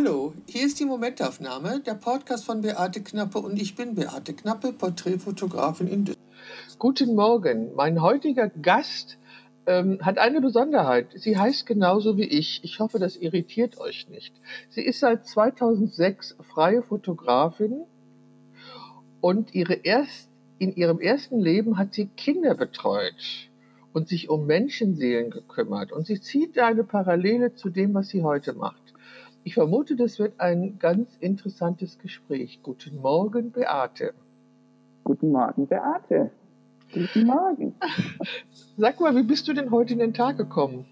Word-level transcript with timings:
Hallo, 0.00 0.32
hier 0.46 0.64
ist 0.64 0.78
die 0.78 0.84
Momentaufnahme, 0.84 1.80
der 1.80 1.94
Podcast 1.94 2.44
von 2.44 2.60
Beate 2.60 3.02
Knappe 3.02 3.40
und 3.40 3.60
ich 3.60 3.74
bin 3.74 3.96
Beate 3.96 4.32
Knappe, 4.32 4.72
Porträtfotografin 4.72 5.88
in 5.88 6.04
Düsseldorf. 6.04 6.78
Guten 6.78 7.16
Morgen, 7.16 7.74
mein 7.74 8.00
heutiger 8.00 8.48
Gast 8.48 9.18
ähm, 9.66 9.98
hat 10.00 10.18
eine 10.18 10.40
Besonderheit. 10.40 11.08
Sie 11.16 11.36
heißt 11.36 11.66
genauso 11.66 12.16
wie 12.16 12.28
ich. 12.28 12.60
Ich 12.62 12.78
hoffe, 12.78 13.00
das 13.00 13.16
irritiert 13.16 13.80
euch 13.80 14.08
nicht. 14.08 14.32
Sie 14.68 14.82
ist 14.82 15.00
seit 15.00 15.26
2006 15.26 16.36
freie 16.42 16.82
Fotografin 16.82 17.80
und 19.20 19.52
ihre 19.52 19.74
erst, 19.74 20.30
in 20.60 20.76
ihrem 20.76 21.00
ersten 21.00 21.40
Leben 21.40 21.76
hat 21.76 21.94
sie 21.94 22.06
Kinder 22.06 22.54
betreut 22.54 23.48
und 23.92 24.06
sich 24.06 24.28
um 24.28 24.46
Menschenseelen 24.46 25.32
gekümmert. 25.32 25.90
Und 25.90 26.06
sie 26.06 26.20
zieht 26.20 26.56
eine 26.56 26.84
Parallele 26.84 27.56
zu 27.56 27.68
dem, 27.68 27.94
was 27.94 28.10
sie 28.10 28.22
heute 28.22 28.52
macht. 28.52 28.87
Ich 29.44 29.54
vermute, 29.54 29.96
das 29.96 30.18
wird 30.18 30.40
ein 30.40 30.78
ganz 30.78 31.16
interessantes 31.20 31.98
Gespräch. 31.98 32.60
Guten 32.62 32.96
Morgen, 33.00 33.50
Beate. 33.52 34.12
Guten 35.04 35.32
Morgen, 35.32 35.66
Beate. 35.66 36.30
Guten 36.92 37.26
Morgen. 37.26 37.74
Sag 38.76 39.00
mal, 39.00 39.14
wie 39.16 39.22
bist 39.22 39.48
du 39.48 39.52
denn 39.52 39.70
heute 39.70 39.92
in 39.92 40.00
den 40.00 40.14
Tag 40.14 40.36
gekommen? 40.36 40.86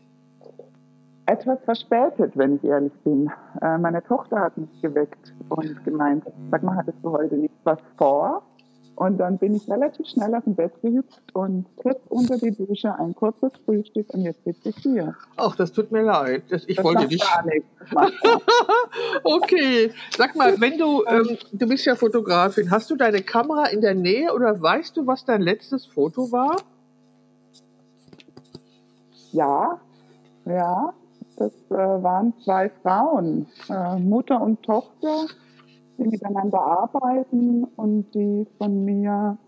Etwas 1.26 1.58
verspätet, 1.64 2.36
wenn 2.36 2.56
ich 2.56 2.64
ehrlich 2.64 2.92
bin. 3.02 3.30
Äh, 3.60 3.78
meine 3.78 4.02
Tochter 4.02 4.40
hat 4.40 4.56
mich 4.56 4.80
geweckt 4.80 5.34
und 5.48 5.84
gemeint, 5.84 6.24
sag 6.50 6.62
mal, 6.62 6.76
hattest 6.76 6.98
du 7.02 7.10
heute 7.10 7.36
nicht 7.36 7.54
was 7.64 7.80
vor? 7.96 8.42
Und 8.96 9.18
dann 9.18 9.36
bin 9.36 9.54
ich 9.54 9.68
relativ 9.68 10.06
schnell 10.08 10.34
auf 10.34 10.44
dem 10.44 10.54
Bett 10.54 10.72
gehüpft 10.80 11.34
und 11.34 11.66
kurz 11.76 12.00
unter 12.08 12.38
die 12.38 12.50
Dusche 12.50 12.94
ein 12.98 13.14
kurzes 13.14 13.52
Frühstück 13.66 14.08
und 14.14 14.22
jetzt 14.22 14.42
sitze 14.44 14.70
ich 14.70 14.76
hier. 14.78 15.14
Ach, 15.36 15.54
das 15.54 15.70
tut 15.70 15.92
mir 15.92 16.00
leid. 16.00 16.44
Das, 16.48 16.64
ich 16.66 16.76
das 16.76 16.84
wollte 16.84 17.06
dich. 17.06 17.20
Gar 17.20 17.44
nichts. 17.44 17.68
okay. 19.22 19.92
Sag 20.16 20.34
mal, 20.34 20.58
wenn 20.62 20.78
du, 20.78 21.04
ähm, 21.06 21.36
du 21.52 21.68
bist 21.68 21.84
ja 21.84 21.94
Fotografin, 21.94 22.70
hast 22.70 22.90
du 22.90 22.96
deine 22.96 23.20
Kamera 23.20 23.66
in 23.66 23.82
der 23.82 23.94
Nähe 23.94 24.32
oder 24.32 24.60
weißt 24.60 24.96
du, 24.96 25.06
was 25.06 25.26
dein 25.26 25.42
letztes 25.42 25.84
Foto 25.84 26.32
war? 26.32 26.56
Ja, 29.32 29.78
ja. 30.46 30.94
Das 31.36 31.52
äh, 31.68 31.74
waren 31.74 32.32
zwei 32.42 32.70
Frauen, 32.82 33.46
äh, 33.68 33.98
Mutter 33.98 34.40
und 34.40 34.62
Tochter 34.62 35.26
die 35.98 36.08
miteinander 36.08 36.60
arbeiten 36.60 37.64
und 37.76 38.12
die 38.14 38.46
von 38.58 38.84
mir 38.84 39.38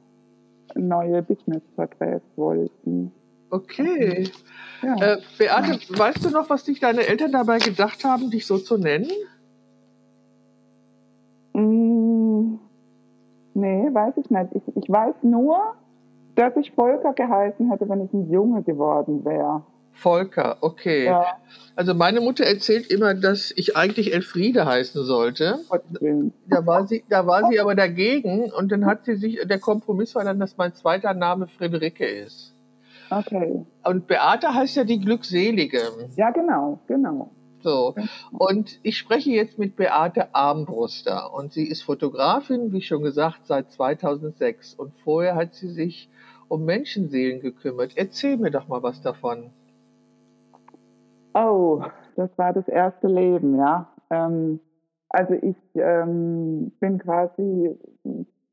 neue 0.75 1.23
Business-Porträts 1.23 2.25
wollten. 2.37 3.13
Okay. 3.51 4.31
Ja. 4.83 4.95
Äh, 4.97 5.19
Beate, 5.39 5.73
ja. 5.73 5.99
weißt 5.99 6.25
du 6.25 6.31
noch, 6.31 6.51
was 6.51 6.65
dich 6.65 6.81
deine 6.81 7.07
Eltern 7.07 7.33
dabei 7.33 7.59
gedacht 7.59 8.05
haben, 8.05 8.31
dich 8.31 8.47
so 8.47 8.59
zu 8.59 8.77
nennen? 8.77 9.11
Mm, 11.55 12.59
nee, 13.55 13.89
weiß 13.93 14.15
ich 14.19 14.31
nicht. 14.31 14.55
Ich, 14.55 14.77
ich 14.77 14.91
weiß 14.91 15.15
nur, 15.23 15.75
dass 16.35 16.57
ich 16.57 16.73
Volker 16.73 17.15
geheißen 17.15 17.71
hätte, 17.71 17.89
wenn 17.89 18.05
ich 18.05 18.13
ein 18.13 18.31
Junge 18.31 18.63
geworden 18.63 19.25
wäre. 19.25 19.63
Volker, 19.99 20.59
okay. 20.61 21.07
Ja. 21.07 21.39
Also 21.75 21.95
meine 21.95 22.21
Mutter 22.21 22.45
erzählt 22.45 22.87
immer, 22.89 23.15
dass 23.15 23.53
ich 23.55 23.77
eigentlich 23.77 24.13
Elfriede 24.15 24.67
heißen 24.67 25.05
sollte. 25.05 25.61
Da 26.47 26.67
war 26.67 26.87
sie, 26.87 27.05
da 27.09 27.27
war 27.27 27.49
sie 27.49 27.61
aber 27.61 27.75
dagegen 27.75 28.51
und 28.53 28.73
dann 28.73 28.87
hat 28.87 29.05
sie 29.05 29.17
sich, 29.17 29.41
der 29.45 29.59
Kompromiss 29.59 30.15
war 30.15 30.25
dann, 30.25 30.41
dass 30.41 30.57
mein 30.57 30.75
zweiter 30.75 31.15
Name 31.15 31.47
Friederike 31.47 32.07
ist. 32.07 32.55
Okay. 33.11 33.65
Und 33.85 34.07
Beate 34.07 34.55
heißt 34.55 34.77
ja 34.77 34.85
die 34.85 35.01
Glückselige. 35.01 35.81
Ja, 36.17 36.31
genau, 36.31 36.81
genau. 36.87 37.31
So. 37.63 37.95
Und 38.33 38.79
ich 38.83 38.99
spreche 38.99 39.31
jetzt 39.31 39.59
mit 39.59 39.77
Beate 39.77 40.35
Armbruster 40.35 41.33
und 41.35 41.53
sie 41.53 41.67
ist 41.67 41.83
Fotografin, 41.83 42.73
wie 42.73 42.83
schon 42.83 43.03
gesagt, 43.03 43.47
seit 43.47 43.73
2006 43.73 44.75
und 44.75 44.93
vorher 45.03 45.35
hat 45.35 45.55
sie 45.55 45.69
sich 45.69 46.09
um 46.49 46.65
Menschenseelen 46.65 47.41
gekümmert. 47.41 47.93
Erzähl 47.97 48.37
mir 48.37 48.51
doch 48.51 48.69
mal 48.69 48.83
was 48.83 49.01
davon. 49.01 49.51
Oh, 51.35 51.83
das 52.17 52.31
war 52.39 52.53
das 52.53 52.67
erste 52.69 53.07
Leben, 53.07 53.57
ja. 53.57 53.93
Ähm, 54.11 54.61
also 55.09 55.35
ich 55.35 55.57
ähm, 55.75 56.73
bin 56.81 56.99
quasi 56.99 57.79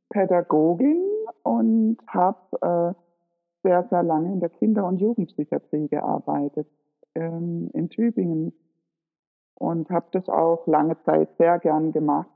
Pädagogin 0.09 1.03
und 1.43 1.97
habe 2.07 2.95
äh, 2.95 3.01
sehr, 3.63 3.83
sehr 3.89 4.03
lange 4.03 4.31
in 4.31 4.39
der 4.39 4.49
Kinder- 4.49 4.85
und 4.85 4.99
Jugendpsychiatrie 4.99 5.87
gearbeitet 5.87 6.67
ähm, 7.15 7.69
in 7.73 7.89
Tübingen 7.89 8.53
und 9.55 9.89
habe 9.89 10.05
das 10.11 10.29
auch 10.29 10.67
lange 10.67 11.01
Zeit 11.03 11.29
sehr 11.37 11.59
gern 11.59 11.91
gemacht. 11.91 12.29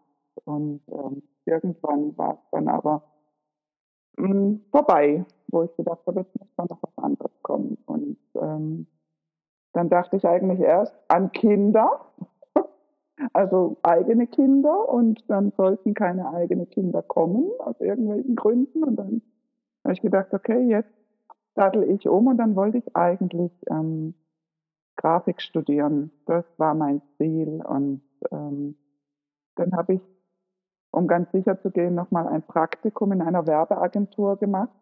Und 0.45 0.81
ähm, 0.87 1.21
irgendwann 1.45 2.17
war 2.17 2.33
es 2.33 2.49
dann 2.51 2.67
aber 2.67 3.03
mh, 4.17 4.29
hm, 4.29 4.65
vorbei, 4.71 5.25
wo 5.47 5.63
ich 5.63 5.75
gedacht 5.75 6.01
habe, 6.07 6.21
jetzt 6.21 6.39
muss 6.39 6.49
da 6.55 6.63
noch 6.63 6.81
was 6.81 7.03
anderes 7.03 7.31
kommen. 7.43 7.77
Und 7.85 8.17
ähm, 8.35 8.87
dann 9.73 9.89
dachte 9.89 10.15
ich 10.17 10.25
eigentlich 10.25 10.59
erst 10.59 10.95
an 11.07 11.31
Kinder, 11.31 12.05
also 13.33 13.77
eigene 13.83 14.27
Kinder 14.27 14.89
und 14.89 15.29
dann 15.29 15.51
sollten 15.51 15.93
keine 15.93 16.31
eigenen 16.33 16.69
Kinder 16.69 17.01
kommen 17.01 17.49
aus 17.59 17.79
irgendwelchen 17.79 18.35
Gründen 18.35 18.83
und 18.83 18.95
dann 18.95 19.21
habe 19.83 19.93
ich 19.93 20.01
gedacht, 20.01 20.33
okay, 20.33 20.59
jetzt 20.67 20.93
sattel 21.55 21.83
ich 21.83 22.07
um 22.07 22.27
und 22.27 22.37
dann 22.37 22.55
wollte 22.55 22.77
ich 22.77 22.95
eigentlich 22.95 23.51
ähm, 23.69 24.13
Grafik 24.95 25.41
studieren. 25.41 26.11
Das 26.25 26.45
war 26.57 26.73
mein 26.75 27.01
Ziel 27.17 27.61
und 27.65 28.01
ähm, 28.31 28.75
dann 29.55 29.73
habe 29.73 29.95
ich, 29.95 30.01
um 30.91 31.07
ganz 31.07 31.31
sicher 31.31 31.61
zu 31.61 31.71
gehen, 31.71 31.95
nochmal 31.95 32.27
ein 32.27 32.41
Praktikum 32.41 33.11
in 33.11 33.21
einer 33.21 33.45
Werbeagentur 33.45 34.37
gemacht 34.37 34.73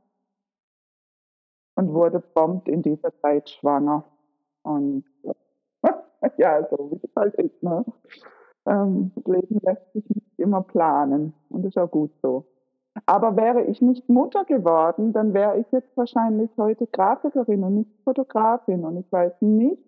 und 1.75 1.94
wurde 1.94 2.19
prompt 2.19 2.68
in 2.68 2.81
dieser 2.81 3.16
Zeit 3.22 3.50
schwanger. 3.50 4.04
Und 4.68 5.06
ja, 6.38 6.68
so 6.70 6.92
wie 6.92 7.00
es 7.02 7.16
halt 7.16 7.36
ist. 7.36 7.64
Ne? 7.64 7.86
Ähm, 8.66 9.12
das 9.16 9.26
Leben 9.26 9.60
lässt 9.62 9.94
sich 9.94 10.10
nicht 10.10 10.40
immer 10.40 10.62
planen 10.62 11.34
und 11.50 11.66
ist 11.66 11.78
auch 11.78 11.90
gut 11.90 12.12
so. 12.22 12.46
Aber 13.06 13.38
wäre 13.38 13.64
ich 13.64 13.82
nicht 13.82 14.10
Mutter 14.10 14.44
geworden, 14.44 15.14
dann 15.14 15.34
wäre 15.34 15.60
ich 15.60 15.72
jetzt 15.72 15.96
wahrscheinlich 15.96 16.50
heute 16.58 16.88
Grafikerin 16.88 17.64
und 17.64 17.76
nicht 17.76 17.92
Fotografin. 18.04 18.84
Und 18.84 18.98
ich 18.98 19.12
weiß 19.12 19.34
nicht, 19.42 19.82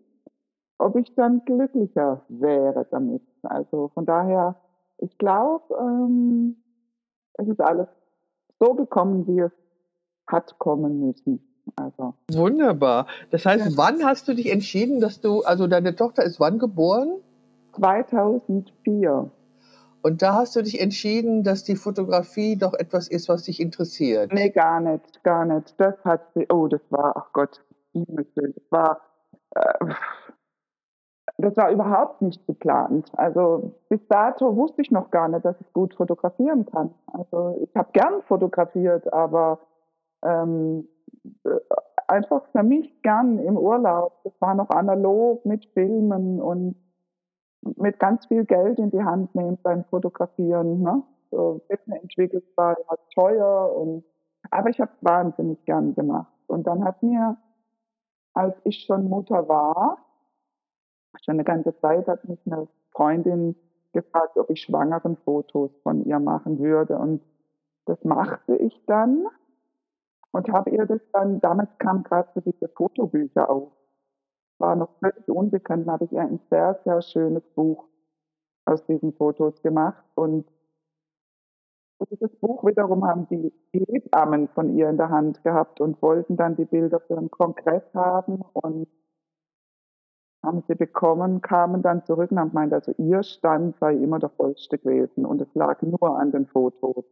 ob 0.77 0.95
ich 0.95 1.13
dann 1.15 1.43
glücklicher 1.45 2.21
wäre 2.29 2.85
damit. 2.91 3.23
Also 3.43 3.89
von 3.89 4.05
daher, 4.05 4.55
ich 4.99 5.17
glaube, 5.17 5.75
ähm, 5.77 6.57
es 7.33 7.47
ist 7.47 7.59
alles 7.61 7.87
so 8.59 8.75
gekommen, 8.75 9.27
wie 9.27 9.39
es 9.39 9.51
hat 10.27 10.57
kommen 10.59 10.99
müssen. 10.99 11.48
Also. 11.75 12.13
Wunderbar. 12.31 13.07
Das 13.31 13.45
heißt, 13.45 13.71
ja. 13.71 13.77
wann 13.77 14.03
hast 14.03 14.27
du 14.27 14.33
dich 14.33 14.51
entschieden, 14.51 14.99
dass 14.99 15.21
du, 15.21 15.43
also 15.43 15.67
deine 15.67 15.95
Tochter 15.95 16.23
ist 16.23 16.39
wann 16.39 16.59
geboren? 16.59 17.19
2004. 17.73 19.31
Und 20.01 20.21
da 20.21 20.33
hast 20.33 20.55
du 20.55 20.61
dich 20.61 20.79
entschieden, 20.79 21.43
dass 21.43 21.63
die 21.63 21.75
Fotografie 21.75 22.55
doch 22.57 22.73
etwas 22.73 23.07
ist, 23.07 23.27
was 23.27 23.43
dich 23.43 23.59
interessiert. 23.59 24.31
Nee, 24.33 24.49
gar 24.49 24.79
nicht, 24.79 25.23
gar 25.23 25.45
nicht. 25.45 25.75
Das 25.77 25.95
hat 26.05 26.21
sie, 26.33 26.45
oh, 26.49 26.67
das 26.67 26.81
war, 26.89 27.17
ach 27.17 27.33
Gott, 27.33 27.61
das 27.93 28.53
war, 28.69 29.01
äh, 29.55 29.93
das 31.37 31.55
war 31.57 31.71
überhaupt 31.71 32.21
nicht 32.21 32.45
geplant. 32.47 33.11
Also 33.17 33.73
bis 33.89 33.99
dato 34.07 34.55
wusste 34.55 34.81
ich 34.81 34.91
noch 34.91 35.11
gar 35.11 35.27
nicht, 35.27 35.43
dass 35.43 35.59
ich 35.59 35.73
gut 35.73 35.93
fotografieren 35.95 36.65
kann. 36.65 36.93
Also 37.07 37.59
ich 37.61 37.75
habe 37.75 37.89
gern 37.91 38.21
fotografiert, 38.23 39.11
aber 39.11 39.59
ähm, 40.23 40.87
äh, 40.89 40.98
einfach 42.07 42.43
für 42.51 42.63
mich 42.63 43.01
gern 43.01 43.39
im 43.39 43.57
Urlaub. 43.57 44.23
Das 44.23 44.33
war 44.39 44.55
noch 44.55 44.69
analog 44.69 45.45
mit 45.45 45.65
Filmen 45.73 46.41
und 46.41 46.75
mit 47.61 47.99
ganz 47.99 48.25
viel 48.27 48.45
Geld 48.45 48.79
in 48.79 48.89
die 48.89 49.03
Hand 49.03 49.35
nehmen 49.35 49.57
beim 49.61 49.83
Fotografieren. 49.85 50.81
Ne? 50.81 51.03
So 51.31 51.61
entwickelt 51.67 52.45
war 52.55 52.77
immer 52.77 52.97
teuer 53.13 53.75
und 53.75 54.03
aber 54.51 54.69
ich 54.69 54.79
habe 54.79 54.91
es 54.95 55.03
wahnsinnig 55.03 55.63
gern 55.65 55.93
gemacht. 55.95 56.31
Und 56.47 56.65
dann 56.65 56.83
hat 56.83 57.03
mir, 57.03 57.37
als 58.33 58.55
ich 58.63 58.85
schon 58.85 59.09
Mutter 59.09 59.47
war, 59.47 59.97
schon 61.23 61.35
eine 61.35 61.43
ganze 61.43 61.77
Zeit 61.79 62.07
hat 62.07 62.27
mich 62.27 62.39
eine 62.45 62.67
Freundin 62.91 63.55
gefragt, 63.91 64.37
ob 64.37 64.49
ich 64.49 64.61
schwangeren 64.61 65.17
Fotos 65.17 65.71
von 65.83 66.05
ihr 66.05 66.19
machen 66.19 66.59
würde. 66.59 66.97
Und 66.97 67.21
das 67.85 68.03
machte 68.03 68.55
ich 68.55 68.81
dann 68.85 69.27
und 70.31 70.49
habe 70.49 70.69
ihr 70.71 70.85
das 70.85 71.01
dann, 71.13 71.39
damals 71.41 71.69
kam 71.79 72.03
gerade 72.03 72.29
so 72.35 72.41
diese 72.41 72.67
Fotobücher 72.69 73.49
auf, 73.49 73.71
war 74.59 74.75
noch 74.75 74.89
völlig 74.99 75.27
unbekannt, 75.27 75.87
habe 75.87 76.05
ich 76.05 76.11
ihr 76.11 76.21
ein 76.21 76.39
sehr, 76.49 76.79
sehr 76.83 77.01
schönes 77.01 77.43
Buch 77.55 77.87
aus 78.65 78.85
diesen 78.85 79.13
Fotos 79.13 79.61
gemacht 79.61 80.03
und 80.15 80.45
dieses 82.09 82.33
Buch 82.39 82.63
wiederum 82.65 83.05
haben 83.05 83.27
die 83.27 83.51
Hebammen 83.73 84.47
von 84.49 84.75
ihr 84.77 84.89
in 84.89 84.97
der 84.97 85.09
Hand 85.09 85.43
gehabt 85.43 85.81
und 85.81 86.01
wollten 86.01 86.37
dann 86.37 86.55
die 86.55 86.65
Bilder 86.65 87.01
für 87.01 87.17
einen 87.17 87.29
Kongress 87.29 87.83
haben 87.93 88.41
und 88.53 88.87
haben 90.41 90.63
sie 90.67 90.75
bekommen, 90.75 91.41
kamen 91.41 91.81
dann 91.81 92.05
zurück 92.05 92.31
und 92.31 92.39
haben 92.39 92.49
gemeint, 92.49 92.73
also 92.73 92.93
ihr 92.97 93.23
Stand 93.23 93.75
sei 93.79 93.95
immer 93.95 94.19
der 94.19 94.29
vollste 94.29 94.77
gewesen 94.77 95.25
und 95.25 95.41
es 95.41 95.53
lag 95.53 95.81
nur 95.81 96.17
an 96.17 96.31
den 96.31 96.47
Fotos. 96.47 97.03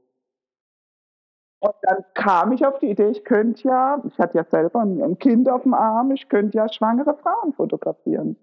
Und 1.59 1.74
dann 1.81 2.04
kam 2.13 2.51
ich 2.51 2.65
auf 2.65 2.77
die 2.80 2.92
Idee, 2.92 3.09
ich 3.09 3.24
könnte 3.24 3.68
ja, 3.68 4.01
ich 4.06 4.18
hatte 4.19 4.38
ja 4.38 4.44
selber 4.44 4.81
ein 4.81 5.18
Kind 5.18 5.50
auf 5.50 5.63
dem 5.63 5.74
Arm, 5.74 6.12
ich 6.12 6.30
könnte 6.30 6.57
ja 6.57 6.71
schwangere 6.71 7.15
Frauen 7.15 7.54
fotografieren. 7.54 8.38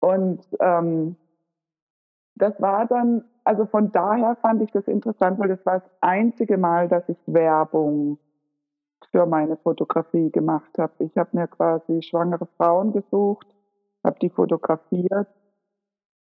Und 0.00 0.40
ähm, 0.60 1.16
das 2.36 2.60
war 2.60 2.86
dann, 2.86 3.24
also 3.44 3.66
von 3.66 3.90
daher 3.92 4.36
fand 4.36 4.62
ich 4.62 4.70
das 4.70 4.86
interessant, 4.86 5.38
weil 5.38 5.48
das 5.48 5.64
war 5.66 5.80
das 5.80 5.90
einzige 6.00 6.56
Mal, 6.56 6.88
dass 6.88 7.08
ich 7.08 7.18
Werbung 7.26 8.18
für 9.10 9.26
meine 9.26 9.56
Fotografie 9.56 10.30
gemacht 10.30 10.70
habe. 10.78 10.92
Ich 11.04 11.16
habe 11.16 11.30
mir 11.32 11.48
quasi 11.48 12.00
schwangere 12.02 12.46
Frauen 12.56 12.92
gesucht, 12.92 13.46
habe 14.04 14.18
die 14.20 14.30
fotografiert, 14.30 15.28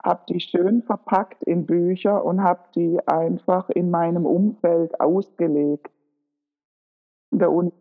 habe 0.03 0.23
die 0.29 0.39
schön 0.39 0.83
verpackt 0.83 1.43
in 1.43 1.65
Bücher 1.65 2.23
und 2.23 2.41
habe 2.41 2.61
die 2.75 2.99
einfach 3.07 3.69
in 3.69 3.89
meinem 3.89 4.25
Umfeld 4.25 4.99
ausgelegt. 4.99 5.91
In 7.31 7.39
der, 7.39 7.51
Uni, 7.51 7.71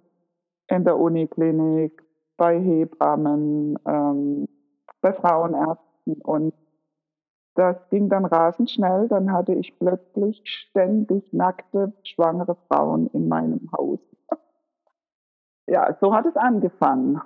in 0.69 0.85
der 0.85 0.99
Uniklinik, 0.99 2.03
bei 2.37 2.59
Hebammen, 2.61 3.79
ähm, 3.87 4.49
bei 5.00 5.12
Frauenärzten 5.12 6.20
und 6.23 6.55
das 7.59 7.76
ging 7.91 8.09
dann 8.09 8.25
rasend 8.25 8.71
schnell. 8.71 9.09
Dann 9.09 9.32
hatte 9.32 9.53
ich 9.53 9.76
plötzlich 9.81 10.41
ständig 10.44 11.32
nackte, 11.32 11.93
schwangere 12.05 12.56
Frauen 12.69 13.09
in 13.09 13.29
meinem 13.29 13.71
Haus. 13.73 13.99
Ja, 15.71 15.94
so 16.00 16.14
hat 16.14 16.25
es 16.25 16.35
angefangen. 16.35 17.21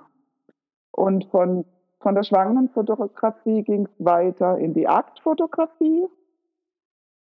Und 0.91 1.23
von, 1.27 1.63
von 2.03 2.15
der 2.15 2.23
Schwangerenfotografie 2.23 3.63
ging 3.63 3.85
es 3.85 4.05
weiter 4.05 4.57
in 4.57 4.73
die 4.73 4.87
Aktfotografie. 4.87 6.07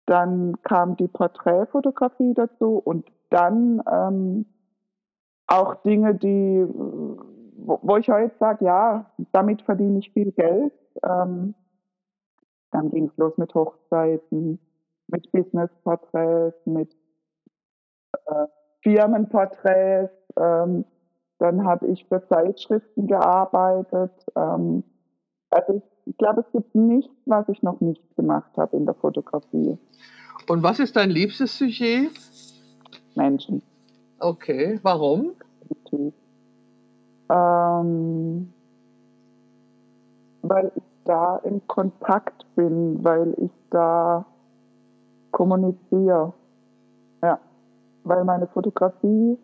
Dann 0.05 0.61
kam 0.63 0.95
die 0.95 1.07
Porträtfotografie 1.07 2.33
dazu 2.33 2.81
und 2.83 3.05
dann 3.29 3.83
ähm, 3.91 4.45
auch 5.47 5.75
Dinge, 5.83 6.15
die, 6.15 6.65
wo, 6.67 7.79
wo 7.81 7.97
ich 7.97 8.09
heute 8.09 8.33
sage, 8.39 8.65
ja, 8.65 9.11
damit 9.31 9.63
verdiene 9.63 9.99
ich 9.99 10.11
viel 10.11 10.31
Geld. 10.31 10.73
Ähm, 11.03 11.55
dann 12.71 12.91
ging 12.91 13.07
es 13.07 13.17
los 13.17 13.37
mit 13.37 13.53
Hochzeiten, 13.53 14.59
mit 15.07 15.31
Businessporträts, 15.31 16.65
mit 16.65 16.95
äh, 18.27 18.45
Firmenporträts. 18.83 20.13
Ähm, 20.37 20.85
dann 21.39 21.63
habe 21.63 21.87
ich 21.87 22.05
für 22.05 22.25
Zeitschriften 22.27 23.07
gearbeitet. 23.07 24.11
Ähm, 24.35 24.83
also 25.49 25.81
ich 26.05 26.17
glaube, 26.17 26.41
es 26.41 26.51
gibt 26.51 26.75
nichts, 26.75 27.11
was 27.25 27.47
ich 27.49 27.63
noch 27.63 27.79
nicht 27.79 28.03
gemacht 28.15 28.51
habe 28.57 28.77
in 28.77 28.85
der 28.85 28.95
Fotografie. 28.95 29.77
Und 30.47 30.63
was 30.63 30.79
ist 30.79 30.95
dein 30.95 31.09
liebstes 31.09 31.57
Sujet? 31.57 32.11
Menschen. 33.15 33.61
Okay, 34.19 34.79
warum? 34.83 35.31
Ähm, 37.31 38.53
weil 40.41 40.71
ich 40.75 40.83
da 41.05 41.37
im 41.37 41.65
Kontakt 41.67 42.45
bin, 42.55 43.03
weil 43.03 43.33
ich 43.37 43.51
da 43.69 44.25
kommuniziere. 45.31 46.33
Ja, 47.21 47.39
weil 48.03 48.23
meine 48.23 48.47
Fotografie 48.47 49.37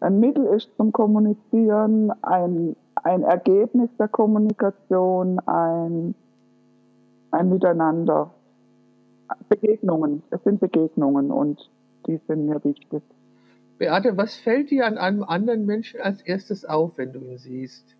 ein 0.00 0.20
Mittel 0.20 0.46
ist 0.46 0.68
zum 0.76 0.92
Kommunizieren, 0.92 2.12
ein, 2.22 2.76
ein 2.94 3.22
Ergebnis 3.22 3.90
der 3.98 4.08
Kommunikation, 4.08 5.38
ein, 5.40 6.14
ein 7.30 7.48
Miteinander. 7.48 8.30
Begegnungen, 9.48 10.22
es 10.30 10.42
sind 10.44 10.58
Begegnungen 10.60 11.30
und 11.30 11.70
die 12.06 12.18
sind 12.26 12.46
mir 12.46 12.64
wichtig. 12.64 13.02
Beate, 13.78 14.16
was 14.16 14.36
fällt 14.36 14.70
dir 14.70 14.86
an 14.86 14.98
einem 14.98 15.22
anderen 15.22 15.66
Menschen 15.66 16.00
als 16.00 16.22
erstes 16.22 16.64
auf, 16.64 16.96
wenn 16.96 17.12
du 17.12 17.20
ihn 17.20 17.38
siehst? 17.38 17.94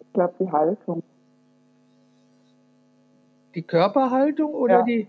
Ich 0.00 0.12
glaube, 0.12 0.34
die 0.40 0.50
Haltung. 0.50 1.03
Die 3.54 3.62
Körperhaltung 3.62 4.52
oder 4.54 4.78
Ja. 4.80 4.82
die? 4.84 5.08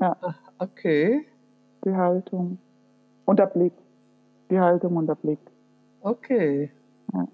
Ja, 0.00 0.16
Ah, 0.20 0.34
Okay, 0.58 1.24
die 1.84 1.94
Haltung. 1.94 2.58
Und 3.26 3.38
der 3.38 3.46
Blick. 3.46 3.72
Die 4.50 4.58
Haltung 4.58 4.96
und 4.96 5.06
der 5.06 5.14
Blick. 5.16 5.38
okay. 6.00 6.70
Ja. 7.12 7.26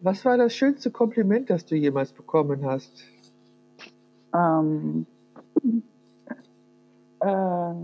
Was 0.00 0.24
war 0.24 0.36
das 0.36 0.54
schönste 0.54 0.90
Kompliment, 0.90 1.50
das 1.50 1.64
du 1.66 1.74
jemals 1.76 2.12
bekommen 2.12 2.64
hast? 2.64 3.04
Ähm, 4.34 5.06
äh, 7.20 7.74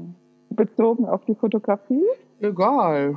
bezogen 0.51 1.07
auf 1.07 1.25
die 1.25 1.35
Fotografie. 1.35 2.05
Egal. 2.41 3.17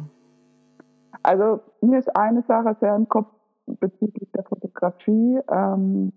Also 1.24 1.60
mir 1.82 2.00
ist 2.00 2.16
eine 2.16 2.42
Sache 2.44 2.76
sehr 2.80 2.96
im 2.96 3.08
Kopf 3.10 3.28
bezüglich 3.68 4.30
der 4.34 4.44
Fotografie. 4.44 5.40
Ähm, 5.50 6.12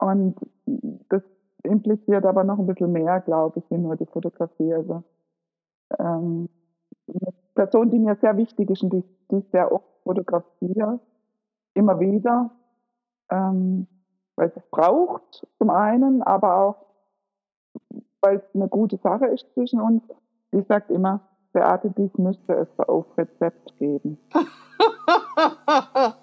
und 0.00 0.36
das 1.08 1.22
impliziert 1.62 2.24
aber 2.24 2.44
noch 2.44 2.58
ein 2.58 2.66
bisschen 2.66 2.92
mehr, 2.92 3.20
glaube 3.20 3.58
ich, 3.58 3.70
wie 3.70 3.78
nur 3.78 3.96
die 3.96 4.06
Fotografie. 4.06 4.72
Also 4.72 5.02
ähm, 5.98 6.48
eine 7.08 7.32
Person, 7.54 7.90
die 7.90 7.98
mir 7.98 8.16
sehr 8.16 8.36
wichtig 8.36 8.70
ist 8.70 8.82
und 8.82 8.92
die, 8.92 9.04
die 9.30 9.36
ich 9.38 9.48
sehr 9.50 9.70
oft 9.70 9.84
fotografiere, 10.02 11.00
immer 11.74 12.00
wieder, 12.00 12.50
ähm, 13.30 13.86
weil 14.36 14.48
es 14.48 14.56
es 14.56 14.66
braucht 14.70 15.46
zum 15.58 15.70
einen, 15.70 16.22
aber 16.22 16.56
auch, 16.56 16.86
weil 18.22 18.36
es 18.36 18.54
eine 18.54 18.68
gute 18.68 18.96
Sache 18.96 19.26
ist 19.26 19.46
zwischen 19.52 19.80
uns. 19.80 20.02
Die 20.52 20.62
sagt 20.62 20.90
immer, 20.90 21.20
Beate, 21.52 21.90
dies 21.90 22.16
müsste 22.16 22.54
es 22.54 22.68
auf 22.78 23.06
Rezept 23.18 23.76
geben. 23.78 24.18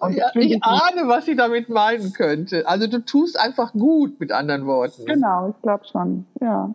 Und 0.00 0.14
ja, 0.14 0.30
ich 0.34 0.62
ahne, 0.64 1.08
was 1.08 1.26
sie 1.26 1.36
damit 1.36 1.68
meinen 1.68 2.12
könnte. 2.12 2.66
Also 2.66 2.86
du 2.86 3.04
tust 3.04 3.38
einfach 3.38 3.72
gut, 3.72 4.18
mit 4.18 4.32
anderen 4.32 4.66
Worten. 4.66 5.04
Genau, 5.04 5.50
ich 5.50 5.62
glaube 5.62 5.84
schon, 5.84 6.26
ja. 6.40 6.74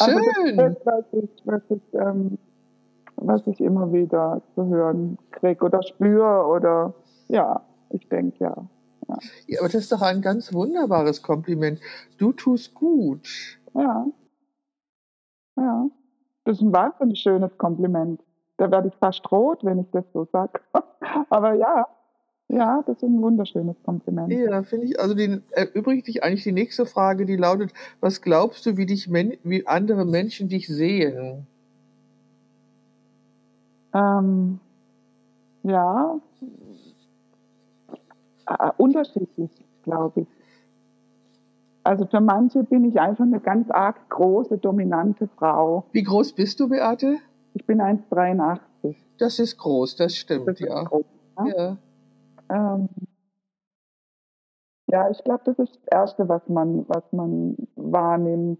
Also 0.00 0.18
Schön. 0.18 0.56
das, 0.56 0.74
das, 0.74 0.84
was 0.84 1.04
ich, 1.12 1.30
was 1.44 1.62
ich, 1.70 1.82
ähm, 1.94 2.38
was 3.16 3.46
ich 3.46 3.60
immer 3.60 3.92
wieder 3.92 4.42
zu 4.54 4.66
hören 4.66 5.18
kriege 5.30 5.64
oder 5.64 5.82
spüre 5.82 6.46
oder 6.46 6.94
ja, 7.28 7.62
ich 7.90 8.08
denke 8.08 8.44
ja. 8.44 8.54
Ja, 9.46 9.60
aber 9.60 9.68
das 9.68 9.82
ist 9.82 9.92
doch 9.92 10.02
ein 10.02 10.22
ganz 10.22 10.52
wunderbares 10.52 11.22
Kompliment. 11.22 11.80
Du 12.18 12.32
tust 12.32 12.74
gut. 12.74 13.28
Ja. 13.74 14.06
Ja. 15.56 15.86
Das 16.44 16.56
ist 16.56 16.62
ein 16.62 16.72
wahnsinnig 16.72 17.20
schönes 17.20 17.56
Kompliment. 17.58 18.22
Da 18.56 18.70
werde 18.70 18.88
ich 18.88 18.94
fast 18.96 19.30
rot, 19.30 19.64
wenn 19.64 19.80
ich 19.80 19.90
das 19.90 20.04
so 20.12 20.26
sage. 20.32 20.60
Aber 21.30 21.54
ja, 21.54 21.86
ja, 22.48 22.82
das 22.86 22.96
ist 22.98 23.02
ein 23.02 23.20
wunderschönes 23.20 23.76
Kompliment. 23.84 24.32
Ja, 24.32 24.62
finde 24.62 24.86
ich. 24.86 25.00
Also 25.00 25.14
den 25.14 25.42
erübrigt 25.50 26.06
dich 26.06 26.22
eigentlich 26.22 26.44
die 26.44 26.52
nächste 26.52 26.86
Frage, 26.86 27.24
die 27.26 27.36
lautet: 27.36 27.72
Was 28.00 28.20
glaubst 28.20 28.66
du, 28.66 28.76
wie 28.76 28.86
dich 28.86 29.08
Men 29.08 29.34
wie 29.42 29.66
andere 29.66 30.04
Menschen 30.04 30.48
dich 30.48 30.68
sehen? 30.68 31.46
Ähm, 33.94 34.58
ja, 35.62 36.20
äh, 38.46 38.70
unterschiedlich, 38.76 39.50
glaube 39.82 40.22
ich. 40.22 40.26
Also 41.84 42.06
für 42.06 42.20
manche 42.20 42.64
bin 42.64 42.84
ich 42.84 42.98
einfach 42.98 43.24
eine 43.24 43.40
ganz 43.40 43.70
arg 43.70 44.08
große, 44.08 44.58
dominante 44.58 45.28
Frau. 45.38 45.84
Wie 45.92 46.02
groß 46.02 46.32
bist 46.32 46.58
du, 46.60 46.68
Beate? 46.68 47.18
Ich 47.52 47.64
bin 47.66 47.80
1,83. 47.80 48.96
Das 49.18 49.38
ist 49.38 49.58
groß, 49.58 49.96
das 49.96 50.16
stimmt, 50.16 50.48
Das 50.48 50.58
ja. 50.60 50.82
groß. 50.82 51.04
ne? 51.40 51.54
ja. 51.56 51.76
Ähm, 52.50 52.88
ja, 54.86 55.10
ich 55.10 55.22
glaube, 55.24 55.42
das 55.44 55.58
ist 55.58 55.74
das 55.76 55.84
Erste, 55.92 56.28
was 56.28 56.46
man, 56.48 56.88
was 56.88 57.04
man 57.12 57.56
wahrnimmt. 57.76 58.58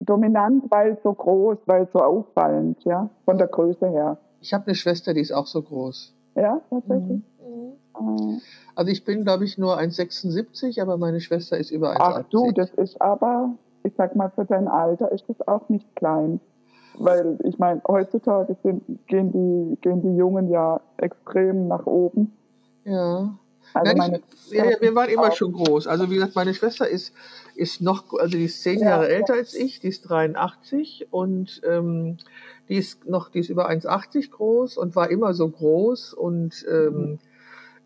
Dominant, 0.00 0.64
weil 0.70 0.98
so 1.02 1.12
groß, 1.14 1.58
weil 1.66 1.88
so 1.92 2.00
auffallend, 2.00 2.82
ja, 2.84 3.08
von 3.24 3.38
der 3.38 3.46
Größe 3.46 3.88
her. 3.88 4.18
Ich 4.40 4.52
habe 4.52 4.66
eine 4.66 4.74
Schwester, 4.74 5.14
die 5.14 5.20
ist 5.20 5.32
auch 5.32 5.46
so 5.46 5.62
groß. 5.62 6.12
Ja, 6.34 6.60
tatsächlich. 6.70 7.22
Mhm. 7.40 7.72
Äh, 7.94 8.40
Also 8.74 8.90
ich 8.90 9.04
bin, 9.04 9.22
glaube 9.24 9.44
ich, 9.44 9.58
nur 9.58 9.78
1,76, 9.78 10.82
aber 10.82 10.96
meine 10.96 11.20
Schwester 11.20 11.56
ist 11.56 11.70
über 11.70 11.92
1,80. 11.92 12.00
Ach 12.00 12.22
du, 12.30 12.50
das 12.52 12.70
ist 12.74 13.00
aber, 13.00 13.54
ich 13.84 13.94
sag 13.96 14.16
mal, 14.16 14.30
für 14.30 14.44
dein 14.44 14.66
Alter 14.66 15.12
ist 15.12 15.28
das 15.28 15.46
auch 15.46 15.68
nicht 15.68 15.94
klein. 15.94 16.40
Weil 16.98 17.38
ich 17.44 17.58
meine, 17.58 17.80
heutzutage 17.88 18.56
sind, 18.62 18.82
gehen, 19.06 19.32
die, 19.32 19.80
gehen 19.80 20.02
die 20.02 20.16
Jungen 20.16 20.50
ja 20.50 20.80
extrem 20.98 21.68
nach 21.68 21.86
oben. 21.86 22.36
Ja. 22.84 23.38
Also 23.74 23.96
meine 23.96 24.20
ich, 24.50 24.52
ja, 24.52 24.64
wir 24.80 24.94
waren 24.94 25.08
immer 25.08 25.32
schon 25.32 25.52
groß. 25.52 25.86
Also 25.86 26.10
wie 26.10 26.14
gesagt, 26.14 26.34
meine 26.34 26.52
Schwester 26.52 26.88
ist, 26.88 27.14
ist 27.54 27.80
noch, 27.80 28.12
also 28.18 28.36
die 28.36 28.44
ist 28.44 28.62
zehn 28.62 28.80
Ja, 28.80 28.90
Jahre 28.90 29.04
ja. 29.10 29.16
älter 29.16 29.34
als 29.34 29.54
ich, 29.54 29.80
die 29.80 29.88
ist 29.88 30.02
83 30.02 31.08
und 31.10 31.62
ähm, 31.66 32.18
die 32.68 32.76
ist 32.76 33.06
noch, 33.08 33.30
die 33.30 33.38
ist 33.38 33.48
über 33.48 33.70
1,80 33.70 34.30
groß 34.30 34.76
und 34.76 34.94
war 34.94 35.10
immer 35.10 35.32
so 35.32 35.48
groß 35.48 36.12
und 36.12 36.66
ähm, 36.70 37.18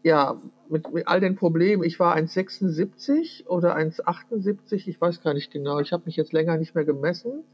ja, 0.02 0.40
mit, 0.68 0.92
mit 0.92 1.08
all 1.08 1.20
den 1.20 1.36
Problemen. 1.36 1.82
Ich 1.82 1.98
war 1.98 2.16
1,76 2.16 3.46
oder 3.46 3.76
1,78, 3.76 4.88
ich 4.88 5.00
weiß 5.00 5.22
gar 5.22 5.34
nicht 5.34 5.50
genau. 5.50 5.80
Ich 5.80 5.92
habe 5.92 6.04
mich 6.06 6.16
jetzt 6.16 6.32
länger 6.32 6.56
nicht 6.58 6.74
mehr 6.74 6.84
gemessen. 6.84 7.44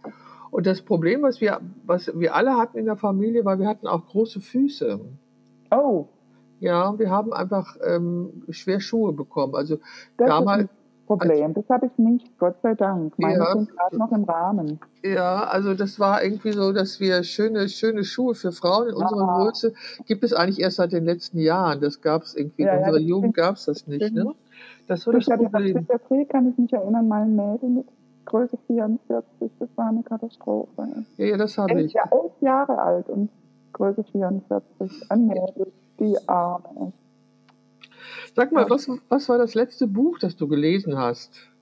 Und 0.51 0.67
das 0.67 0.83
Problem, 0.83 1.23
was 1.23 1.41
wir, 1.41 1.61
was 1.87 2.13
wir 2.15 2.35
alle 2.35 2.59
hatten 2.59 2.77
in 2.77 2.85
der 2.85 2.97
Familie, 2.97 3.47
war, 3.47 3.59
wir 3.59 3.67
hatten 3.67 3.87
auch 3.87 4.07
große 4.07 4.41
Füße. 4.41 5.01
Oh, 5.71 6.09
Ja, 6.63 6.97
wir 6.99 7.11
haben 7.11 7.33
einfach 7.33 7.77
ähm, 7.85 8.45
schwer 8.51 8.81
Schuhe 8.81 9.13
bekommen. 9.13 9.55
Also 9.57 9.79
das 10.17 10.29
damals, 10.29 10.63
ist 10.65 10.71
ein 10.71 11.07
Problem. 11.07 11.55
Das 11.55 11.69
habe 11.69 11.87
ich 11.87 11.99
nicht, 11.99 12.39
Gott 12.39 12.55
sei 12.63 12.75
Dank. 12.75 13.19
Meine 13.19 13.39
Ja. 13.39 13.53
sind 13.53 13.69
gerade 13.77 13.97
noch 13.99 14.13
im 14.13 14.25
Rahmen. 14.25 14.79
ja, 15.03 15.43
also 15.45 15.75
das 15.75 15.99
war 15.99 16.23
irgendwie 16.23 16.53
so, 16.53 16.73
dass 16.73 17.01
wir 17.01 17.25
schöne, 17.25 17.69
schöne 17.69 18.05
Schuhe 18.05 18.35
für 18.37 18.53
Frauen 18.53 18.89
in 18.91 18.95
unserer 18.95 19.29
Ah. 19.29 19.45
Größe 19.45 19.75
gibt 20.07 20.23
es 20.23 20.33
eigentlich 20.33 20.61
erst 20.61 20.77
seit 20.77 20.93
den 20.93 21.05
letzten 21.05 21.39
Jahren. 21.39 21.81
Das 21.81 22.01
gab 22.01 22.23
es 22.23 22.37
irgendwie 22.37 22.63
Ja, 22.63 22.75
in 22.75 22.81
ja, 22.81 22.87
unserer 22.87 22.99
das 23.01 23.09
Jugend 23.09 23.35
gab 23.35 23.57
es 23.57 23.65
das 23.65 23.87
nicht. 23.89 24.13
Ne? 24.15 24.33
Das 24.87 25.05
war 25.07 25.15
das 25.15 25.27
Ich 25.27 25.33
hatte 25.33 25.43
in 25.45 25.51
der 25.51 25.59
Problem. 25.59 25.77
Psychiatrie, 25.87 26.25
kann 26.27 26.49
ich 26.51 26.59
mich 26.59 26.73
erinnern, 26.73 27.09
mein 27.09 27.35
Mädel 27.35 27.69
mit 27.71 27.87
Größe 28.27 28.57
44, 28.69 29.51
das 29.59 29.69
war 29.75 29.89
eine 29.89 30.05
Katastrophe. 30.05 30.87
Ja, 31.17 31.27
ja, 31.27 31.37
das 31.37 31.59
habe 31.59 31.73
Elf, 31.75 31.87
ich. 31.87 31.93
ja, 31.95 32.05
elf 32.13 32.33
Jahre 32.41 32.79
alt 32.79 33.09
und 33.09 33.31
Größe 33.73 34.05
44, 34.13 35.11
ein 35.11 35.27
Mädel, 35.27 35.73
die 35.99 36.17
Arme. 36.27 36.93
Sag 38.35 38.53
mal, 38.53 38.69
was, 38.71 38.91
was 39.09 39.29
war 39.29 39.39
das 39.39 39.55
letzte 39.55 39.87
Buch, 39.87 40.19
das 40.19 40.37
du 40.37 40.49
gelesen 40.49 40.99
hast? 40.99 41.53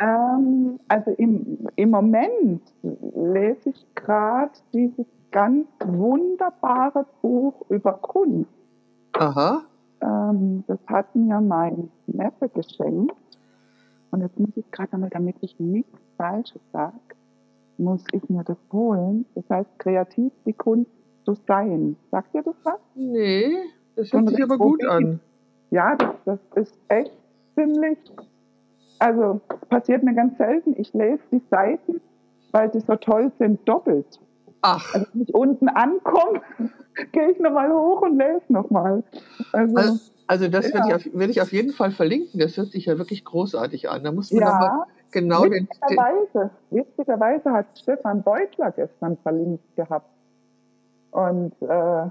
Ähm, 0.00 0.78
also 0.88 1.10
im, 1.12 1.68
im 1.76 1.90
Moment 1.90 2.62
lese 2.82 3.70
ich 3.70 3.86
gerade 3.94 4.52
dieses 4.72 5.06
ganz 5.30 5.66
wunderbare 5.84 7.06
Buch 7.22 7.54
über 7.70 7.94
Kunst. 7.94 8.50
Aha. 9.14 9.62
Ähm, 10.02 10.64
das 10.66 10.78
hat 10.86 11.14
mir 11.14 11.40
mein 11.40 11.90
Neffe 12.06 12.48
geschenkt. 12.48 13.16
Und 14.10 14.20
jetzt 14.20 14.38
muss 14.38 14.56
ich 14.56 14.70
gerade 14.70 14.92
einmal, 14.92 15.10
damit 15.10 15.36
ich 15.40 15.58
nichts 15.58 15.98
Falsches 16.16 16.60
sage, 16.72 16.94
muss 17.78 18.04
ich 18.12 18.28
mir 18.28 18.44
das 18.44 18.58
holen. 18.72 19.26
Das 19.34 19.44
heißt, 19.48 19.78
kreativ 19.78 20.32
die 20.44 20.52
Kunst 20.52 20.90
zu 21.26 21.34
sein. 21.46 21.96
Sagt 22.10 22.34
ihr 22.34 22.42
das 22.42 22.54
was? 22.62 22.78
Nee, 22.94 23.52
das 23.96 24.12
hört 24.12 24.28
sich 24.30 24.42
aber 24.42 24.56
gut 24.56 24.86
an. 24.86 25.20
Ja, 25.70 25.96
das, 25.96 26.14
das 26.24 26.38
ist 26.54 26.78
echt 26.88 27.12
ziemlich, 27.56 27.98
also 29.00 29.40
passiert 29.68 30.04
mir 30.04 30.14
ganz 30.14 30.38
selten. 30.38 30.74
Ich 30.78 30.94
lese 30.94 31.20
die 31.32 31.42
Seiten, 31.50 32.00
weil 32.52 32.72
sie 32.72 32.80
so 32.80 32.94
toll 32.96 33.32
sind, 33.38 33.68
doppelt. 33.68 34.20
Ach, 34.62 34.94
Also 34.94 35.06
wenn 35.12 35.22
ich 35.22 35.34
unten 35.34 35.68
ankomme, 35.68 36.40
gehe 37.12 37.32
ich 37.32 37.40
nochmal 37.40 37.70
hoch 37.72 38.02
und 38.02 38.16
lese 38.16 38.44
nochmal. 38.48 39.02
Also, 39.52 39.76
Also, 39.76 40.00
also 40.28 40.48
das 40.48 40.72
werde, 40.72 40.86
ich 40.86 40.90
Ja. 40.90 40.96
auf, 40.96 41.04
werde 41.12 41.30
ich 41.32 41.42
auf 41.42 41.52
jeden 41.52 41.72
Fall 41.72 41.90
verlinken. 41.90 42.38
Das 42.38 42.56
hört 42.56 42.68
sich 42.68 42.86
ja 42.86 42.96
wirklich 42.98 43.24
großartig 43.24 43.90
an. 43.90 44.04
Da 44.04 44.12
muss 44.12 44.30
man 44.30 44.42
ja, 44.42 44.86
genau 45.10 45.42
den, 45.42 45.52
den 45.52 45.68
witzigerweise, 45.68 46.50
witzigerweise 46.70 47.50
hat 47.50 47.66
Stefan 47.76 48.22
Beutler 48.22 48.70
gestern 48.70 49.16
verlinkt 49.18 49.64
gehabt. 49.74 50.08
Und 51.16 51.54
äh, 51.62 52.10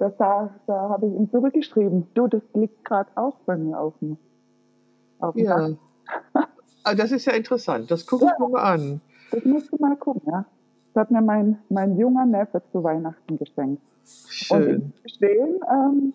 das, 0.00 0.16
da, 0.18 0.50
da 0.66 0.88
habe 0.88 1.06
ich 1.06 1.14
ihm 1.14 1.30
zurückgeschrieben, 1.30 2.08
du, 2.14 2.26
das 2.26 2.42
liegt 2.54 2.84
gerade 2.84 3.08
auch 3.14 3.36
bei 3.46 3.56
mir 3.56 3.78
auf 3.78 3.94
dem, 4.00 4.16
auf 5.20 5.34
dem 5.34 5.44
Ja. 5.44 5.70
Ah, 6.82 6.94
das 6.94 7.12
ist 7.12 7.26
ja 7.26 7.34
interessant. 7.34 7.90
Das 7.90 8.06
gucke 8.06 8.24
ich 8.24 8.38
mir 8.38 8.48
mal 8.48 8.62
an. 8.62 9.02
Das 9.30 9.44
musst 9.44 9.70
du 9.70 9.76
mal 9.78 9.94
gucken, 9.96 10.22
ja. 10.26 10.46
Das 10.94 11.02
hat 11.02 11.10
mir 11.10 11.20
mein, 11.20 11.58
mein 11.68 11.98
junger 11.98 12.24
Neffe 12.24 12.62
zu 12.72 12.82
Weihnachten 12.82 13.36
geschenkt. 13.38 13.82
Und 14.48 14.66
ich 14.66 14.80
Schön. 14.80 14.92
gestehen, 15.02 15.60
ähm, 15.70 16.14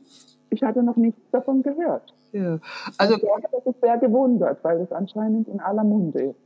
ich 0.50 0.64
hatte 0.64 0.82
noch 0.82 0.96
nichts 0.96 1.22
davon 1.32 1.62
gehört. 1.62 2.14
Ja. 2.32 2.60
Also, 2.98 3.14
Und 3.14 3.24
das 3.52 3.66
ist 3.68 3.80
sehr 3.80 3.98
gewundert, 4.00 4.64
weil 4.64 4.80
das 4.80 4.92
anscheinend 4.92 5.48
in 5.48 5.60
aller 5.60 5.84
Munde 5.84 6.20
ist. 6.32 6.40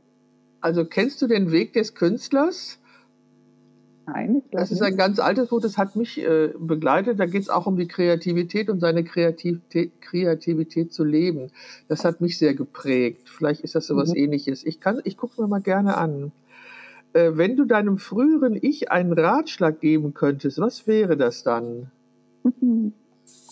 also 0.60 0.84
kennst 0.84 1.22
du 1.22 1.26
den 1.26 1.50
Weg 1.50 1.72
des 1.72 1.94
Künstlers? 1.94 2.78
Nein, 4.12 4.42
Das 4.50 4.70
ist 4.72 4.82
ein 4.82 4.96
ganz 4.96 5.18
altes 5.20 5.48
Buch, 5.48 5.60
das 5.60 5.78
hat 5.78 5.94
mich 5.96 6.18
äh, 6.20 6.52
begleitet. 6.58 7.20
Da 7.20 7.26
geht 7.26 7.42
es 7.42 7.48
auch 7.48 7.66
um 7.66 7.76
die 7.76 7.86
Kreativität 7.86 8.68
und 8.68 8.80
seine 8.80 9.04
Kreativität, 9.04 10.00
Kreativität 10.00 10.92
zu 10.92 11.04
leben. 11.04 11.50
Das 11.88 12.04
hat 12.04 12.20
mich 12.20 12.38
sehr 12.38 12.54
geprägt. 12.54 13.28
Vielleicht 13.28 13.60
ist 13.60 13.74
das 13.74 13.86
so 13.86 13.96
was 13.96 14.10
Mhm. 14.10 14.16
ähnliches. 14.16 14.64
Ich, 14.64 14.80
kann, 14.80 15.00
ich 15.04 15.16
gucke 15.16 15.40
mir 15.40 15.48
mal 15.48 15.60
gerne 15.60 15.96
an. 15.96 16.32
Äh, 17.12 17.32
wenn 17.34 17.56
du 17.56 17.64
deinem 17.66 17.98
früheren 17.98 18.58
Ich 18.60 18.90
einen 18.90 19.12
Ratschlag 19.12 19.80
geben 19.80 20.14
könntest, 20.14 20.58
was 20.58 20.86
wäre 20.86 21.16
das 21.16 21.42
dann? 21.42 21.90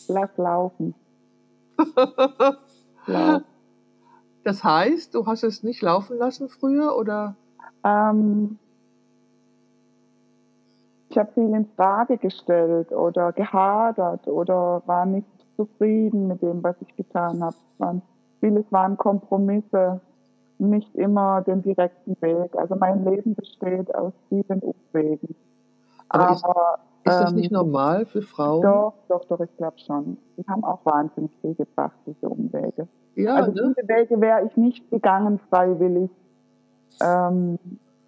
Lass 0.08 0.30
laufen. 0.36 0.94
Lauf. 3.06 3.42
Das 4.44 4.64
heißt, 4.64 5.14
du 5.14 5.26
hast 5.26 5.42
es 5.44 5.62
nicht 5.62 5.82
laufen 5.82 6.16
lassen 6.18 6.48
früher 6.48 6.96
oder? 6.96 7.36
Ähm, 7.84 8.58
habe 11.18 11.30
viel 11.32 11.52
in 11.54 11.66
Frage 11.76 12.16
gestellt 12.18 12.92
oder 12.92 13.32
gehadert 13.32 14.26
oder 14.28 14.82
war 14.86 15.04
nicht 15.06 15.26
zufrieden 15.56 16.28
mit 16.28 16.40
dem, 16.42 16.62
was 16.62 16.76
ich 16.80 16.94
getan 16.96 17.42
habe. 17.42 18.00
Vieles 18.40 18.64
waren 18.70 18.96
Kompromisse, 18.96 20.00
nicht 20.58 20.94
immer 20.94 21.42
den 21.42 21.62
direkten 21.62 22.16
Weg. 22.20 22.56
Also 22.56 22.74
mein 22.76 23.04
Leben 23.04 23.34
besteht 23.34 23.94
aus 23.94 24.12
vielen 24.28 24.60
Umwegen. 24.60 25.34
Aber 26.08 26.30
ist- 26.32 26.44
Aber 26.44 26.78
Ist 27.04 27.20
das 27.20 27.30
ähm, 27.30 27.36
nicht 27.36 27.50
normal 27.52 28.06
für 28.06 28.22
Frauen? 28.22 28.62
Doch, 28.62 28.94
doch, 29.08 29.24
doch, 29.26 29.40
ich 29.40 29.56
glaube 29.56 29.78
schon. 29.78 30.18
Die 30.36 30.44
haben 30.48 30.64
auch 30.64 30.84
wahnsinnig 30.84 31.30
viel 31.40 31.54
gebracht, 31.54 31.96
diese 32.06 32.28
Umwege. 32.28 32.86
Ja, 33.14 33.34
also 33.34 33.50
ne? 33.52 33.74
diese 33.76 33.88
Wege 33.88 34.20
wäre 34.20 34.44
ich 34.46 34.56
nicht 34.56 34.88
gegangen 34.90 35.38
freiwillig 35.48 36.10
ähm, 37.02 37.58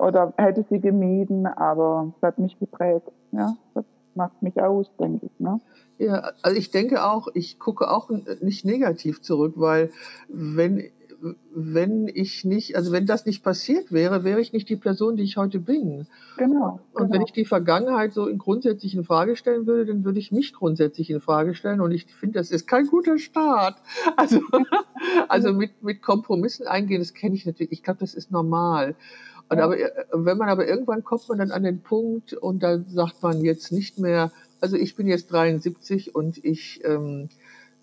oder 0.01 0.33
hätte 0.37 0.65
sie 0.69 0.81
gemieden, 0.81 1.47
aber 1.47 2.13
es 2.17 2.23
hat 2.23 2.39
mich 2.39 2.59
geprägt. 2.59 3.11
Ja, 3.33 3.55
das 3.75 3.85
macht 4.15 4.43
mich 4.43 4.61
aus, 4.61 4.91
denke 4.99 5.27
ich. 5.27 5.41
Ne? 5.41 5.61
Ja, 5.99 6.33
also 6.43 6.57
ich 6.57 6.71
denke 6.71 7.05
auch, 7.05 7.29
ich 7.35 7.59
gucke 7.59 7.91
auch 7.91 8.11
nicht 8.41 8.65
negativ 8.65 9.21
zurück, 9.21 9.55
weil 9.57 9.91
wenn, 10.29 10.85
wenn 11.55 12.09
ich 12.09 12.45
nicht, 12.45 12.77
also 12.77 12.93
wenn 12.93 13.05
das 13.05 13.27
nicht 13.27 13.45
passiert 13.45 13.93
wäre, 13.93 14.25
wäre 14.25 14.41
ich 14.41 14.53
nicht 14.53 14.69
die 14.71 14.77
Person, 14.77 15.17
die 15.17 15.23
ich 15.23 15.37
heute 15.37 15.61
bin. 15.61 16.07
Genau. 16.39 16.81
Und 16.93 17.03
genau. 17.03 17.13
wenn 17.13 17.23
ich 17.23 17.33
die 17.33 17.45
Vergangenheit 17.45 18.15
so 18.15 18.27
in 18.27 18.39
grundsätzlich 18.39 18.95
in 18.95 19.05
Frage 19.05 19.37
stellen 19.37 19.67
würde, 19.67 19.87
dann 19.87 20.05
würde 20.05 20.19
ich 20.19 20.33
mich 20.33 20.55
grundsätzlich 20.55 21.11
in 21.11 21.21
Frage 21.21 21.55
stellen. 21.55 21.83
Und 21.83 21.93
ich 21.93 22.07
finde, 22.07 22.39
das 22.39 22.51
ist 22.51 22.67
kein 22.67 22.87
guter 22.87 23.19
Start. 23.19 23.77
Also, 24.17 24.41
also 25.29 25.53
mit, 25.53 25.83
mit 25.83 26.03
Kompromissen 26.03 26.67
eingehen, 26.67 27.01
das 27.01 27.15
kenne 27.15 27.35
ich 27.35 27.47
natürlich. 27.47 27.73
Ich 27.73 27.83
glaube, 27.83 28.01
das 28.01 28.15
ist 28.15 28.31
normal. 28.31 28.95
Und 29.51 29.61
aber 29.61 29.79
äh, 29.79 29.91
wenn 30.13 30.39
man 30.39 30.49
aber 30.49 30.67
irgendwann 30.67 31.05
kommt 31.05 31.29
man 31.29 31.39
dann 31.39 31.51
an 31.51 31.65
den 31.65 31.83
Punkt 31.83 32.33
und 32.35 32.63
da 32.63 32.79
sagt 32.89 33.23
man 33.23 33.43
jetzt 33.45 33.73
nicht 33.73 33.99
mehr, 33.99 34.31
also 34.61 34.77
ich 34.77 34.97
bin 34.97 35.07
jetzt 35.09 35.33
73 35.33 36.15
und 36.15 36.43
ich 36.45 36.81
ähm, 36.85 37.29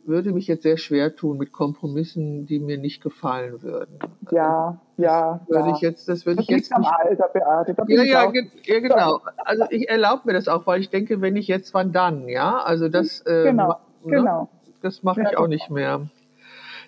würde 0.05 0.31
mich 0.31 0.47
jetzt 0.47 0.63
sehr 0.63 0.77
schwer 0.77 1.15
tun 1.15 1.37
mit 1.37 1.51
Kompromissen, 1.51 2.45
die 2.45 2.59
mir 2.59 2.77
nicht 2.77 3.03
gefallen 3.03 3.61
würden. 3.61 3.99
ja, 4.31 4.79
ja, 4.97 5.41
Würde 5.47 5.69
ja. 5.69 5.75
ich 5.75 5.81
jetzt, 5.81 6.07
das 6.07 6.25
würde 6.25 6.37
das 6.37 6.45
ich 6.45 6.49
jetzt 6.49 6.69
liegt 6.69 6.73
am 6.73 6.81
nicht 6.81 6.91
Alter, 6.91 7.27
Beate. 7.33 7.73
Da 7.73 7.83
ja, 7.87 8.03
ich 8.03 8.09
ja, 8.11 8.25
ge 8.31 8.47
ja, 8.63 8.79
genau. 8.79 9.21
Also 9.37 9.65
ich 9.69 9.89
erlaube 9.89 10.23
mir 10.25 10.33
das 10.33 10.47
auch, 10.47 10.65
weil 10.65 10.79
ich 10.81 10.89
denke, 10.89 11.21
wenn 11.21 11.33
nicht 11.33 11.47
jetzt, 11.49 11.73
wann 11.73 11.91
dann, 11.91 12.29
ja? 12.29 12.59
Also 12.63 12.87
das, 12.89 13.21
äh, 13.25 13.43
Genau, 13.43 13.79
ne? 14.03 14.15
genau. 14.15 14.49
das 14.81 15.03
mache 15.03 15.21
Ja, 15.23 15.29
ich 15.31 15.37
auch 15.37 15.47
nicht 15.47 15.69
mehr. 15.69 16.09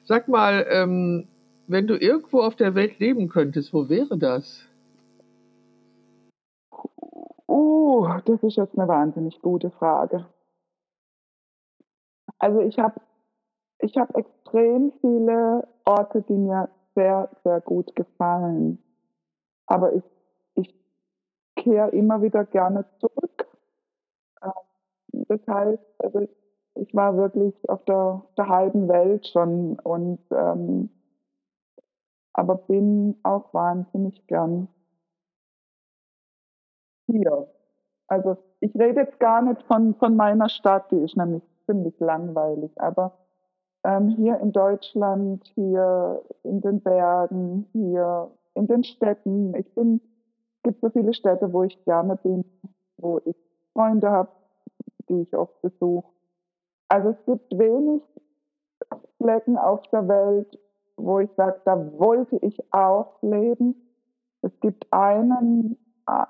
Sag 0.05 0.27
mal, 0.29 0.65
ähm, 0.69 1.27
wenn 1.67 1.87
du 1.87 1.95
irgendwo 1.97 2.41
auf 2.41 2.55
der 2.55 2.73
Welt 2.73 2.99
leben 2.99 3.29
könntest, 3.29 3.73
wo 3.73 3.89
wäre 3.89 4.17
das? 4.17 4.63
Uh, 7.59 8.07
das 8.23 8.41
ist 8.41 8.55
jetzt 8.55 8.77
eine 8.79 8.87
wahnsinnig 8.87 9.41
gute 9.41 9.69
Frage. 9.69 10.25
Also 12.37 12.61
ich 12.61 12.79
habe 12.79 13.01
ich 13.79 13.97
hab 13.97 14.15
extrem 14.15 14.93
viele 15.01 15.67
Orte, 15.83 16.21
die 16.21 16.37
mir 16.37 16.69
sehr, 16.95 17.29
sehr 17.43 17.59
gut 17.59 17.93
gefallen. 17.97 18.81
Aber 19.65 19.91
ich, 19.93 20.03
ich 20.55 20.73
kehre 21.57 21.89
immer 21.89 22.21
wieder 22.21 22.45
gerne 22.45 22.85
zurück. 22.99 23.47
Ähm, 24.41 25.25
Das 25.27 25.41
heißt, 25.45 25.83
also 25.99 26.19
ich, 26.19 26.29
ich 26.75 26.95
war 26.95 27.17
wirklich 27.17 27.55
auf 27.69 27.83
der, 27.85 28.23
der 28.37 28.47
halben 28.47 28.87
Welt 28.87 29.27
schon 29.27 29.77
und 29.79 30.19
ähm, 30.31 30.89
aber 32.33 32.55
bin 32.55 33.19
auch 33.23 33.53
wahnsinnig 33.53 34.25
gern 34.27 34.69
hier. 37.11 37.47
Also 38.07 38.37
ich 38.59 38.73
rede 38.75 39.01
jetzt 39.01 39.19
gar 39.19 39.41
nicht 39.41 39.61
von, 39.63 39.95
von 39.95 40.15
meiner 40.15 40.49
Stadt, 40.49 40.91
die 40.91 40.97
ist 40.97 41.15
nämlich 41.15 41.43
ziemlich 41.65 41.99
langweilig. 41.99 42.71
Aber 42.77 43.13
ähm, 43.83 44.09
hier 44.09 44.39
in 44.39 44.51
Deutschland, 44.51 45.45
hier 45.55 46.21
in 46.43 46.61
den 46.61 46.81
Bergen, 46.81 47.67
hier 47.71 48.29
in 48.55 48.67
den 48.67 48.83
Städten, 48.83 49.55
ich 49.55 49.73
bin, 49.75 50.01
es 50.57 50.63
gibt 50.63 50.81
so 50.81 50.89
viele 50.89 51.13
Städte, 51.13 51.53
wo 51.53 51.63
ich 51.63 51.83
gerne 51.85 52.15
bin, 52.17 52.43
wo 52.97 53.21
ich 53.25 53.35
Freunde 53.73 54.09
habe, 54.09 54.29
die 55.07 55.21
ich 55.21 55.35
oft 55.35 55.61
besuche. 55.61 56.07
Also 56.89 57.09
es 57.09 57.25
gibt 57.25 57.57
wenig 57.57 58.01
Flecken 59.17 59.57
auf 59.57 59.81
der 59.91 60.07
Welt, 60.07 60.59
wo 60.97 61.19
ich 61.19 61.29
sage, 61.37 61.61
da 61.65 61.99
wollte 61.99 62.37
ich 62.37 62.57
auch 62.73 63.21
leben. 63.21 63.75
Es 64.41 64.51
gibt 64.59 64.91
einen, 64.91 65.77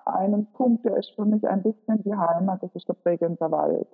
einen 0.05 0.45
Punkt, 0.53 0.85
der 0.85 0.97
ist 0.97 1.11
für 1.15 1.25
mich 1.25 1.47
ein 1.47 1.63
bisschen 1.63 2.03
die 2.03 2.15
Heimat, 2.15 2.61
das 2.63 2.73
ist 2.75 2.87
der 2.87 2.93
Bregenzer 2.93 3.51
Wald. 3.51 3.87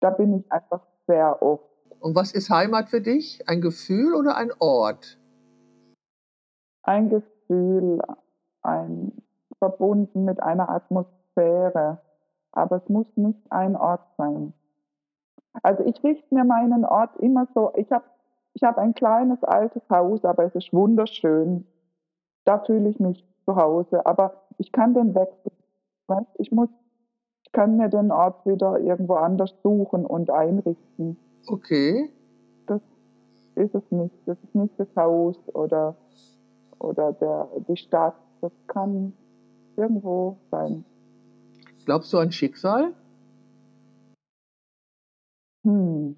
Da 0.00 0.10
bin 0.10 0.38
ich 0.38 0.52
einfach 0.52 0.80
sehr 1.06 1.42
oft. 1.42 1.64
Und 2.00 2.14
was 2.14 2.32
ist 2.32 2.50
Heimat 2.50 2.88
für 2.88 3.00
dich? 3.00 3.42
Ein 3.46 3.60
Gefühl 3.60 4.14
oder 4.14 4.36
ein 4.36 4.50
Ort? 4.58 5.18
Ein 6.82 7.10
Gefühl, 7.10 8.00
ein 8.62 9.12
verbunden 9.58 10.24
mit 10.24 10.42
einer 10.42 10.68
Atmosphäre. 10.68 12.00
Aber 12.52 12.76
es 12.76 12.88
muss 12.88 13.06
nicht 13.16 13.40
ein 13.50 13.76
Ort 13.76 14.06
sein. 14.16 14.52
Also 15.62 15.84
ich 15.84 16.02
richte 16.02 16.34
mir 16.34 16.44
meinen 16.44 16.84
Ort 16.84 17.16
immer 17.18 17.46
so, 17.54 17.72
ich 17.76 17.90
habe 17.92 18.04
ich 18.54 18.64
hab 18.64 18.78
ein 18.78 18.94
kleines 18.94 19.42
altes 19.44 19.82
Haus, 19.88 20.24
aber 20.24 20.44
es 20.44 20.54
ist 20.54 20.72
wunderschön. 20.72 21.66
Da 22.44 22.58
fühle 22.58 22.88
ich 22.88 22.98
mich 22.98 23.24
zu 23.50 23.56
Hause, 23.56 24.06
aber 24.06 24.42
ich 24.58 24.72
kann 24.72 24.94
den 24.94 25.14
wechseln. 25.14 25.56
Ich 26.38 26.50
muss, 26.50 26.68
ich 27.44 27.52
kann 27.52 27.76
mir 27.76 27.88
den 27.88 28.10
Ort 28.10 28.46
wieder 28.46 28.78
irgendwo 28.78 29.14
anders 29.14 29.54
suchen 29.62 30.06
und 30.06 30.30
einrichten. 30.30 31.16
Okay. 31.46 32.10
Das 32.66 32.80
ist 33.54 33.74
es 33.74 33.82
nicht. 33.90 34.14
Das 34.26 34.38
ist 34.42 34.54
nicht 34.54 34.78
das 34.78 34.88
Haus 34.96 35.36
oder, 35.54 35.96
oder 36.78 37.12
der, 37.12 37.48
die 37.68 37.76
Stadt. 37.76 38.14
Das 38.40 38.52
kann 38.66 39.12
irgendwo 39.76 40.36
sein. 40.50 40.84
Glaubst 41.84 42.12
du 42.12 42.18
an 42.18 42.32
Schicksal? 42.32 42.92
Hm. 45.64 46.16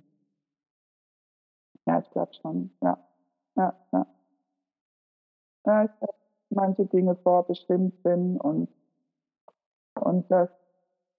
Ja, 1.86 1.98
ich 1.98 2.10
glaube 2.10 2.32
schon. 2.34 2.70
Ja. 2.82 2.98
Ja, 3.56 3.74
ja. 3.92 4.06
Ja, 5.64 5.84
ich 5.84 5.90
glaube, 5.98 6.21
manche 6.54 6.86
Dinge 6.86 7.16
vorbestimmt 7.16 7.94
sind 8.02 8.38
und, 8.38 8.68
und 9.94 10.30
dass 10.30 10.48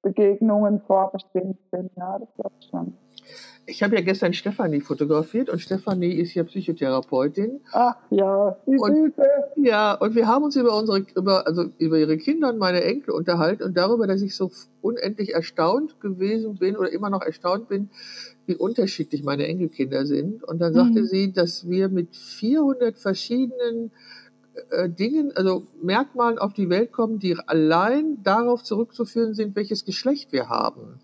Begegnungen 0.01 0.81
vorbestimmt 0.81 1.57
sind. 1.71 1.91
Ja, 1.95 2.19
das 2.19 2.29
glaube 2.35 2.55
ich 2.59 2.67
schon. 2.69 2.97
Ich 3.65 3.81
habe 3.81 3.95
ja 3.95 4.01
gestern 4.01 4.33
Stefanie 4.33 4.81
fotografiert 4.81 5.49
und 5.49 5.59
Stefanie 5.59 6.11
ist 6.11 6.33
ja 6.33 6.43
Psychotherapeutin. 6.43 7.61
Ach 7.71 7.95
ja, 8.09 8.57
die 8.67 8.77
und, 8.77 9.13
Ja, 9.55 9.93
und 9.93 10.15
wir 10.15 10.27
haben 10.27 10.43
uns 10.43 10.57
über 10.57 10.77
unsere, 10.77 11.05
über, 11.15 11.47
also 11.47 11.65
über 11.77 11.97
ihre 11.97 12.17
Kinder 12.17 12.49
und 12.49 12.57
meine 12.57 12.83
Enkel 12.83 13.11
unterhalten 13.11 13.63
und 13.63 13.77
darüber, 13.77 14.05
dass 14.05 14.21
ich 14.21 14.35
so 14.35 14.51
unendlich 14.81 15.33
erstaunt 15.33 16.01
gewesen 16.01 16.55
bin 16.55 16.75
oder 16.75 16.91
immer 16.91 17.09
noch 17.09 17.21
erstaunt 17.21 17.69
bin, 17.69 17.89
wie 18.47 18.55
unterschiedlich 18.55 19.23
meine 19.23 19.47
Enkelkinder 19.47 20.05
sind. 20.05 20.43
Und 20.43 20.59
dann 20.59 20.73
sagte 20.73 21.01
mhm. 21.01 21.05
sie, 21.05 21.31
dass 21.31 21.69
wir 21.69 21.87
mit 21.87 22.13
400 22.17 22.97
verschiedenen 22.97 23.91
äh, 24.69 24.89
Dingen, 24.89 25.31
also 25.35 25.67
Merkmalen 25.81 26.37
auf 26.37 26.53
die 26.53 26.69
Welt 26.69 26.91
kommen, 26.91 27.19
die 27.19 27.37
allein 27.47 28.21
darauf 28.23 28.63
zurückzuführen 28.63 29.33
sind, 29.33 29.55
welches 29.55 29.85
Geschlecht 29.85 30.31
wir 30.31 30.49
haben. 30.49 30.99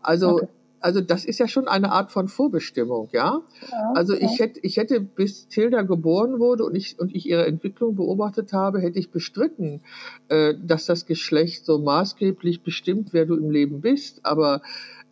Also 0.00 0.36
okay 0.36 0.48
also 0.86 1.00
das 1.00 1.24
ist 1.24 1.38
ja 1.38 1.48
schon 1.48 1.66
eine 1.66 1.90
Art 1.90 2.12
von 2.12 2.28
Vorbestimmung, 2.28 3.08
ja. 3.12 3.42
ja 3.70 3.92
also 3.94 4.14
ich 4.14 4.38
hätte, 4.38 4.60
ich 4.62 4.76
hätte, 4.76 5.00
bis 5.00 5.48
Tilda 5.48 5.82
geboren 5.82 6.38
wurde 6.38 6.64
und 6.64 6.76
ich, 6.76 6.98
und 7.00 7.12
ich 7.12 7.26
ihre 7.28 7.44
Entwicklung 7.44 7.96
beobachtet 7.96 8.52
habe, 8.52 8.80
hätte 8.80 8.98
ich 9.00 9.10
bestritten, 9.10 9.80
äh, 10.28 10.54
dass 10.62 10.86
das 10.86 11.04
Geschlecht 11.06 11.64
so 11.64 11.78
maßgeblich 11.78 12.62
bestimmt, 12.62 13.12
wer 13.12 13.26
du 13.26 13.34
im 13.34 13.50
Leben 13.50 13.80
bist. 13.80 14.24
Aber 14.24 14.62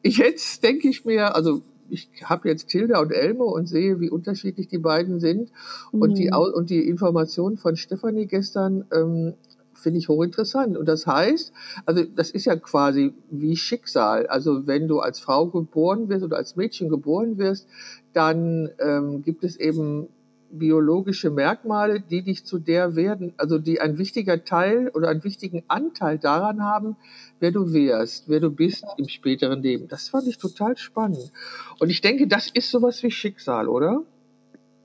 jetzt 0.05 0.63
denke 0.63 0.89
ich 0.89 1.05
mir, 1.05 1.35
also 1.35 1.63
ich 1.95 2.11
habe 2.25 2.49
jetzt 2.49 2.69
Tilda 2.69 3.01
und 3.01 3.13
Elmo 3.13 3.45
und 3.45 3.67
sehe, 3.67 4.01
wie 4.01 4.11
unterschiedlich 4.11 4.69
die 4.69 4.79
beiden 4.79 5.21
sind. 5.21 5.51
Mhm. 5.93 6.03
Und, 6.03 6.19
die, 6.19 6.27
mhm. 6.27 6.53
und 6.55 6.71
die 6.71 6.87
Information 6.89 7.57
von 7.57 7.77
Stefanie 7.77 8.27
gestern 8.27 8.85
ähm, 8.93 9.35
finde 9.73 9.99
ich 9.99 10.09
hochinteressant. 10.09 10.77
Und 10.77 10.87
das 10.87 11.07
heißt, 11.07 11.53
also 11.87 12.05
das 12.05 12.31
ist 12.31 12.47
ja 12.47 12.57
quasi 12.57 13.15
wie 13.31 13.57
Schicksal. 13.57 14.27
Also 14.27 14.67
wenn 14.67 14.89
du 14.89 15.01
als 15.01 15.21
Frau 15.21 15.47
geboren 15.47 16.09
wirst 16.09 16.25
oder 16.25 16.37
als 16.37 16.57
Mädchen 16.57 16.89
geboren 16.89 17.39
wirst, 17.39 17.69
dann 18.13 18.71
ähm, 18.79 19.23
gibt 19.23 19.45
es 19.45 19.57
eben 19.57 20.09
biologische 20.51 21.31
Merkmale, 21.31 22.01
die 22.01 22.23
dich 22.23 22.45
zu 22.45 22.59
der 22.59 22.95
werden, 22.95 23.35
also 23.37 23.59
die 23.59 23.81
ein 23.81 23.99
wichtiger 23.99 24.45
Teil 24.45 24.89
oder 24.95 25.09
einen 25.09 25.25
wichtigen 25.25 25.65
Anteil 25.69 26.19
daran 26.19 26.63
haben, 26.63 26.97
wer 27.45 27.53
du 27.53 27.75
wärst, 27.75 28.27
wer 28.31 28.41
du 28.41 28.51
bist 28.51 28.87
im 28.97 29.07
späteren 29.07 29.61
Leben. 29.61 29.87
Das 29.87 30.09
fand 30.09 30.27
ich 30.27 30.39
total 30.39 30.79
spannend. 30.79 31.31
Und 31.79 31.91
ich 31.91 32.01
denke, 32.01 32.27
das 32.27 32.51
ist 32.51 32.71
sowas 32.71 33.03
wie 33.03 33.11
Schicksal, 33.11 33.69
oder? 33.69 34.03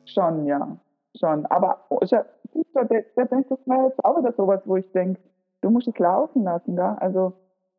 Schon, 0.04 0.46
ja. 0.46 0.78
Schon. 1.18 1.46
Aber 1.46 1.86
der, 2.12 3.06
der 3.16 3.26
denkt, 3.28 3.50
das 3.50 3.60
wäre 3.66 3.86
jetzt 3.88 4.04
auch 4.04 4.18
wieder 4.18 4.34
sowas, 4.34 4.62
wo 4.66 4.76
ich 4.76 4.92
denke, 4.92 5.22
du 5.62 5.70
musst 5.70 5.88
es 5.88 5.98
laufen 6.00 6.44
lassen, 6.44 6.76
da. 6.76 6.96
Also 6.96 7.32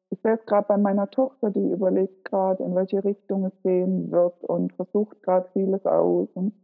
ich 0.09 0.19
sehe 0.23 0.33
es 0.33 0.47
gerade 0.47 0.67
bei 0.67 0.79
meiner 0.79 1.11
Tochter, 1.11 1.51
die 1.51 1.71
überlegt 1.71 2.25
gerade, 2.25 2.65
in 2.65 2.75
welche 2.75 3.05
Richtung 3.05 3.45
es 3.45 3.63
gehen 3.63 4.11
wird 4.11 4.43
und 4.45 4.73
versucht 4.73 5.23
gerade 5.23 5.47
vieles 5.53 5.85
aus 5.85 6.29
und 6.33 6.55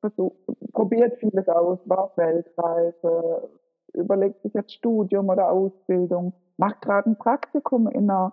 versucht, 0.00 0.36
probiert 0.72 1.18
vieles 1.18 1.46
aus, 1.48 1.78
war 1.84 2.12
Weltreise, 2.16 3.50
überlegt 3.92 4.40
sich 4.42 4.54
jetzt 4.54 4.72
Studium 4.72 5.28
oder 5.28 5.50
Ausbildung, 5.50 6.32
macht 6.56 6.80
gerade 6.82 7.10
ein 7.10 7.16
Praktikum 7.16 7.88
in 7.88 8.10
einer, 8.10 8.32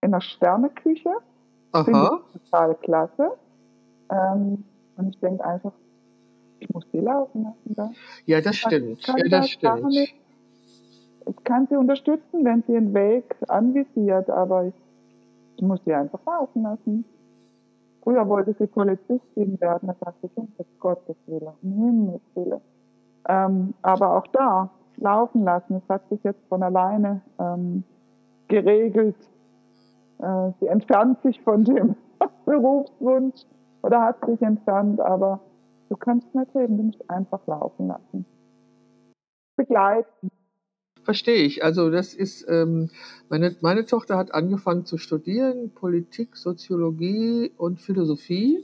in 0.00 0.12
einer 0.12 0.20
Sterneküche. 0.20 1.10
Aha. 1.72 1.84
Finde 1.84 2.20
ich 2.34 2.40
total 2.42 2.74
klasse. 2.76 3.32
Ähm, 4.10 4.64
und 4.96 5.08
ich 5.08 5.20
denke 5.20 5.44
einfach, 5.44 5.72
ich 6.60 6.68
muss 6.70 6.84
sie 6.92 7.00
laufen 7.00 7.44
lassen. 7.44 7.74
Da. 7.74 7.90
Ja, 8.26 8.40
das 8.40 8.56
stimmt. 8.56 9.06
Ja, 9.06 9.14
das 9.28 9.50
stimmt. 9.50 9.94
Ich 9.94 11.44
kann 11.44 11.66
sie 11.68 11.76
unterstützen, 11.76 12.44
wenn 12.44 12.62
sie 12.66 12.76
einen 12.76 12.94
Weg 12.94 13.36
anvisiert, 13.48 14.30
aber 14.30 14.64
ich, 14.64 14.74
ich 15.56 15.62
muss 15.62 15.80
sie 15.84 15.92
einfach 15.92 16.20
laufen 16.24 16.62
lassen. 16.62 17.04
Früher 18.02 18.26
wollte 18.26 18.54
sie 18.58 18.66
Polizistin 18.66 19.60
werden, 19.60 19.88
da 19.88 19.94
sagte 20.00 20.26
ich, 20.26 20.36
um 20.36 20.48
Gottes 20.80 21.16
Willen, 21.26 21.52
um 21.62 21.72
Himmels 21.72 22.22
Willen. 22.34 22.60
Ähm, 23.28 23.74
aber 23.82 24.16
auch 24.16 24.26
da, 24.28 24.70
laufen 25.00 25.44
lassen, 25.44 25.76
es 25.76 25.88
hat 25.88 26.08
sich 26.08 26.22
jetzt 26.24 26.44
von 26.48 26.62
alleine 26.62 27.22
ähm, 27.38 27.84
geregelt. 28.48 29.16
Äh, 30.18 30.50
sie 30.60 30.66
entfernt 30.66 31.20
sich 31.22 31.40
von 31.42 31.64
dem 31.64 31.96
Berufswunsch 32.46 33.44
oder 33.82 34.02
hat 34.02 34.24
sich 34.26 34.40
entfernt, 34.42 35.00
aber 35.00 35.40
Du 35.88 35.96
kannst 35.96 36.34
nicht 36.34 36.54
reden, 36.54 36.76
du 36.76 36.82
musst 36.84 37.10
einfach 37.10 37.46
laufen 37.46 37.88
lassen. 37.88 38.26
Begleiten. 39.56 40.30
Verstehe 41.02 41.44
ich. 41.44 41.64
Also 41.64 41.90
das 41.90 42.12
ist, 42.12 42.46
ähm, 42.48 42.90
meine, 43.30 43.56
meine 43.62 43.86
Tochter 43.86 44.18
hat 44.18 44.34
angefangen 44.34 44.84
zu 44.84 44.98
studieren, 44.98 45.72
Politik, 45.74 46.36
Soziologie 46.36 47.52
und 47.56 47.80
Philosophie. 47.80 48.62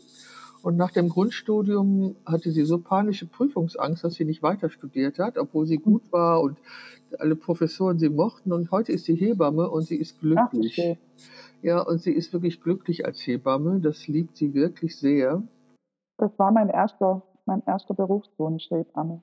Und 0.64 0.79
nach 0.79 0.92
dem 0.92 1.11
Grundstudium 1.11 2.16
hatte 2.24 2.50
sie 2.50 2.64
so 2.64 2.79
panische 2.79 3.27
Prüfungsangst, 3.27 4.03
dass 4.03 4.14
sie 4.14 4.24
nicht 4.24 4.42
weiter 4.42 4.70
studiert 4.70 5.18
hat, 5.18 5.37
obwohl 5.37 5.66
sie 5.66 5.77
gut 5.77 6.11
war 6.11 6.40
und 6.40 6.57
alle 7.18 7.37
Professoren 7.37 7.98
sie 7.98 8.09
mochten. 8.09 8.50
Und 8.50 8.70
heute 8.70 8.90
ist 8.92 9.05
sie 9.05 9.14
Hebamme 9.14 9.68
und 9.68 9.83
sie 9.83 9.96
ist 9.96 10.20
glücklich. 10.20 10.79
Ach, 10.81 10.85
okay. 10.85 10.98
Ja, 11.61 11.83
und 11.83 12.00
sie 12.00 12.12
ist 12.12 12.33
wirklich 12.33 12.62
glücklich 12.62 13.05
als 13.05 13.20
Hebamme. 13.27 13.81
Das 13.81 14.09
liebt 14.09 14.38
sie 14.38 14.55
wirklich 14.55 14.98
sehr. 14.98 15.42
Das 16.16 16.31
war 16.38 16.50
mein 16.50 16.70
erster, 16.70 17.22
mein 17.44 17.62
erster 17.66 17.92
Berufswunsch, 17.92 18.70
Hebamme. 18.70 19.22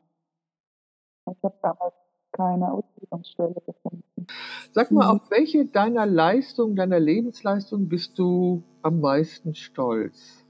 Ich 1.26 1.44
habe 1.44 1.56
damals 1.64 1.96
keine 2.34 2.72
Ausbildungsstelle 2.72 3.56
gefunden. 3.66 4.28
Sag 4.74 4.92
mal, 4.92 5.06
mhm. 5.06 5.22
auf 5.22 5.32
welche 5.32 5.66
deiner 5.66 6.06
Leistung, 6.06 6.76
deiner 6.76 7.00
Lebensleistung 7.00 7.90
bist 7.90 8.20
du 8.20 8.62
am 8.84 9.02
meisten 9.02 9.56
stolz? 9.56 10.42
Mm. 10.42 10.50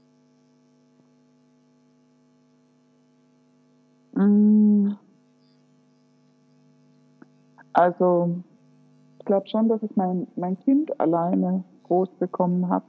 Also, 7.72 8.36
ich 9.18 9.24
glaube 9.24 9.48
schon, 9.48 9.68
dass 9.68 9.82
ich 9.82 9.96
mein, 9.96 10.26
mein 10.36 10.58
Kind 10.60 11.00
alleine 11.00 11.64
groß 11.84 12.10
bekommen 12.18 12.68
habe. 12.68 12.84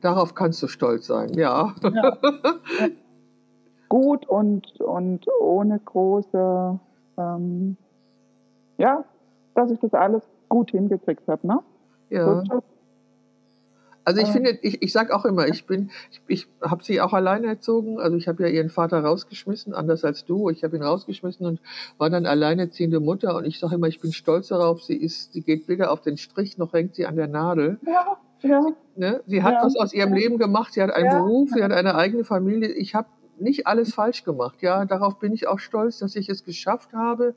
Darauf 0.00 0.34
kannst 0.34 0.62
du 0.62 0.68
stolz 0.68 1.06
sein, 1.06 1.34
ja. 1.34 1.74
ja. 1.82 2.16
Gut 3.88 4.26
und, 4.26 4.80
und 4.80 5.26
ohne 5.40 5.78
große, 5.78 6.78
ähm, 7.18 7.76
ja, 8.78 9.04
dass 9.54 9.70
ich 9.70 9.78
das 9.80 9.94
alles 9.94 10.22
gut 10.48 10.70
hingekriegt 10.70 11.26
habe, 11.28 11.46
ne? 11.46 11.60
Ja. 12.10 12.42
Also 14.06 14.20
ich 14.20 14.28
finde, 14.28 14.56
ich, 14.62 14.80
ich 14.82 14.92
sage 14.92 15.12
auch 15.12 15.24
immer, 15.24 15.48
ich 15.48 15.66
bin, 15.66 15.90
ich, 16.12 16.20
ich 16.28 16.46
habe 16.62 16.84
sie 16.84 17.00
auch 17.00 17.12
alleine 17.12 17.48
erzogen. 17.48 17.98
Also 17.98 18.16
ich 18.16 18.28
habe 18.28 18.44
ja 18.44 18.48
ihren 18.48 18.70
Vater 18.70 19.00
rausgeschmissen, 19.00 19.74
anders 19.74 20.04
als 20.04 20.24
du. 20.24 20.48
Ich 20.48 20.62
habe 20.62 20.76
ihn 20.76 20.82
rausgeschmissen 20.84 21.44
und 21.44 21.60
war 21.98 22.08
dann 22.08 22.24
alleinerziehende 22.24 23.00
Mutter. 23.00 23.34
Und 23.34 23.46
ich 23.46 23.58
sage 23.58 23.74
immer, 23.74 23.88
ich 23.88 23.98
bin 23.98 24.12
stolz 24.12 24.46
darauf. 24.46 24.84
Sie 24.84 24.94
ist, 24.94 25.32
sie 25.32 25.42
geht 25.42 25.66
weder 25.66 25.90
auf 25.90 26.02
den 26.02 26.18
Strich 26.18 26.56
noch 26.56 26.72
hängt 26.72 26.94
sie 26.94 27.04
an 27.04 27.16
der 27.16 27.26
Nadel. 27.26 27.80
Ja, 27.84 28.16
ja. 28.42 28.64
Ne? 28.94 29.22
Sie 29.26 29.42
hat 29.42 29.54
Ja. 29.54 29.64
was 29.64 29.74
aus 29.76 29.92
ihrem 29.92 30.12
Leben 30.12 30.38
gemacht. 30.38 30.72
Sie 30.74 30.82
hat 30.82 30.92
einen. 30.92 31.10
Beruf, 31.10 31.50
sie 31.52 31.64
hat 31.64 31.72
eine 31.72 31.96
eigene 31.96 32.22
Familie. 32.24 32.68
Ich 32.68 32.94
habe 32.94 33.08
nicht 33.40 33.66
alles 33.66 33.94
falsch 33.94 34.24
gemacht. 34.24 34.62
Ja, 34.62 34.84
darauf 34.84 35.18
bin 35.18 35.32
ich 35.32 35.46
auch 35.48 35.58
stolz, 35.58 35.98
dass 35.98 36.16
ich 36.16 36.28
es 36.28 36.44
geschafft 36.44 36.92
habe, 36.92 37.34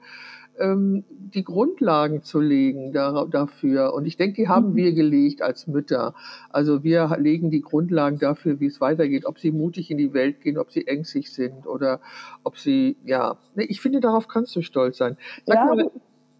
ähm, 0.59 1.03
die 1.09 1.43
Grundlagen 1.43 2.21
zu 2.23 2.39
legen 2.39 2.91
da, 2.91 3.25
dafür. 3.25 3.93
Und 3.93 4.05
ich 4.05 4.17
denke, 4.17 4.35
die 4.35 4.47
haben 4.49 4.71
Mhm. 4.71 4.75
wir 4.75 4.93
gelegt 4.93 5.41
als 5.41 5.67
Mütter. 5.67 6.13
Also 6.49 6.83
wir 6.83 7.15
legen 7.19 7.49
die 7.49 7.61
Grundlagen 7.61 8.19
dafür, 8.19 8.59
wie 8.59 8.65
es 8.67 8.81
weitergeht, 8.81 9.25
ob 9.25 9.39
sie 9.39 9.51
mutig 9.51 9.89
in 9.91 9.97
die 9.97 10.13
Welt 10.13 10.41
gehen, 10.41 10.57
ob 10.57 10.71
sie 10.71 10.85
ängstlich 10.87 11.31
sind 11.31 11.65
oder 11.65 12.01
ob 12.43 12.57
sie, 12.57 12.97
ja, 13.05 13.37
ich 13.55 13.81
finde, 13.81 13.99
darauf 14.01 14.27
kannst 14.27 14.55
du 14.55 14.61
stolz 14.61 14.97
sein. 14.97 15.17
Sag 15.45 15.55
Ja, 15.55 15.65
mal, 15.65 15.91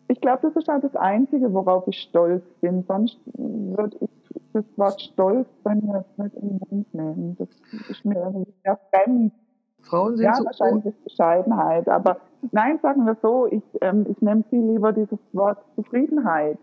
ich 0.10 0.20
glaube, 0.22 0.40
das 0.42 0.56
ist 0.56 0.68
halt 0.68 0.84
das 0.84 0.96
Einzige, 0.96 1.54
worauf 1.54 1.88
ich 1.88 2.00
stolz 2.02 2.44
bin. 2.62 2.84
Sonst 2.88 3.20
würde 3.36 3.98
ich 4.02 4.10
das 4.54 4.66
Wort 4.76 5.02
stolz 5.02 5.48
bei 5.64 5.76
mir 5.76 6.04
nicht 6.18 6.36
in 6.36 6.50
den 6.50 6.60
Mund 6.70 6.94
nehmen. 6.94 7.36
Das 7.38 7.48
ist 7.90 8.04
mir 8.06 8.16
irgendwie 8.20 8.52
sehr 8.64 8.80
fremd. 8.92 9.34
Frauen 9.82 10.18
sind 10.18 10.26
Ja, 10.26 10.36
so, 10.36 10.46
wahrscheinlich 10.46 10.86
ist 10.86 11.04
Bescheidenheit. 11.04 11.88
Aber 11.88 12.18
nein, 12.52 12.80
sagen 12.82 13.06
wir 13.06 13.18
so, 13.22 13.48
ich, 13.48 13.64
ähm, 13.82 14.06
ich 14.10 14.22
nehme 14.22 14.44
viel 14.50 14.64
lieber 14.64 14.94
dieses 14.94 15.20
Wort 15.34 15.58
Zufriedenheit 15.76 16.58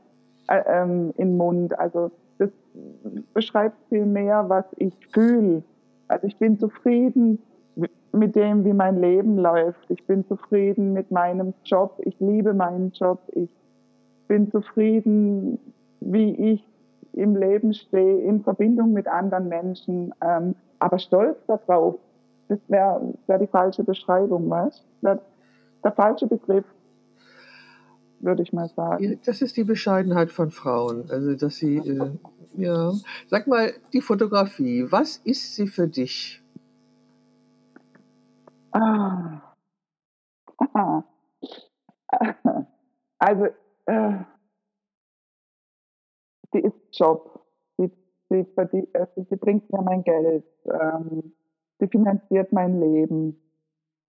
äh, 0.49 0.63
ähm, 0.67 1.13
in 1.17 1.31
den 1.31 1.37
Mund. 1.37 1.79
Also 1.79 2.11
das 2.39 2.51
beschreibt 3.35 3.77
viel 3.89 4.07
mehr, 4.07 4.49
was 4.49 4.65
ich 4.77 4.95
fühle. 5.13 5.63
Also 6.09 6.27
ich 6.27 6.37
bin 6.39 6.59
zufrieden 6.59 7.39
mit 8.13 8.35
dem, 8.35 8.65
wie 8.65 8.73
mein 8.73 9.01
Leben 9.01 9.39
läuft. 9.39 9.91
Ich 9.91 10.07
bin 10.07 10.27
zufrieden 10.27 10.93
mit 10.93 11.11
meinem 11.11 11.55
Job. 11.65 12.01
Ich 12.05 12.19
liebe 12.21 12.55
meinen 12.55 12.93
Job. 12.93 13.21
Ich 13.33 13.51
bin 14.29 14.51
zufrieden, 14.51 15.59
wie 16.01 16.53
ich 16.53 16.67
im 17.13 17.37
Leben 17.37 17.73
stehe, 17.73 18.21
in 18.21 18.43
Verbindung 18.43 18.93
mit 18.93 19.09
anderen 19.09 19.49
Menschen. 19.49 20.15
Ähm, 20.23 20.55
aber 20.79 20.99
stolz 20.99 21.39
darauf, 21.47 21.97
das 22.49 22.59
wäre 22.69 23.15
wär 23.27 23.39
die 23.39 23.47
falsche 23.47 23.85
Beschreibung, 23.85 24.49
weißt 24.49 24.85
du? 25.03 25.21
Der 25.85 25.93
falsche 25.93 26.27
Begriff, 26.27 26.65
würde 28.21 28.43
ich 28.43 28.53
mal 28.53 28.69
sagen. 28.69 29.21
Das 29.25 29.43
ist 29.43 29.57
die 29.57 29.65
Bescheidenheit 29.65 30.31
von 30.33 30.51
Frauen. 30.51 31.11
Also, 31.11 31.35
dass 31.35 31.57
sie, 31.57 31.77
äh, 31.77 32.11
ja. 32.57 32.93
Sag 33.29 33.47
mal, 33.47 33.73
die 33.93 34.01
Fotografie, 34.01 34.87
was 34.91 35.19
ist 35.19 35.55
sie 35.55 35.67
für 35.67 35.87
dich? 35.89 36.43
Ah. 38.73 39.43
Aha. 40.59 41.05
Also, 43.19 43.47
äh, 43.87 44.19
sie 46.53 46.59
ist 46.59 46.77
Job. 46.93 47.47
Sie, 47.79 47.91
sie, 48.29 48.45
verdient, 48.55 48.95
also 48.95 49.27
sie 49.31 49.37
bringt 49.37 49.73
mir 49.73 49.81
mein 49.81 50.05
Geld. 50.05 50.45
Ähm, 50.67 51.33
sie 51.79 51.89
finanziert 51.89 52.53
mein 52.53 52.81
Leben. 52.81 53.41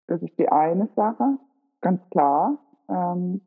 Das 0.07 0.21
ist 0.21 0.37
die 0.39 0.49
eine 0.49 0.87
Sache, 0.95 1.37
ganz 1.81 2.01
klar. 2.09 2.57
Ähm, 2.89 3.41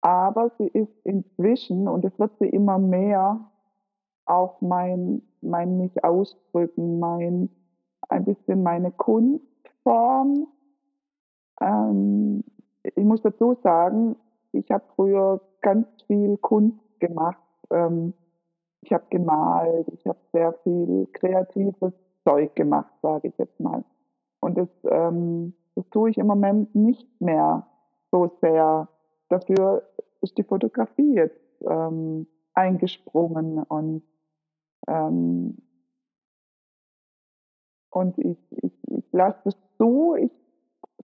aber 0.00 0.50
sie 0.58 0.68
ist 0.68 0.92
inzwischen, 1.04 1.88
und 1.88 2.04
es 2.04 2.18
wird 2.18 2.32
sie 2.38 2.48
immer 2.48 2.78
mehr, 2.78 3.50
auch 4.24 4.60
mein, 4.60 5.22
mein 5.42 5.78
mich 5.78 6.04
ausdrücken, 6.04 7.00
mein, 7.00 7.50
ein 8.08 8.24
bisschen 8.24 8.62
meine 8.62 8.92
Kunstform. 8.92 10.46
Ähm, 11.60 12.44
ich 12.82 13.04
muss 13.04 13.20
dazu 13.22 13.56
sagen, 13.62 14.16
ich 14.52 14.70
habe 14.70 14.84
früher 14.94 15.40
ganz 15.60 15.86
viel 16.06 16.36
Kunst 16.38 16.78
gemacht. 17.00 17.42
Ähm, 17.70 18.14
ich 18.82 18.92
habe 18.92 19.04
gemalt, 19.10 19.88
ich 19.92 20.06
habe 20.06 20.18
sehr 20.32 20.54
viel 20.62 21.06
kreatives 21.12 21.92
Zeug 22.24 22.54
gemacht, 22.54 22.92
sage 23.02 23.28
ich 23.28 23.38
jetzt 23.38 23.58
mal. 23.60 23.84
Und 24.40 24.56
das, 24.58 24.68
ähm, 24.84 25.54
das 25.74 25.88
tue 25.90 26.10
ich 26.10 26.18
im 26.18 26.26
Moment 26.26 26.74
nicht 26.74 27.08
mehr 27.20 27.66
so 28.10 28.36
sehr. 28.40 28.88
Dafür 29.28 29.82
ist 30.20 30.36
die 30.38 30.42
Fotografie 30.42 31.14
jetzt 31.14 31.62
ähm, 31.68 32.26
eingesprungen 32.54 33.62
und 33.62 34.02
ähm, 34.86 35.58
und 37.90 38.18
ich, 38.18 38.38
ich, 38.62 38.72
ich 38.88 39.12
lasse 39.12 39.48
es 39.48 39.56
zu, 39.76 40.14
ich 40.14 40.30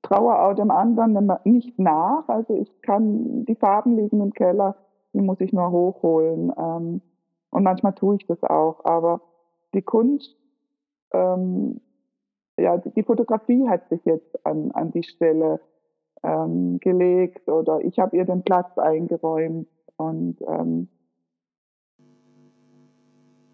traue 0.03 0.39
auch 0.39 0.55
dem 0.55 0.71
anderen 0.71 1.33
nicht 1.45 1.79
nach. 1.79 2.29
Also 2.29 2.55
ich 2.55 2.83
kann, 2.83 3.45
die 3.45 3.57
Farben 3.57 3.97
liegen 3.97 4.21
im 4.21 4.33
Keller, 4.33 4.77
die 5.13 5.21
muss 5.21 5.41
ich 5.41 5.53
nur 5.53 5.71
hochholen. 5.71 6.53
Ähm, 6.57 7.01
und 7.51 7.63
manchmal 7.65 7.95
tue 7.95 8.17
ich 8.17 8.27
das 8.27 8.43
auch. 8.45 8.85
Aber 8.85 9.21
die 9.75 9.83
Kunst, 9.83 10.37
ähm, 11.13 11.81
ja, 12.59 12.79
die, 12.79 13.03
Fotografie 13.03 13.69
hat 13.69 13.89
sich 13.89 14.05
jetzt 14.05 14.47
an, 14.47 14.71
an 14.73 14.91
die 14.91 15.03
Stelle 15.03 15.61
ähm, 16.23 16.79
gelegt 16.81 17.49
oder 17.49 17.81
ich 17.81 17.99
habe 17.99 18.17
ihr 18.17 18.25
den 18.25 18.43
Platz 18.43 18.79
eingeräumt. 18.79 19.69
Und 19.97 20.37
ähm, 20.47 20.89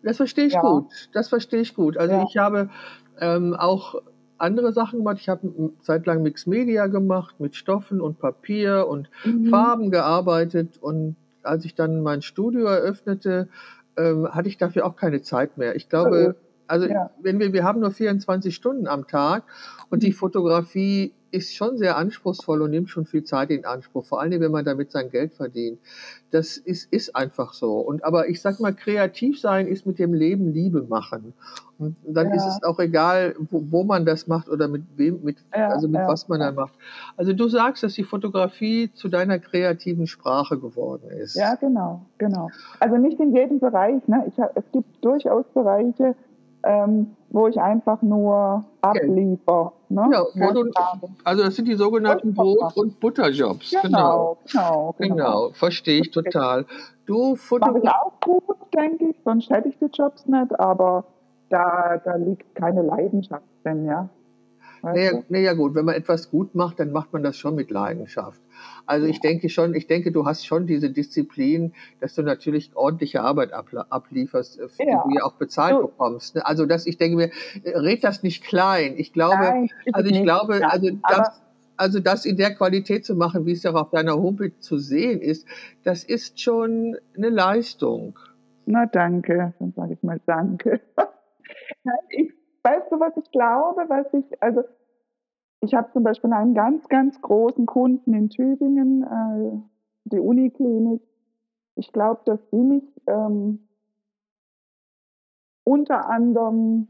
Das 0.03 0.17
verstehe 0.17 0.47
ich 0.47 0.55
Ja. 0.55 0.63
gut. 0.63 1.11
Das 1.13 1.29
verstehe 1.29 1.61
ich 1.61 1.75
gut. 1.75 1.97
Also 1.97 2.15
Ja. 2.15 2.25
ich 2.29 2.37
habe 2.37 2.71
ähm, 3.21 3.55
auch 3.55 4.03
andere 4.39 4.73
Sachen 4.73 5.01
gemacht. 5.01 5.19
Ich 5.21 5.29
habe 5.29 5.53
eine 5.57 5.79
Zeit 5.81 6.07
lang 6.07 6.23
Mixed 6.23 6.47
Media 6.49 6.87
gemacht 6.89 7.39
mit 7.39 7.55
Stoffen 7.55 8.01
und 8.01 8.19
Papier 8.19 8.87
und 8.89 9.09
mhm. 9.25 9.47
Farben 9.47 9.91
gearbeitet. 9.91 10.79
Und 10.81 11.17
als 11.43 11.65
ich 11.65 11.75
dann 11.75 12.03
mein 12.03 12.23
Studio 12.23 12.67
eröffnete, 12.67 13.49
ähm, 13.97 14.29
hatte 14.33 14.49
ich 14.49 14.59
dafür 14.59 14.87
auch 14.87 14.97
keine 14.97 15.23
Zeit 15.23 15.59
mehr. 15.59 15.77
Ich 15.77 15.89
glaube, 15.89 16.35
also 16.73 16.87
Ja. 16.87 17.11
wenn 17.21 17.39
wir, 17.39 17.53
wir 17.53 17.65
haben 17.65 17.81
nur 17.81 17.91
24 17.91 18.55
Stunden 18.55 18.87
am 18.89 19.07
Tag 19.07 19.45
und 19.91 20.03
die 20.03 20.09
Mhm. 20.09 20.15
Fotografie 20.15 21.13
ist 21.31 21.55
schon 21.55 21.79
sehr 21.79 21.97
anspruchsvoll 21.97 22.61
und 22.61 22.71
nimmt 22.71 22.91
schon 22.91 23.07
viel 23.07 23.25
Zeit 23.25 23.49
in 23.51 23.65
Anspruch, 23.65 24.05
vor 24.05 24.21
allem 24.21 24.39
wenn 24.43 24.51
man 24.53 24.67
damit 24.67 24.91
sein 24.91 25.09
Geld 25.11 25.33
verdient. 25.33 25.79
Das 26.31 26.59
ist, 26.59 26.93
ist 26.93 27.17
einfach 27.17 27.55
so. 27.55 27.79
Und 27.79 28.05
aber 28.05 28.29
ich 28.29 28.43
sag 28.43 28.61
mal, 28.61 28.75
kreativ 28.75 29.41
sein 29.41 29.67
ist 29.67 29.87
mit 29.87 29.99
dem 29.99 30.13
Leben 30.13 30.53
Liebe 30.53 30.83
machen. 30.83 31.33
Und 31.79 31.97
dann 32.07 32.29
Ja. 32.29 32.35
ist 32.35 32.45
es 32.47 32.63
auch 32.63 32.79
egal, 32.79 33.35
wo, 33.51 33.63
wo 33.71 33.83
man 33.83 34.05
das 34.05 34.27
macht 34.27 34.49
oder 34.51 34.69
mit 34.69 34.83
wem, 34.97 35.21
mit, 35.23 35.39
Ja, 35.57 35.69
also 35.69 35.89
mit 35.89 36.01
ja, 36.03 36.07
was 36.09 36.29
man 36.29 36.41
da 36.41 36.53
macht. 36.53 36.75
Also 37.17 37.33
du 37.33 37.49
sagst, 37.49 37.83
dass 37.83 37.95
die 37.95 38.05
Fotografie 38.05 38.91
zu 38.93 39.09
deiner 39.09 39.39
kreativen 39.39 40.07
Sprache 40.07 40.59
geworden 40.59 41.09
ist. 41.11 41.35
Ja, 41.35 41.55
genau, 41.55 42.05
genau. 42.19 42.51
Also 42.79 42.99
nicht 42.99 43.19
in 43.21 43.35
jedem 43.35 43.59
Bereich. 43.59 44.07
Ne? 44.07 44.25
Ich, 44.29 44.35
es 44.55 44.65
gibt 44.73 45.03
durchaus 45.03 45.47
Bereiche, 45.55 46.15
ähm, 46.65 47.17
wo 47.31 47.49
ich 47.49 47.61
einfach 47.61 48.03
nur 48.03 48.65
abliefer. 48.83 49.73
Ne? 49.89 50.09
Ja, 50.13 50.25
sage, 50.35 50.71
Also 51.25 51.45
das 51.45 51.57
sind 51.57 51.67
die 51.69 51.75
sogenannten 51.75 52.35
Brot- 52.35 52.77
und 52.77 53.01
Butterjobs. 53.01 53.75
Genau, 53.83 54.39
genau, 54.51 54.95
genau. 54.99 55.15
Genau, 55.15 55.51
verstehe 55.51 56.01
ich 56.01 56.11
total. 56.11 56.67
Du 57.07 57.19
Mache 57.19 57.35
ich 57.35 57.41
Fotograf 57.41 57.95
auch 58.05 58.21
gut, 58.21 58.57
denke 58.75 59.09
ich, 59.09 59.17
sonst 59.25 59.51
hätte 59.51 59.69
ich 59.69 59.79
die 59.79 59.91
Jobs 59.93 60.27
nicht, 60.27 60.59
aber 60.61 61.05
da, 61.49 62.01
da 62.05 62.17
liegt 62.17 62.55
keine 62.55 62.83
Leidenschaft 62.83 63.45
drin, 63.65 63.87
ja. 63.87 64.09
Naja, 64.83 65.13
du? 65.13 65.25
naja 65.29 65.53
gut, 65.55 65.75
wenn 65.75 65.85
man 65.85 65.95
etwas 65.95 66.31
gut 66.31 66.55
macht, 66.55 66.81
dann 66.81 66.91
macht 66.93 67.13
man 67.13 67.23
das 67.23 67.37
schon 67.37 67.55
mit 67.55 67.71
Leidenschaft. 67.71 68.41
Also 68.85 69.07
ich 69.07 69.21
denke 69.21 69.49
schon, 69.49 69.75
ich 69.75 69.87
denke, 69.87 70.11
du 70.13 70.27
hast 70.27 70.45
schon 70.45 70.67
diese 70.67 70.91
Disziplin, 70.91 71.73
dass 72.01 72.15
du 72.15 72.23
natürlich 72.23 72.75
ordentliche 72.75 73.21
Arbeit 73.23 73.53
ablieferst, 73.53 74.59
äh, 74.59 74.69
für 74.69 74.83
Ja. 74.83 75.03
die 75.07 75.11
du 75.13 75.19
ja 75.19 75.25
auch 75.25 75.35
bezahlt 75.35 75.75
Du- 75.77 75.83
bekommst. 75.87 76.35
ne? 76.35 76.45
Also 76.47 76.67
das, 76.67 76.87
ich 76.87 76.97
denke 76.97 77.17
mir, 77.17 77.31
red 77.65 78.03
das 78.03 78.23
nicht 78.23 78.43
klein. 78.45 78.95
Ich 78.97 79.13
glaube, 79.13 79.37
Nein, 79.37 79.69
also 79.93 80.07
ich 80.09 80.13
nicht. 80.17 80.25
glaube, 80.25 80.59
Ja, 80.61 80.69
also 80.69 80.91
das, 81.09 81.43
also 81.77 82.01
das 82.01 82.25
in 82.27 82.37
der 82.37 82.55
Qualität 82.55 83.05
zu 83.05 83.15
machen, 83.15 83.47
wie 83.47 83.53
es 83.53 83.63
ja 83.63 83.73
auf 83.73 83.91
deiner 83.91 84.15
Homepage 84.15 84.59
zu 84.59 84.79
sehen 84.79 85.21
ist, 85.21 85.47
das 85.85 86.03
ist 86.05 86.41
schon 86.41 86.97
eine 87.17 87.29
Leistung. 87.31 88.19
Na 88.67 88.87
danke, 88.87 89.55
dann 89.59 89.73
sage 89.75 89.95
ich 89.95 90.03
mal 90.03 90.21
danke. 90.27 90.81
Ich, 92.11 92.33
weißt 92.63 92.91
du, 92.91 93.01
was 93.01 93.17
ich 93.17 93.31
glaube, 93.31 93.85
was 93.89 94.13
ich, 94.15 94.43
also 94.43 94.63
ich 95.61 95.75
habe 95.75 95.91
zum 95.93 96.03
Beispiel 96.03 96.33
einen 96.33 96.55
ganz, 96.55 96.89
ganz 96.89 97.21
großen 97.21 97.67
Kunden 97.67 98.15
in 98.15 98.31
Tübingen, 98.31 99.03
äh, 99.03 99.61
die 100.05 100.19
Uniklinik. 100.19 101.03
Ich 101.77 101.93
glaube, 101.93 102.21
dass 102.25 102.41
die 102.51 102.63
mich 102.63 103.01
ähm, 103.07 103.69
unter 105.65 106.09
anderem 106.09 106.89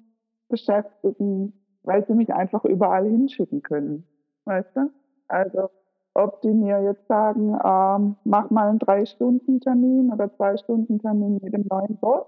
beschäftigen, 0.49 1.53
weil 1.83 2.05
sie 2.07 2.15
mich 2.15 2.33
einfach 2.33 2.65
überall 2.65 3.05
hinschicken 3.05 3.63
können. 3.63 4.07
Weißt 4.45 4.75
du? 4.77 4.91
Also 5.29 5.71
ob 6.15 6.41
die 6.43 6.53
mir 6.53 6.83
jetzt 6.83 7.07
sagen, 7.07 7.59
ähm, 7.65 8.17
mach 8.25 8.51
mal 8.51 8.69
einen 8.69 8.79
Drei-Stunden-Termin 8.79 10.13
oder 10.13 10.33
Zwei-Stunden-Termin 10.35 11.41
mit 11.43 11.53
dem 11.53 11.67
neuen 11.69 11.97
Boss 11.99 12.27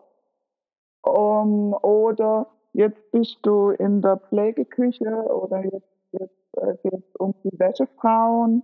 Um, 1.07 1.75
oder 1.83 2.47
jetzt 2.75 3.11
bist 3.13 3.39
du 3.43 3.71
in 3.71 4.03
der 4.03 4.19
Pflegeküche 4.19 5.11
oder 5.33 5.65
jetzt, 5.65 5.89
jetzt 6.13 6.59
äh, 6.59 6.77
geht 6.83 7.19
um 7.19 7.35
die 7.45 7.59
Wäschefrauen. 7.59 8.63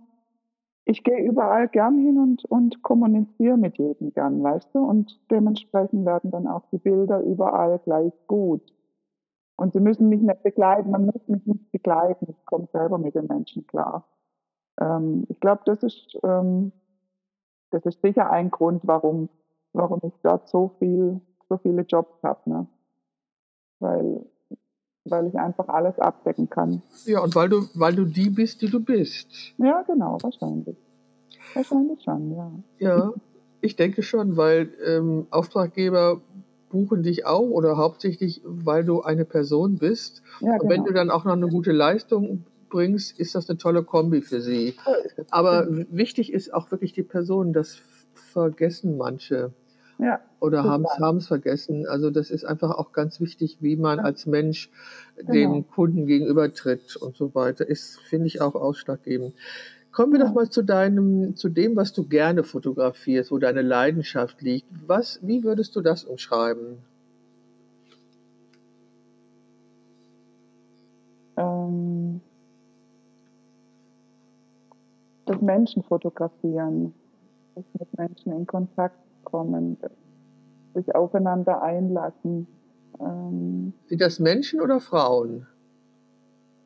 Ich 0.85 1.03
gehe 1.03 1.23
überall 1.23 1.67
gern 1.69 1.97
hin 1.97 2.17
und, 2.17 2.45
und 2.45 2.83
kommuniziere 2.83 3.57
mit 3.57 3.77
jedem 3.77 4.13
gern, 4.13 4.43
weißt 4.43 4.75
du? 4.75 4.79
Und 4.79 5.19
dementsprechend 5.31 6.05
werden 6.05 6.31
dann 6.31 6.47
auch 6.47 6.63
die 6.71 6.77
Bilder 6.77 7.21
überall 7.21 7.79
gleich 7.79 8.13
gut. 8.27 8.61
Und 9.55 9.73
sie 9.73 9.79
müssen 9.79 10.09
mich 10.09 10.21
nicht 10.21 10.43
begleiten, 10.43 10.91
man 10.91 11.05
muss 11.05 11.27
mich 11.27 11.45
nicht 11.45 11.71
begleiten, 11.71 12.27
ich 12.29 12.45
komme 12.45 12.67
selber 12.73 12.97
mit 12.97 13.15
den 13.15 13.27
Menschen 13.27 13.65
klar. 13.67 14.07
Ähm, 14.79 15.25
ich 15.29 15.39
glaube, 15.39 15.61
das 15.65 15.83
ist, 15.83 16.17
ähm, 16.23 16.71
das 17.69 17.85
ist 17.85 18.01
sicher 18.01 18.29
ein 18.29 18.49
Grund, 18.49 18.81
warum, 18.85 19.29
warum 19.73 19.99
ich 20.03 20.13
dort 20.23 20.49
so 20.49 20.71
viel, 20.79 21.21
so 21.47 21.57
viele 21.57 21.83
Jobs 21.83 22.21
habe, 22.23 22.49
ne? 22.49 22.67
Weil, 23.81 24.25
weil 25.03 25.27
ich 25.27 25.35
einfach 25.35 25.67
alles 25.67 25.99
abdecken 25.99 26.49
kann. 26.49 26.81
Ja, 27.05 27.19
und 27.19 27.35
weil 27.35 27.49
du, 27.49 27.65
weil 27.73 27.93
du 27.93 28.05
die 28.05 28.29
bist, 28.29 28.61
die 28.61 28.69
du 28.69 28.79
bist. 28.79 29.27
Ja, 29.57 29.81
genau, 29.81 30.17
wahrscheinlich. 30.21 30.77
Wahrscheinlich 31.53 32.01
schon, 32.03 32.31
ja. 32.31 32.51
Ja, 32.79 33.13
ich 33.59 33.75
denke 33.75 34.03
schon, 34.03 34.37
weil 34.37 34.69
ähm, 34.85 35.27
Auftraggeber 35.29 36.21
buchen 36.69 37.03
dich 37.03 37.25
auch 37.25 37.49
oder 37.49 37.77
hauptsächlich, 37.77 38.41
weil 38.45 38.85
du 38.85 39.01
eine 39.01 39.25
Person 39.25 39.77
bist. 39.77 40.23
Ja, 40.39 40.53
Und 40.53 40.69
wenn 40.69 40.83
genau. 40.83 40.87
du 40.87 40.93
dann 40.93 41.09
auch 41.11 41.25
noch 41.25 41.33
eine 41.33 41.49
gute 41.49 41.71
Leistung 41.73 42.45
bringst, 42.69 43.19
ist 43.19 43.35
das 43.35 43.49
eine 43.49 43.57
tolle 43.57 43.83
Kombi 43.83 44.21
für 44.21 44.41
sie. 44.41 44.75
Aber 45.29 45.67
wichtig 45.69 46.31
ist 46.31 46.53
auch 46.53 46.71
wirklich 46.71 46.93
die 46.93 47.03
Person. 47.03 47.51
Das 47.51 47.81
vergessen 48.13 48.97
manche 48.97 49.51
Ja, 50.01 50.19
oder 50.39 50.63
haben 50.63 51.17
es 51.17 51.27
vergessen. 51.27 51.85
Also 51.85 52.09
das 52.09 52.31
ist 52.31 52.43
einfach 52.43 52.71
auch 52.71 52.91
ganz 52.91 53.19
wichtig, 53.21 53.57
wie 53.61 53.75
man 53.75 53.99
als 53.99 54.25
Mensch 54.25 54.71
Genau. 55.17 55.31
dem 55.31 55.67
Kunden 55.69 56.07
gegenübertritt 56.07 56.95
und 56.95 57.15
so 57.15 57.35
weiter. 57.35 57.67
Ist, 57.67 57.99
finde 57.99 58.25
ich, 58.25 58.41
auch 58.41 58.55
ausschlaggebend. 58.55 59.35
Kommen 59.91 60.13
wir 60.13 60.19
doch 60.19 60.33
mal 60.33 60.49
zu 60.49 60.63
deinem, 60.63 61.35
zu 61.35 61.49
dem, 61.49 61.75
was 61.75 61.93
du 61.93 62.07
gerne 62.07 62.43
fotografierst, 62.43 63.29
wo 63.29 63.37
deine 63.37 63.61
Leidenschaft 63.61 64.41
liegt. 64.41 64.65
Was, 64.87 65.19
wie 65.21 65.43
würdest 65.43 65.75
du 65.75 65.81
das 65.81 66.03
umschreiben? 66.03 66.77
Ähm, 71.37 72.21
das 75.27 75.39
Menschen 75.41 75.83
fotografieren, 75.83 76.95
das 77.53 77.65
mit 77.77 77.97
Menschen 77.97 78.31
in 78.31 78.47
Kontakt 78.47 78.97
kommen, 79.23 79.77
sich 80.73 80.93
aufeinander 80.95 81.61
einlassen. 81.61 82.47
Ähm, 82.99 83.73
Sind 83.87 84.01
das 84.01 84.19
Menschen 84.19 84.61
oder 84.61 84.79
Frauen? 84.79 85.47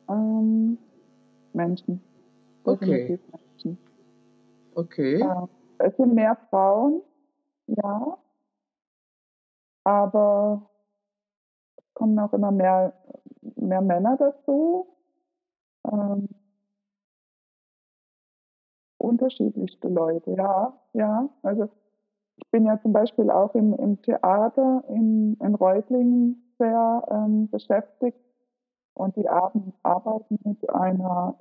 ähm, 0.08 0.78
Menschen, 1.52 2.00
Okay, 2.64 3.18
Menschen. 3.32 3.78
okay. 4.74 5.20
Ähm, 5.20 5.48
es 5.78 5.96
sind 5.96 6.14
mehr 6.14 6.36
Frauen, 6.50 7.02
ja, 7.66 8.18
aber 9.84 10.68
es 11.76 11.94
kommen 11.94 12.18
auch 12.18 12.32
immer 12.32 12.50
mehr, 12.52 12.92
mehr 13.56 13.80
Männer 13.82 14.16
dazu. 14.16 14.86
Ähm, 15.90 16.28
unterschiedlichste 18.98 19.88
Leute, 19.88 20.32
ja, 20.32 20.78
ja. 20.92 21.28
Also 21.42 21.68
bin 22.56 22.64
ja 22.64 22.80
zum 22.80 22.94
Beispiel 22.94 23.30
auch 23.30 23.54
im, 23.54 23.74
im 23.74 24.00
Theater 24.00 24.82
in, 24.88 25.36
in 25.42 25.54
Reutlingen 25.54 26.42
sehr 26.58 27.02
ähm, 27.10 27.50
beschäftigt. 27.50 28.16
Und 28.94 29.14
die 29.16 29.28
Abend 29.28 29.74
arbeiten 29.82 30.38
mit 30.42 30.70
einer 30.70 31.34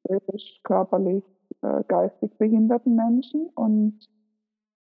seelisch, 0.07 0.61
körperlich, 0.63 1.25
äh, 1.63 1.83
geistig 1.89 2.39
behinderten 2.39 2.95
Menschen. 2.95 3.49
Und 3.57 3.99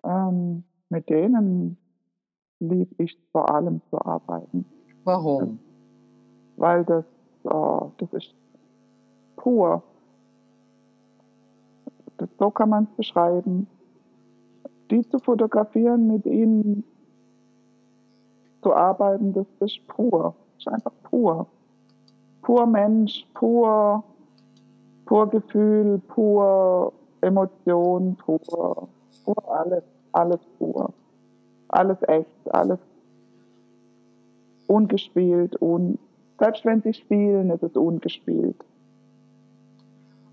ähm, 0.03 0.63
mit 0.89 1.07
denen 1.11 1.77
lieb 2.59 2.99
ich 2.99 3.15
vor 3.31 3.53
allem 3.53 3.83
zu 3.91 4.03
arbeiten, 4.03 4.65
Warum? 5.03 5.59
weil 6.57 6.83
das, 6.85 7.05
äh, 7.43 7.85
das 7.99 8.13
ist 8.13 8.33
pur. 9.43 9.83
Das, 12.17 12.29
so 12.39 12.49
kann 12.49 12.69
man 12.69 12.85
es 12.85 12.95
beschreiben. 12.95 13.67
Die 14.89 15.07
zu 15.09 15.19
fotografieren, 15.19 16.07
mit 16.07 16.25
ihnen 16.25 16.83
zu 18.61 18.73
arbeiten, 18.73 19.33
das 19.33 19.47
ist 19.59 19.85
pur. 19.87 20.33
Das 20.55 20.67
ist 20.67 20.73
einfach 20.73 20.93
pur. 21.03 21.47
Pur 22.41 22.65
Mensch, 22.65 23.25
pur, 23.33 24.03
pur 25.05 25.29
Gefühl, 25.29 25.99
pur 26.07 26.93
Emotion, 27.21 28.15
pur, 28.15 28.87
pur 29.25 29.35
alles, 29.47 29.83
alles 30.13 30.39
pur. 30.57 30.93
Alles 31.69 31.97
echt, 32.07 32.53
alles 32.53 32.79
ungespielt. 34.67 35.61
Un 35.61 35.97
Selbst 36.39 36.65
wenn 36.65 36.81
sie 36.81 36.93
spielen, 36.93 37.49
ist 37.49 37.63
es 37.63 37.75
ungespielt. 37.75 38.63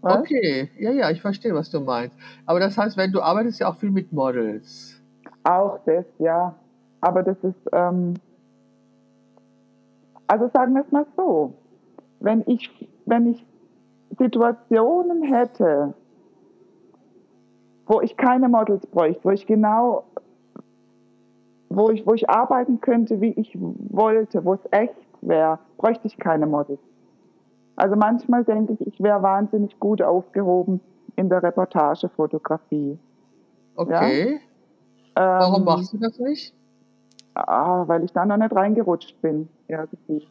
Was? 0.03 0.21
Okay, 0.21 0.71
ja, 0.79 0.93
ja, 0.93 1.11
ich 1.11 1.21
verstehe, 1.21 1.55
was 1.55 1.71
du 1.71 1.81
meinst. 1.81 2.17
Aber 2.47 2.59
das 2.61 2.77
heißt, 2.79 2.97
wenn 2.97 3.13
du 3.13 3.21
arbeitest 3.21 3.61
ja 3.61 3.69
auch 3.69 3.77
viel 3.77 3.91
mit 3.91 4.13
Models. 4.13 5.01
Auch 5.45 5.79
das, 5.85 6.07
ja. 6.19 6.55
Aber 7.01 7.23
das 7.23 7.37
ist, 7.43 7.69
ähm, 7.73 8.15
also 10.27 10.49
sagen 10.53 10.75
wir 10.75 10.83
es 10.83 10.93
mal 10.93 11.07
so, 11.17 11.55
wenn 12.21 12.43
ich, 12.47 12.71
wenn 13.07 13.27
ich 13.27 13.45
Situationen 14.19 15.23
hätte, 15.23 15.95
wo 17.87 18.01
ich 18.01 18.17
keine 18.17 18.49
Models 18.49 18.87
bräuchte, 18.87 19.25
wo 19.25 19.31
ich 19.31 19.47
genau, 19.47 20.05
wo 21.69 21.91
ich, 21.91 22.07
wo 22.07 22.15
ich 22.15 22.29
arbeiten 22.29 22.81
könnte, 22.81 23.21
wie 23.21 23.33
ich 23.33 23.57
wollte, 23.59 24.45
wo 24.45 24.55
es 24.55 24.61
echt 24.71 24.95
wäre, 25.21 25.59
bräuchte 25.77 26.07
ich 26.07 26.17
keine 26.19 26.47
Models. 26.47 26.81
Also 27.81 27.97
manchmal 27.97 28.45
denke 28.45 28.75
ich, 28.75 28.87
ich 28.87 29.01
wäre 29.03 29.23
wahnsinnig 29.23 29.79
gut 29.81 30.03
aufgehoben 30.03 30.81
in 31.17 31.31
der 31.31 31.43
Reportagefotografie. 31.43 32.99
Ja? 33.87 33.97
Okay. 33.97 34.41
Warum 35.15 35.63
Ähm, 35.63 35.65
machst 35.65 35.93
du 35.93 35.99
das 35.99 36.19
nicht? 36.19 36.55
Ah, 37.35 37.89
weil 37.89 38.05
ich 38.05 38.13
da 38.13 38.27
noch 38.27 38.37
nicht 38.37 38.55
reingerutscht 38.55 39.21
bin, 39.23 39.49
irgendwie. 39.69 40.29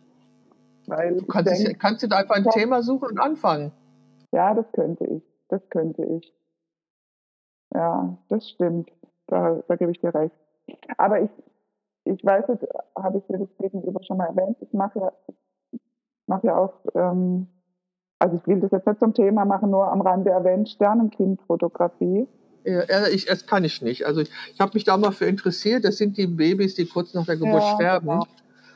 Weil 0.85 1.17
Du 1.17 1.25
kannst, 1.25 1.51
es, 1.51 1.63
denke, 1.63 1.79
kannst 1.79 2.03
du 2.03 2.07
da 2.07 2.17
einfach 2.17 2.35
ein 2.35 2.43
ja, 2.45 2.51
Thema 2.51 2.83
suchen 2.83 3.09
und 3.09 3.19
anfangen. 3.19 3.71
ja, 4.31 4.53
das 4.53 4.71
könnte 4.71 5.05
ich. 5.05 5.23
Das 5.47 5.67
könnte 5.69 6.03
ich. 6.05 6.33
Ja, 7.73 8.17
das 8.29 8.47
stimmt. 8.49 8.91
Da, 9.27 9.63
da 9.67 9.75
gebe 9.75 9.91
ich 9.91 9.99
dir 10.01 10.13
recht. 10.13 10.35
Aber 10.97 11.21
ich, 11.21 11.31
ich 12.05 12.23
weiß 12.23 12.47
nicht, 12.49 12.63
habe 12.95 13.17
ich 13.17 13.25
dir 13.25 13.39
das 13.39 13.49
gegenüber 13.57 14.03
schon 14.03 14.17
mal 14.17 14.27
erwähnt, 14.27 14.57
ich 14.61 14.73
mache 14.73 14.99
ja, 14.99 15.11
mache 16.29 16.47
ja 16.47 16.57
auch, 16.57 16.73
ähm, 16.95 17.47
also 18.19 18.37
ich 18.37 18.47
will 18.47 18.59
das 18.61 18.71
jetzt 18.71 18.87
nicht 18.87 18.99
zum 18.99 19.13
Thema 19.13 19.45
machen, 19.45 19.71
nur 19.71 19.91
am 19.91 20.01
Rande 20.01 20.29
erwähnt, 20.29 20.69
Sternenkindfotografie. 20.69 22.27
Ja, 22.63 22.83
ja, 22.87 23.07
ich, 23.07 23.25
das 23.25 23.45
kann 23.47 23.63
ich 23.63 23.81
nicht. 23.81 24.05
Also 24.05 24.21
ich, 24.21 24.29
ich 24.53 24.59
habe 24.59 24.71
mich 24.73 24.83
da 24.83 24.97
mal 24.97 25.11
für 25.11 25.25
interessiert. 25.25 25.85
Das 25.85 25.97
sind 25.97 26.17
die 26.17 26.27
Babys, 26.27 26.75
die 26.75 26.85
kurz 26.85 27.13
nach 27.13 27.25
der 27.25 27.37
Geburt 27.37 27.63
Ja, 27.63 27.75
sterben. 27.75 28.07
genau, 28.07 28.25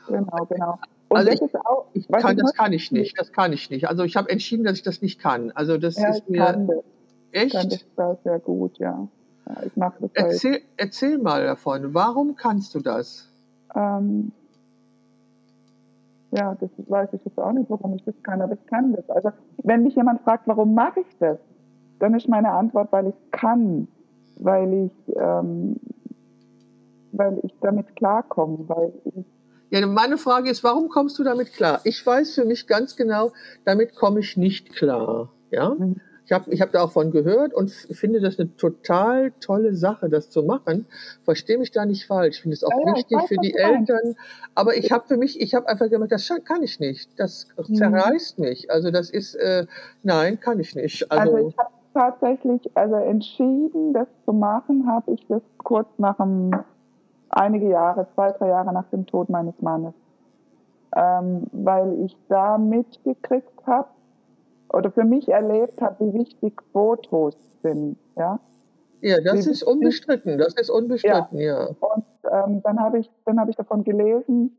genau, 0.06 0.44
genau. 0.46 0.78
Und 1.08 1.18
Also 1.18 1.30
das 1.30 1.40
ich, 1.40 1.42
ist 1.42 1.56
auch, 1.66 1.86
ich 1.92 2.08
kann, 2.08 2.36
ich 2.36 2.42
das 2.42 2.54
kann 2.54 2.72
ich 2.72 2.90
nicht. 2.92 3.18
Das 3.18 3.32
kann 3.32 3.52
ich 3.52 3.70
nicht. 3.70 3.88
Also 3.88 4.04
ich 4.04 4.16
habe 4.16 4.30
entschieden, 4.30 4.64
dass 4.64 4.78
ich 4.78 4.82
das 4.82 5.02
nicht 5.02 5.20
kann. 5.20 5.52
Also 5.52 5.78
das 5.78 5.96
Ja, 5.96 6.08
ist 6.08 6.28
mir 6.28 6.38
kann 6.38 6.66
das. 6.66 6.78
Ich 7.32 7.52
kann 7.52 7.68
das 7.68 7.78
echt. 7.80 7.86
da 7.96 8.16
sehr 8.24 8.38
gut, 8.38 8.78
ja. 8.78 9.06
ja 9.46 9.62
ich 9.66 9.76
mache 9.76 9.96
das 10.00 10.10
seit, 10.14 10.24
Erzähl, 10.26 10.62
erzähl 10.76 11.18
mal 11.18 11.44
davon. 11.44 11.92
Warum 11.92 12.36
kannst 12.36 12.74
du 12.74 12.80
das? 12.80 13.28
ähm, 13.74 14.32
ja, 16.34 16.56
das 16.60 16.70
weiß 16.88 17.10
ich 17.12 17.24
jetzt 17.24 17.38
auch 17.38 17.52
nicht, 17.52 17.70
warum 17.70 17.94
ich 17.94 18.04
das 18.04 18.14
kann, 18.24 18.42
aber 18.42 18.54
ich 18.54 18.66
kann 18.66 18.92
das. 18.92 19.08
Also, 19.08 19.30
wenn 19.62 19.84
mich 19.84 19.94
jemand 19.94 20.20
fragt, 20.22 20.46
warum 20.46 20.74
mache 20.74 21.00
ich 21.00 21.18
das, 21.20 21.38
dann 22.00 22.14
ist 22.14 22.28
meine 22.28 22.50
Antwort, 22.50 22.90
weil 22.90 23.08
ich 23.08 23.30
kann, 23.30 23.86
weil 24.38 24.90
ich, 24.90 25.16
ähm, 25.16 25.76
weil 27.12 27.38
ich 27.44 27.54
damit 27.60 27.94
klarkomme, 27.94 28.58
weil 28.66 28.92
ich, 29.04 29.24
Ja, 29.70 29.86
meine 29.86 30.18
Frage 30.18 30.50
ist, 30.50 30.64
warum 30.64 30.88
kommst 30.88 31.18
du 31.18 31.22
damit 31.24 31.52
klar? 31.52 31.80
Ich 31.84 32.04
weiß 32.04 32.34
für 32.34 32.44
mich 32.44 32.66
ganz 32.66 32.96
genau, 32.96 33.32
damit 33.64 33.94
komme 33.94 34.20
ich 34.20 34.36
nicht 34.36 34.74
klar. 34.74 35.30
Ja? 35.50 35.70
Mhm. 35.70 36.00
Ich 36.26 36.32
habe 36.32 36.50
ich 36.50 36.60
hab 36.62 36.72
da 36.72 36.82
auch 36.82 36.92
von 36.92 37.10
gehört 37.10 37.52
und 37.52 37.70
finde 37.70 38.20
das 38.20 38.38
eine 38.38 38.54
total 38.56 39.32
tolle 39.40 39.74
Sache, 39.74 40.08
das 40.08 40.30
zu 40.30 40.42
machen. 40.42 40.86
Verstehe 41.22 41.58
mich 41.58 41.70
da 41.70 41.84
nicht 41.84 42.06
falsch. 42.06 42.36
Ich 42.36 42.42
finde 42.42 42.54
es 42.54 42.64
auch 42.64 42.70
ja, 42.70 42.78
ja, 42.78 42.92
ich 42.92 42.96
wichtig 42.98 43.18
weiß, 43.18 43.28
für 43.28 43.36
die. 43.36 43.54
Eltern. 43.54 44.16
Aber 44.54 44.74
ich 44.76 44.90
habe 44.90 45.06
für 45.06 45.18
mich, 45.18 45.38
ich 45.40 45.54
habe 45.54 45.68
einfach 45.68 45.90
gemerkt, 45.90 46.12
das 46.12 46.30
kann 46.44 46.62
ich 46.62 46.80
nicht. 46.80 47.10
Das 47.18 47.46
Mhm. 47.68 47.74
zerreißt 47.74 48.38
mich. 48.38 48.70
Also 48.70 48.90
das 48.90 49.10
ist, 49.10 49.34
äh, 49.34 49.66
nein, 50.02 50.40
kann 50.40 50.60
ich 50.60 50.74
nicht. 50.74 51.10
Also 51.12 51.34
Also, 51.36 51.48
ich 51.48 51.58
habe 51.58 51.70
tatsächlich, 51.92 52.70
also 52.74 52.96
entschieden, 52.96 53.92
das 53.92 54.08
zu 54.24 54.32
machen, 54.32 54.86
habe 54.86 55.12
ich 55.12 55.26
das 55.28 55.42
kurz 55.58 55.88
nach 55.98 56.18
einem, 56.18 56.52
einige 57.28 57.68
Jahre, 57.68 58.06
zwei, 58.14 58.32
drei 58.32 58.48
Jahre 58.48 58.72
nach 58.72 58.88
dem 58.90 59.04
Tod 59.06 59.28
meines 59.28 59.54
Mannes. 59.60 59.92
Ähm, 60.96 61.42
weil 61.52 62.00
ich 62.04 62.16
da 62.28 62.56
mitgekriegt 62.56 63.66
habe 63.66 63.88
oder 64.72 64.90
für 64.90 65.04
mich 65.04 65.28
erlebt 65.28 65.80
habe, 65.80 66.06
wie 66.06 66.14
wichtig 66.20 66.60
Fotos 66.72 67.36
sind. 67.62 67.96
Ja, 68.16 68.40
ja 69.00 69.20
das 69.20 69.46
wie 69.46 69.50
ist 69.50 69.62
unbestritten, 69.62 70.38
das 70.38 70.54
ist 70.54 70.70
unbestritten, 70.70 71.38
ja. 71.38 71.62
ja. 71.62 71.66
Und 71.66 72.04
ähm, 72.30 72.62
dann 72.62 72.80
habe 72.80 72.98
ich, 72.98 73.10
dann 73.24 73.38
habe 73.38 73.50
ich 73.50 73.56
davon 73.56 73.84
gelesen, 73.84 74.56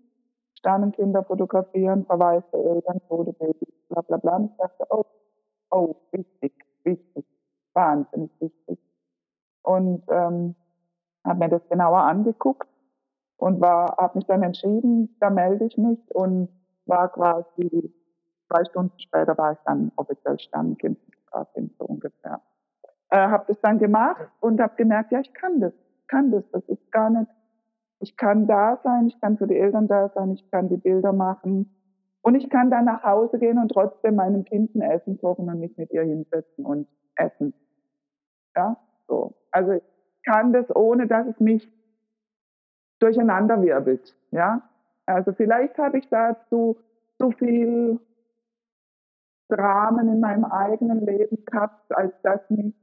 Sternenkinder 0.60 1.24
fotografieren, 1.24 2.06
verwaiste 2.06 2.58
Eltern, 2.58 3.00
tote 3.08 3.34
Babys, 3.34 3.74
bla 3.90 4.02
bla 4.02 4.18
bla. 4.18 4.36
Und 4.38 4.52
ich 4.52 4.58
dachte, 4.58 4.86
oh, 4.90 5.06
oh, 5.72 5.96
wichtig, 6.12 6.54
wichtig, 6.84 7.26
wahnsinnig 7.74 8.32
wichtig. 8.40 8.80
Und 9.62 10.04
ähm, 10.10 10.56
habe 11.24 11.40
mir 11.40 11.50
das 11.50 11.68
genauer 11.70 12.00
angeguckt 12.00 12.68
und 13.38 13.62
war, 13.62 13.98
habe 13.98 14.18
mich 14.18 14.28
dann 14.28 14.44
entschieden, 14.44 15.16
da 15.20 15.30
melde 15.30 15.66
ich 15.66 15.78
mich 15.78 16.00
und 16.14 16.50
war 16.86 17.12
quasi 17.12 17.94
zwei 18.48 18.64
Stunden 18.66 19.00
später 19.00 19.38
war 19.38 19.54
ich 19.54 19.60
dann 19.66 19.92
offiziell 19.96 20.40
Sternenkindsfotografin 20.40 21.72
so 21.78 21.86
ungefähr. 21.86 22.42
Äh, 23.10 23.18
habe 23.28 23.46
das 23.48 23.60
dann 23.62 23.80
gemacht 23.80 24.28
und 24.40 24.60
habe 24.60 24.76
gemerkt, 24.76 25.12
ja, 25.12 25.20
ich 25.20 25.34
kann 25.34 25.60
das, 25.60 25.74
kann 26.08 26.32
das. 26.32 26.44
Das 26.52 26.64
ist 26.68 26.92
gar 26.92 27.10
nicht, 27.10 27.30
ich 28.00 28.18
kann 28.18 28.48
da 28.48 28.80
sein, 28.84 29.08
ich 29.08 29.20
kann 29.22 29.38
für 29.38 29.48
die 29.48 29.58
Eltern 29.58 29.88
da 29.88 30.10
sein, 30.10 30.32
ich 30.32 30.50
kann 30.52 30.70
die 30.70 30.78
Bilder 30.78 31.14
machen 31.14 31.74
und 32.22 32.36
ich 32.36 32.50
kann 32.50 32.72
dann 32.72 32.86
nach 32.86 33.04
Hause 33.04 33.38
gehen 33.40 33.60
und 33.60 33.70
trotzdem 33.70 34.16
meinem 34.16 34.46
Kind 34.46 34.74
ein 34.76 34.82
Essen 34.82 35.20
kochen 35.20 35.48
und 35.50 35.60
mich 35.60 35.78
mit 35.78 35.92
ihr 35.92 36.04
hinsetzen 36.04 36.66
und 36.66 36.88
essen. 37.16 37.54
Ja, 38.56 38.78
so. 39.08 39.36
Also 39.52 39.74
ich 39.74 39.84
kann 40.26 40.52
das, 40.52 40.76
ohne 40.76 41.08
dass 41.08 41.28
es 41.28 41.40
mich 41.40 41.72
durcheinander 43.00 43.62
wirbelt. 43.62 44.16
Ja, 44.32 44.68
also 45.06 45.34
vielleicht 45.34 45.78
habe 45.78 46.00
ich 46.00 46.10
dazu 46.10 46.78
zu 47.18 47.32
viel 47.32 48.00
Dramen 49.50 50.10
in 50.10 50.20
meinem 50.20 50.46
eigenen 50.46 51.06
Leben 51.06 51.44
gehabt, 51.46 51.96
als 51.96 52.14
dass 52.24 52.42
mich, 52.50 52.74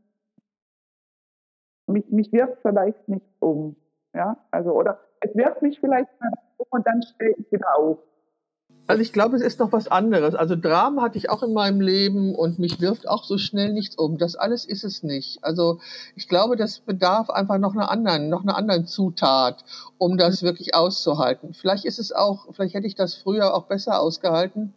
mich, 1.86 2.08
mich 2.10 2.32
wirft 2.32 2.62
vielleicht 2.62 3.08
nicht 3.08 3.26
um. 3.40 3.76
Ja, 4.14 4.36
also, 4.50 4.72
oder 4.72 5.00
es 5.20 5.34
wirft 5.34 5.62
mich 5.62 5.80
vielleicht 5.80 6.08
um 6.20 6.66
und 6.70 6.86
dann 6.86 7.02
stehe 7.02 7.34
ich 7.38 7.50
wieder 7.50 7.78
auf. 7.78 7.98
Also 8.88 9.00
ich 9.00 9.12
glaube, 9.12 9.36
es 9.36 9.42
ist 9.42 9.60
noch 9.60 9.72
was 9.72 9.88
anderes. 9.88 10.34
Also 10.34 10.56
Dramen 10.56 11.00
hatte 11.00 11.16
ich 11.16 11.30
auch 11.30 11.42
in 11.42 11.52
meinem 11.52 11.80
Leben 11.80 12.34
und 12.34 12.58
mich 12.58 12.80
wirft 12.80 13.08
auch 13.08 13.24
so 13.24 13.38
schnell 13.38 13.72
nichts 13.72 13.96
um. 13.96 14.18
Das 14.18 14.34
alles 14.34 14.64
ist 14.64 14.82
es 14.82 15.02
nicht. 15.02 15.42
Also 15.42 15.78
ich 16.16 16.28
glaube, 16.28 16.56
das 16.56 16.80
bedarf 16.80 17.30
einfach 17.30 17.58
noch 17.58 17.74
einer 17.74 17.90
anderen, 17.90 18.28
noch 18.28 18.42
einer 18.42 18.56
anderen 18.56 18.86
Zutat, 18.86 19.64
um 19.98 20.18
das 20.18 20.42
wirklich 20.42 20.74
auszuhalten. 20.74 21.54
Vielleicht 21.54 21.84
ist 21.84 22.00
es 22.00 22.12
auch, 22.12 22.52
vielleicht 22.52 22.74
hätte 22.74 22.88
ich 22.88 22.96
das 22.96 23.14
früher 23.14 23.54
auch 23.54 23.66
besser 23.66 24.00
ausgehalten, 24.00 24.74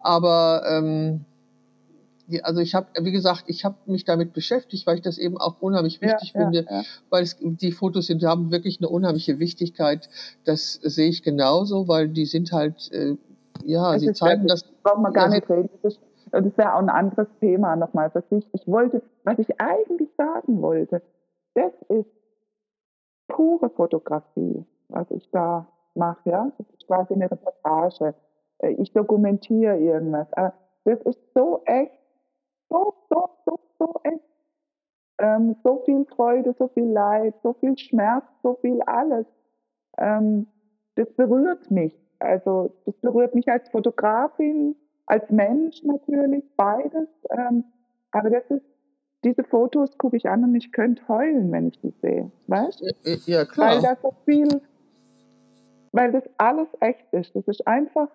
aber 0.00 0.62
ähm, 0.68 1.24
also 2.42 2.60
ich 2.60 2.74
habe, 2.74 2.88
wie 3.00 3.12
gesagt, 3.12 3.44
ich 3.46 3.64
habe 3.64 3.76
mich 3.86 4.04
damit 4.04 4.32
beschäftigt, 4.32 4.86
weil 4.86 4.96
ich 4.96 5.02
das 5.02 5.16
eben 5.16 5.38
auch 5.38 5.60
unheimlich 5.60 6.00
wichtig 6.00 6.32
ja, 6.34 6.40
finde, 6.40 6.66
ja, 6.68 6.78
ja. 6.78 6.82
weil 7.10 7.22
es, 7.22 7.36
die 7.40 7.70
Fotos 7.70 8.06
sind, 8.06 8.24
haben 8.24 8.50
wirklich 8.50 8.80
eine 8.80 8.88
unheimliche 8.88 9.38
Wichtigkeit. 9.38 10.08
Das 10.44 10.74
sehe 10.74 11.08
ich 11.08 11.22
genauso, 11.22 11.86
weil 11.86 12.08
die 12.08 12.26
sind 12.26 12.50
halt 12.52 12.90
äh, 12.92 13.16
ja, 13.64 13.92
das 13.92 14.02
sie 14.02 14.12
zeigen 14.12 14.46
das. 14.46 14.64
Braucht 14.82 14.98
man 14.98 15.12
gar 15.12 15.28
nicht 15.28 15.48
reden. 15.48 15.70
Das, 15.82 15.98
das 16.30 16.58
wäre 16.58 16.74
auch 16.74 16.78
ein 16.78 16.88
anderes 16.88 17.28
Thema 17.40 17.76
nochmal 17.76 18.10
für 18.10 18.22
sich. 18.30 18.46
Ich 18.52 18.66
wollte, 18.66 19.02
was 19.24 19.38
ich 19.38 19.60
eigentlich 19.60 20.08
sagen 20.16 20.60
wollte, 20.62 21.02
das 21.54 21.72
ist 21.88 22.10
pure 23.28 23.70
Fotografie, 23.70 24.64
was 24.88 25.10
ich 25.10 25.28
da 25.30 25.66
mache. 25.94 26.30
Ja? 26.30 26.52
Das 26.58 26.66
ist 26.70 26.86
quasi 26.86 27.14
eine 27.14 27.30
Reportage. 27.30 28.14
Äh, 28.58 28.72
ich 28.72 28.92
dokumentiere 28.92 29.78
irgendwas. 29.78 30.32
Aber 30.34 30.54
das 30.84 31.00
ist 31.02 31.20
so 31.34 31.62
echt, 31.64 31.92
so, 32.68 32.94
so, 33.10 33.28
so, 33.44 33.58
so 33.78 33.94
echt. 34.04 34.22
Ähm, 35.18 35.56
so 35.64 35.82
viel 35.86 36.04
Freude, 36.04 36.54
so 36.58 36.68
viel 36.68 36.90
Leid, 36.90 37.34
so 37.42 37.54
viel 37.54 37.76
Schmerz, 37.78 38.24
so 38.42 38.58
viel 38.60 38.82
alles. 38.82 39.26
Ähm, 39.98 40.46
das 40.96 41.10
berührt 41.14 41.70
mich. 41.70 41.94
Also 42.18 42.74
das 42.84 42.94
berührt 42.96 43.34
mich 43.34 43.48
als 43.48 43.68
Fotografin, 43.70 44.76
als 45.06 45.30
Mensch 45.30 45.82
natürlich, 45.84 46.44
beides. 46.56 47.08
Ähm, 47.30 47.64
aber 48.10 48.30
das 48.30 48.44
ist, 48.50 48.64
diese 49.24 49.44
Fotos 49.44 49.96
gucke 49.98 50.16
ich 50.16 50.28
an 50.28 50.44
und 50.44 50.54
ich 50.54 50.72
könnte 50.72 51.06
heulen, 51.08 51.50
wenn 51.52 51.68
ich 51.68 51.80
die 51.80 51.94
sehe. 52.02 52.30
Weißt? 52.46 52.82
Ja, 53.26 53.44
klar. 53.44 53.74
Weil 53.74 53.82
da 53.82 53.96
so 54.02 54.12
viel, 54.24 54.48
weil 55.92 56.12
das 56.12 56.24
alles 56.38 56.68
echt 56.80 57.12
ist. 57.12 57.34
Das 57.34 57.46
ist 57.48 57.66
einfach, 57.66 58.08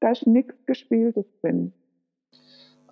da 0.00 0.10
ist 0.10 0.26
nichts 0.26 0.54
Gespieltes 0.66 1.26
drin 1.40 1.72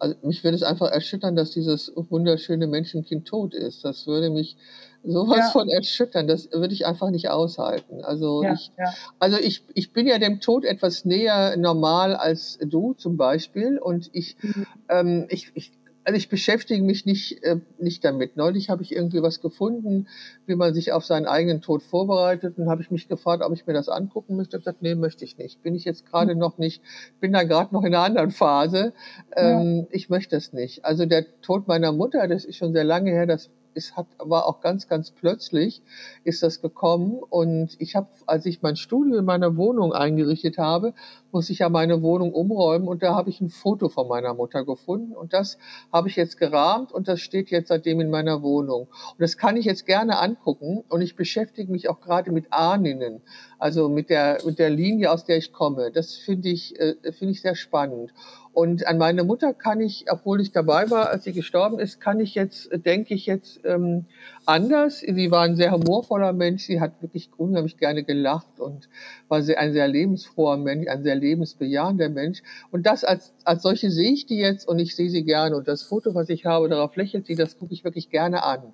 also 0.00 0.16
mich 0.22 0.44
würde 0.44 0.56
es 0.56 0.62
einfach 0.62 0.90
erschüttern, 0.90 1.36
dass 1.36 1.50
dieses 1.50 1.92
wunderschöne 1.94 2.66
Menschenkind 2.66 3.26
tot 3.26 3.54
ist. 3.54 3.84
Das 3.84 4.06
würde 4.06 4.30
mich 4.30 4.56
sowas 5.04 5.38
ja. 5.38 5.50
von 5.50 5.68
erschüttern. 5.68 6.26
Das 6.26 6.50
würde 6.52 6.74
ich 6.74 6.86
einfach 6.86 7.10
nicht 7.10 7.30
aushalten. 7.30 8.02
Also 8.02 8.42
ja, 8.42 8.54
ich, 8.54 8.72
ja. 8.78 8.92
also 9.18 9.38
ich, 9.38 9.64
ich 9.74 9.92
bin 9.92 10.06
ja 10.06 10.18
dem 10.18 10.40
Tod 10.40 10.64
etwas 10.64 11.04
näher 11.04 11.56
normal 11.56 12.16
als 12.16 12.58
du 12.60 12.94
zum 12.94 13.16
Beispiel. 13.16 13.78
Und 13.78 14.10
ich, 14.12 14.36
mhm. 14.42 14.66
ähm, 14.88 15.26
ich, 15.30 15.50
ich 15.54 15.72
also 16.08 16.16
ich 16.16 16.30
beschäftige 16.30 16.82
mich 16.82 17.04
nicht, 17.04 17.44
äh, 17.44 17.56
nicht 17.78 18.02
damit. 18.02 18.34
Neulich 18.34 18.70
habe 18.70 18.82
ich 18.82 18.96
irgendwie 18.96 19.20
was 19.20 19.42
gefunden, 19.42 20.08
wie 20.46 20.54
man 20.54 20.72
sich 20.72 20.92
auf 20.92 21.04
seinen 21.04 21.26
eigenen 21.26 21.60
Tod 21.60 21.82
vorbereitet 21.82 22.56
und 22.56 22.70
habe 22.70 22.80
ich 22.80 22.90
mich 22.90 23.08
gefragt, 23.08 23.42
ob 23.44 23.52
ich 23.52 23.66
mir 23.66 23.74
das 23.74 23.90
angucken 23.90 24.34
möchte. 24.34 24.52
Ich 24.52 24.54
habe 24.54 24.62
gesagt, 24.62 24.80
nee, 24.80 24.94
möchte 24.94 25.26
ich 25.26 25.36
nicht. 25.36 25.62
Bin 25.62 25.74
ich 25.74 25.84
jetzt 25.84 26.06
gerade 26.06 26.32
mhm. 26.32 26.40
noch 26.40 26.56
nicht, 26.56 26.80
bin 27.20 27.34
da 27.34 27.42
gerade 27.42 27.74
noch 27.74 27.82
in 27.84 27.94
einer 27.94 28.04
anderen 28.04 28.30
Phase. 28.30 28.94
Ähm, 29.36 29.80
ja. 29.80 29.86
Ich 29.90 30.08
möchte 30.08 30.34
es 30.34 30.54
nicht. 30.54 30.82
Also 30.82 31.04
der 31.04 31.26
Tod 31.42 31.68
meiner 31.68 31.92
Mutter, 31.92 32.26
das 32.26 32.46
ist 32.46 32.56
schon 32.56 32.72
sehr 32.72 32.84
lange 32.84 33.10
her, 33.10 33.26
das 33.26 33.50
es 33.74 33.96
hat, 33.96 34.06
war 34.18 34.46
auch 34.46 34.60
ganz, 34.60 34.88
ganz 34.88 35.10
plötzlich 35.10 35.82
ist 36.24 36.42
das 36.42 36.60
gekommen. 36.60 37.18
Und 37.30 37.76
ich 37.78 37.96
habe, 37.96 38.08
als 38.26 38.46
ich 38.46 38.62
mein 38.62 38.76
Studio 38.76 39.18
in 39.18 39.24
meiner 39.24 39.56
Wohnung 39.56 39.92
eingerichtet 39.92 40.58
habe, 40.58 40.94
muss 41.32 41.50
ich 41.50 41.58
ja 41.60 41.68
meine 41.68 42.02
Wohnung 42.02 42.32
umräumen 42.32 42.88
und 42.88 43.02
da 43.02 43.14
habe 43.14 43.30
ich 43.30 43.40
ein 43.40 43.50
Foto 43.50 43.88
von 43.88 44.08
meiner 44.08 44.34
Mutter 44.34 44.64
gefunden 44.64 45.14
und 45.14 45.32
das 45.32 45.58
habe 45.92 46.08
ich 46.08 46.16
jetzt 46.16 46.38
gerahmt 46.38 46.90
und 46.92 47.06
das 47.06 47.20
steht 47.20 47.50
jetzt 47.50 47.68
seitdem 47.68 48.00
in 48.00 48.10
meiner 48.10 48.42
Wohnung. 48.42 48.82
Und 48.82 49.20
das 49.20 49.36
kann 49.36 49.56
ich 49.56 49.66
jetzt 49.66 49.86
gerne 49.86 50.18
angucken 50.18 50.84
und 50.88 51.02
ich 51.02 51.16
beschäftige 51.16 51.70
mich 51.70 51.88
auch 51.88 52.00
gerade 52.00 52.32
mit 52.32 52.52
Ahnen, 52.52 53.20
also 53.58 53.88
mit 53.88 54.10
der, 54.10 54.38
mit 54.44 54.58
der 54.58 54.70
Linie, 54.70 55.10
aus 55.10 55.24
der 55.24 55.36
ich 55.36 55.52
komme. 55.52 55.90
Das 55.92 56.14
finde 56.14 56.48
ich, 56.48 56.78
äh, 56.78 56.94
finde 57.12 57.32
ich 57.32 57.40
sehr 57.40 57.54
spannend. 57.54 58.12
Und 58.52 58.88
an 58.88 58.98
meine 58.98 59.22
Mutter 59.22 59.54
kann 59.54 59.80
ich, 59.80 60.06
obwohl 60.10 60.40
ich 60.40 60.50
dabei 60.50 60.90
war, 60.90 61.10
als 61.10 61.22
sie 61.22 61.32
gestorben 61.32 61.78
ist, 61.78 62.00
kann 62.00 62.18
ich 62.18 62.34
jetzt, 62.34 62.70
denke 62.72 63.14
ich 63.14 63.24
jetzt 63.26 63.60
ähm, 63.64 64.06
anders. 64.46 64.98
Sie 64.98 65.30
war 65.30 65.42
ein 65.42 65.54
sehr 65.54 65.70
humorvoller 65.70 66.32
Mensch. 66.32 66.64
Sie 66.64 66.80
hat 66.80 67.00
wirklich 67.00 67.30
unheimlich 67.36 67.76
gerne 67.76 68.02
gelacht 68.02 68.58
und 68.58 68.88
war 69.28 69.42
sehr, 69.42 69.60
ein 69.60 69.72
sehr 69.72 69.86
lebensfroher 69.86 70.56
Mensch, 70.56 70.88
ein 70.88 71.04
sehr 71.04 71.14
lebensbejahender 71.14 72.08
Mensch. 72.08 72.42
Und 72.72 72.86
das 72.86 73.04
als, 73.04 73.32
als 73.44 73.62
solche 73.62 73.92
sehe 73.92 74.12
ich 74.12 74.26
die 74.26 74.38
jetzt 74.38 74.66
und 74.66 74.80
ich 74.80 74.96
sehe 74.96 75.10
sie 75.10 75.22
gerne. 75.22 75.56
Und 75.56 75.68
das 75.68 75.82
Foto, 75.84 76.16
was 76.16 76.28
ich 76.28 76.44
habe, 76.44 76.68
darauf 76.68 76.96
lächelt 76.96 77.26
sie, 77.26 77.36
das 77.36 77.58
gucke 77.58 77.72
ich 77.72 77.84
wirklich 77.84 78.10
gerne 78.10 78.42
an. 78.42 78.72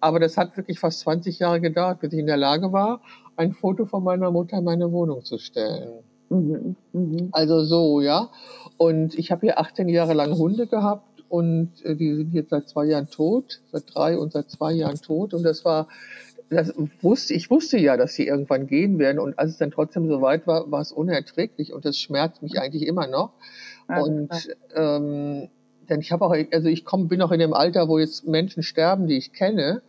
Aber 0.00 0.18
das 0.18 0.36
hat 0.36 0.56
wirklich 0.56 0.78
fast 0.78 1.00
20 1.00 1.38
Jahre 1.38 1.60
gedauert, 1.60 2.00
bis 2.00 2.12
ich 2.12 2.18
in 2.18 2.26
der 2.26 2.36
Lage 2.36 2.72
war, 2.72 3.00
ein 3.36 3.52
Foto 3.52 3.86
von 3.86 4.02
meiner 4.02 4.30
Mutter 4.30 4.58
in 4.58 4.64
meine 4.64 4.90
Wohnung 4.92 5.24
zu 5.24 5.38
stellen. 5.38 6.02
Mhm, 6.30 6.76
mh. 6.92 7.28
Also 7.32 7.64
so, 7.64 8.00
ja. 8.00 8.30
Und 8.76 9.18
ich 9.18 9.30
habe 9.30 9.42
hier 9.42 9.58
18 9.58 9.88
Jahre 9.88 10.14
lang 10.14 10.36
Hunde 10.36 10.66
gehabt 10.66 11.24
und 11.28 11.84
äh, 11.84 11.96
die 11.96 12.14
sind 12.14 12.32
jetzt 12.32 12.50
seit 12.50 12.68
zwei 12.68 12.86
Jahren 12.86 13.08
tot, 13.10 13.60
seit 13.72 13.84
drei 13.94 14.16
und 14.18 14.32
seit 14.32 14.50
zwei 14.50 14.72
Jahren 14.72 15.00
tot. 15.00 15.34
Und 15.34 15.42
das 15.42 15.64
war, 15.64 15.88
das 16.48 16.72
wusste, 17.02 17.34
ich 17.34 17.50
wusste 17.50 17.78
ja, 17.78 17.96
dass 17.96 18.14
sie 18.14 18.26
irgendwann 18.26 18.66
gehen 18.66 18.98
werden. 18.98 19.18
Und 19.18 19.38
als 19.38 19.52
es 19.52 19.58
dann 19.58 19.70
trotzdem 19.70 20.08
so 20.08 20.22
weit 20.22 20.46
war, 20.46 20.70
war 20.70 20.80
es 20.80 20.92
unerträglich 20.92 21.72
und 21.72 21.84
das 21.84 21.98
schmerzt 21.98 22.42
mich 22.42 22.58
eigentlich 22.60 22.86
immer 22.86 23.06
noch. 23.06 23.32
Und 23.88 24.30
ähm, 24.74 25.48
denn 25.90 26.00
ich 26.00 26.12
habe 26.12 26.24
auch, 26.24 26.34
also 26.52 26.68
ich 26.68 26.84
komm, 26.84 27.08
bin 27.08 27.22
auch 27.22 27.32
in 27.32 27.40
dem 27.40 27.52
Alter, 27.52 27.88
wo 27.88 27.98
jetzt 27.98 28.26
Menschen 28.26 28.62
sterben, 28.62 29.06
die 29.06 29.16
ich 29.16 29.32
kenne. 29.32 29.82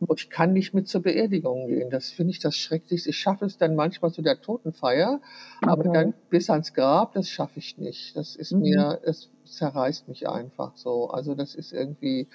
Und 0.00 0.20
ich 0.20 0.28
kann 0.28 0.52
nicht 0.52 0.74
mit 0.74 0.88
zur 0.88 1.02
Beerdigung 1.02 1.68
gehen. 1.68 1.88
Das 1.88 2.10
finde 2.10 2.32
ich 2.32 2.40
das 2.40 2.56
Schrecklichste. 2.56 3.10
Ich 3.10 3.16
schaffe 3.16 3.46
es 3.46 3.56
dann 3.56 3.74
manchmal 3.74 4.12
zu 4.12 4.22
der 4.22 4.40
Totenfeier, 4.40 5.20
aber 5.62 5.84
dann 5.84 6.14
bis 6.30 6.50
ans 6.50 6.74
Grab, 6.74 7.14
das 7.14 7.30
schaffe 7.30 7.60
ich 7.60 7.78
nicht. 7.78 8.16
Das 8.16 8.36
ist 8.36 8.52
mhm. 8.52 8.60
mir, 8.60 9.00
das 9.04 9.30
zerreißt 9.56 10.08
mich 10.08 10.28
einfach 10.28 10.72
so. 10.76 11.10
Also 11.10 11.34
das 11.34 11.54
ist 11.54 11.72
irgendwie, 11.72 12.26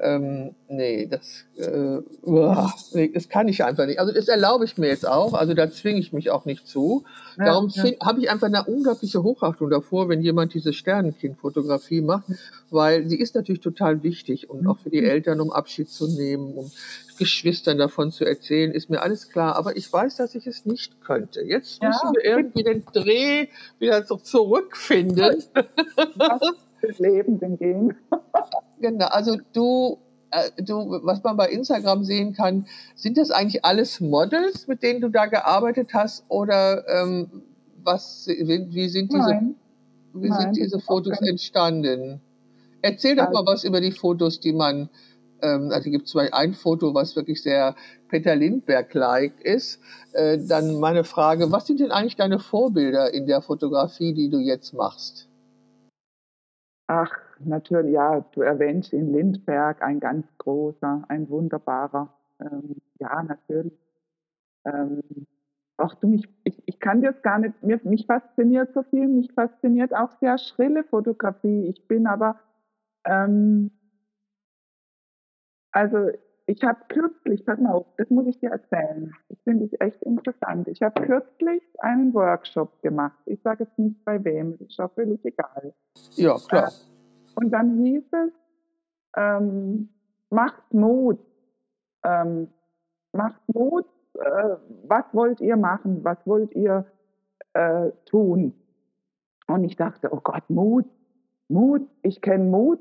ähm, 0.00 0.54
nee, 0.68 1.06
das, 1.06 1.44
äh, 1.56 2.00
uah, 2.22 2.72
nee, 2.92 3.10
das 3.12 3.28
kann 3.28 3.48
ich 3.48 3.64
einfach 3.64 3.86
nicht. 3.86 4.00
Also 4.00 4.12
das 4.12 4.28
erlaube 4.28 4.64
ich 4.64 4.76
mir 4.78 4.88
jetzt 4.88 5.06
auch, 5.06 5.34
also 5.34 5.54
da 5.54 5.70
zwinge 5.70 6.00
ich 6.00 6.12
mich 6.12 6.30
auch 6.30 6.44
nicht 6.44 6.66
zu. 6.66 7.04
Ja, 7.38 7.46
Darum 7.46 7.68
ja. 7.68 7.84
habe 8.04 8.20
ich 8.20 8.30
einfach 8.30 8.46
eine 8.48 8.64
unglaubliche 8.64 9.22
Hochachtung 9.22 9.70
davor, 9.70 10.08
wenn 10.08 10.20
jemand 10.22 10.54
diese 10.54 10.72
Sternenkindfotografie 10.72 12.00
macht, 12.00 12.24
weil 12.70 13.06
sie 13.08 13.18
ist 13.18 13.34
natürlich 13.34 13.60
total 13.60 14.02
wichtig 14.02 14.50
und 14.50 14.66
auch 14.66 14.78
für 14.78 14.90
die 14.90 15.00
mhm. 15.00 15.08
Eltern, 15.08 15.40
um 15.40 15.52
Abschied 15.52 15.88
zu 15.88 16.08
nehmen, 16.08 16.54
um 16.54 16.70
Geschwistern 17.18 17.78
davon 17.78 18.10
zu 18.10 18.24
erzählen, 18.24 18.72
ist 18.72 18.90
mir 18.90 19.00
alles 19.00 19.30
klar. 19.30 19.56
Aber 19.56 19.76
ich 19.76 19.90
weiß, 19.92 20.16
dass 20.16 20.34
ich 20.34 20.46
es 20.46 20.66
nicht 20.66 21.00
könnte. 21.00 21.42
Jetzt 21.42 21.82
ja. 21.82 21.88
müssen 21.88 22.14
wir 22.14 22.24
irgendwie 22.24 22.62
den 22.62 22.84
Dreh 22.92 23.48
wieder 23.78 24.02
so 24.04 24.16
zurückfinden. 24.16 25.44
Was 26.16 26.98
Leben 26.98 27.38
denn 27.38 27.56
gehen? 27.56 27.94
genau, 28.80 29.06
also 29.06 29.36
du, 29.52 29.98
äh, 30.30 30.50
du, 30.62 31.00
was 31.02 31.22
man 31.22 31.36
bei 31.36 31.48
Instagram 31.48 32.04
sehen 32.04 32.32
kann, 32.34 32.66
sind 32.94 33.18
das 33.18 33.30
eigentlich 33.30 33.64
alles 33.64 34.00
Models, 34.00 34.66
mit 34.66 34.82
denen 34.82 35.00
du 35.00 35.08
da 35.08 35.26
gearbeitet 35.26 35.94
hast? 35.94 36.24
Oder 36.28 36.86
ähm, 36.88 37.42
was, 37.82 38.26
wie 38.28 38.88
sind 38.88 39.12
diese, 39.12 39.28
Nein. 39.28 39.54
wie 40.12 40.28
Nein, 40.28 40.40
sind 40.40 40.56
diese 40.56 40.80
Fotos 40.80 41.20
entstanden? 41.22 42.20
Erzähl 42.86 43.16
doch 43.16 43.30
mal 43.32 43.44
was 43.44 43.64
über 43.64 43.80
die 43.80 43.92
Fotos, 43.92 44.38
die 44.40 44.52
man 44.52 44.88
ähm, 45.42 45.70
also 45.72 45.90
gibt 45.90 46.06
es 46.06 46.16
ein 46.16 46.54
Foto, 46.54 46.94
was 46.94 47.16
wirklich 47.16 47.42
sehr 47.42 47.74
Peter 48.08 48.34
Lindbergh-like 48.34 49.40
ist. 49.42 49.80
Äh, 50.12 50.38
dann 50.48 50.78
meine 50.80 51.04
Frage, 51.04 51.50
was 51.52 51.66
sind 51.66 51.80
denn 51.80 51.90
eigentlich 51.90 52.16
deine 52.16 52.38
Vorbilder 52.38 53.12
in 53.12 53.26
der 53.26 53.42
Fotografie, 53.42 54.14
die 54.14 54.30
du 54.30 54.38
jetzt 54.38 54.72
machst? 54.72 55.28
Ach, 56.88 57.10
natürlich, 57.40 57.92
ja, 57.92 58.24
du 58.32 58.42
erwähnst 58.42 58.92
in 58.92 59.12
Lindbergh, 59.12 59.82
ein 59.84 59.98
ganz 59.98 60.26
großer, 60.38 61.04
ein 61.08 61.28
wunderbarer. 61.28 62.14
Ähm, 62.40 62.76
ja, 63.00 63.22
natürlich. 63.24 63.72
Ähm, 64.64 65.02
ach 65.76 65.94
du, 65.96 66.06
mich, 66.06 66.28
ich, 66.44 66.62
ich 66.66 66.78
kann 66.78 67.02
das 67.02 67.20
gar 67.22 67.38
nicht, 67.38 67.60
mir, 67.62 67.80
mich 67.82 68.06
fasziniert 68.06 68.72
so 68.72 68.82
viel, 68.84 69.08
mich 69.08 69.32
fasziniert 69.32 69.94
auch 69.94 70.10
sehr 70.20 70.38
schrille 70.38 70.84
Fotografie. 70.84 71.66
Ich 71.66 71.88
bin 71.88 72.06
aber 72.06 72.38
ähm, 73.06 73.70
also 75.72 76.10
ich 76.46 76.62
habe 76.62 76.78
kürzlich, 76.88 77.44
pass 77.44 77.58
mal 77.58 77.72
auf, 77.72 77.86
das 77.98 78.08
muss 78.08 78.26
ich 78.26 78.38
dir 78.38 78.50
erzählen. 78.50 79.12
Das 79.28 79.38
finde 79.42 79.64
ich 79.64 79.80
echt 79.80 80.00
interessant. 80.02 80.68
Ich 80.68 80.80
habe 80.80 81.02
kürzlich 81.02 81.62
einen 81.80 82.14
Workshop 82.14 82.80
gemacht. 82.82 83.18
Ich 83.26 83.42
sage 83.42 83.64
jetzt 83.64 83.78
nicht 83.78 84.04
bei 84.04 84.22
wem, 84.24 84.56
das 84.58 84.68
ist 84.68 84.80
auch 84.80 84.92
völlig 84.92 85.24
egal. 85.24 85.74
Ja, 86.12 86.36
klar. 86.48 86.68
Äh, 86.68 87.40
und 87.40 87.50
dann 87.50 87.84
hieß 87.84 88.04
es, 88.12 88.32
ähm, 89.16 89.88
macht 90.30 90.72
Mut. 90.72 91.18
Ähm, 92.04 92.48
macht 93.12 93.42
Mut, 93.52 93.86
äh, 94.14 94.56
was 94.84 95.04
wollt 95.12 95.40
ihr 95.40 95.56
machen? 95.56 96.04
Was 96.04 96.18
wollt 96.26 96.54
ihr 96.54 96.86
äh, 97.54 97.90
tun? 98.04 98.54
Und 99.48 99.64
ich 99.64 99.76
dachte, 99.76 100.12
oh 100.12 100.20
Gott, 100.22 100.48
Mut, 100.48 100.86
Mut, 101.48 101.88
ich 102.02 102.20
kenne 102.20 102.44
Mut 102.44 102.80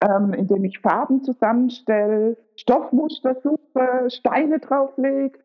ähm, 0.00 0.32
indem 0.32 0.64
ich 0.64 0.80
Farben 0.80 1.22
zusammenstelle, 1.22 2.36
Stoffmuster 2.56 3.34
suche, 3.42 4.10
Steine 4.10 4.58
drauflege. 4.58 5.38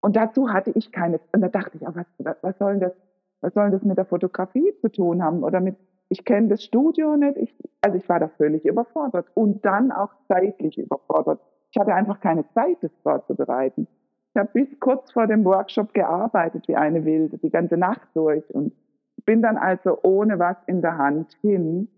Und 0.00 0.16
dazu 0.16 0.52
hatte 0.52 0.70
ich 0.74 0.92
keine, 0.92 1.20
und 1.32 1.40
da 1.40 1.48
dachte 1.48 1.76
ich, 1.76 1.86
oh, 1.86 1.92
was, 1.94 2.36
was 2.42 2.58
soll 2.58 2.78
das, 2.78 2.92
was 3.40 3.54
soll 3.54 3.70
das 3.70 3.82
mit 3.82 3.98
der 3.98 4.04
Fotografie 4.04 4.72
zu 4.80 4.90
tun 4.90 5.22
haben? 5.22 5.42
Oder 5.44 5.60
mit, 5.60 5.76
ich 6.08 6.24
kenne 6.24 6.48
das 6.48 6.64
Studio 6.64 7.16
nicht. 7.16 7.36
Ich, 7.36 7.54
also 7.80 7.96
ich 7.96 8.08
war 8.08 8.20
da 8.20 8.28
völlig 8.28 8.64
überfordert 8.64 9.26
und 9.34 9.64
dann 9.64 9.92
auch 9.92 10.10
zeitlich 10.26 10.78
überfordert. 10.78 11.40
Ich 11.70 11.80
hatte 11.80 11.94
einfach 11.94 12.20
keine 12.20 12.48
Zeit, 12.54 12.78
das 12.80 12.90
vorzubereiten. 13.02 13.86
Ich 14.34 14.40
habe 14.40 14.50
bis 14.52 14.80
kurz 14.80 15.12
vor 15.12 15.26
dem 15.26 15.44
Workshop 15.44 15.92
gearbeitet 15.94 16.66
wie 16.68 16.76
eine 16.76 17.04
Wilde, 17.04 17.38
die 17.38 17.50
ganze 17.50 17.76
Nacht 17.76 18.08
durch 18.14 18.48
und 18.54 18.72
bin 19.24 19.42
dann 19.42 19.56
also 19.56 19.98
ohne 20.02 20.38
was 20.38 20.56
in 20.66 20.80
der 20.80 20.96
Hand 20.96 21.34
hin 21.40 21.88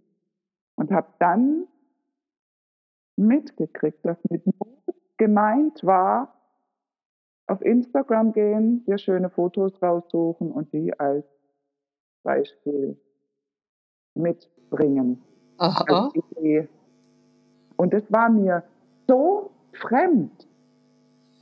und 0.81 0.91
habe 0.93 1.09
dann 1.19 1.67
mitgekriegt, 3.17 4.03
dass 4.03 4.17
mit 4.31 4.47
Mut 4.47 4.97
gemeint 5.19 5.85
war, 5.85 6.35
auf 7.47 7.61
Instagram 7.61 8.33
gehen, 8.33 8.83
dir 8.87 8.97
schöne 8.97 9.29
Fotos 9.29 9.75
raussuchen 9.83 10.51
und 10.51 10.73
die 10.73 10.99
als 10.99 11.27
Beispiel 12.23 12.99
mitbringen. 14.15 15.23
Aha. 15.59 16.11
Und 17.77 17.93
es 17.93 18.11
war 18.11 18.31
mir 18.31 18.63
so 19.07 19.51
fremd, 19.75 20.49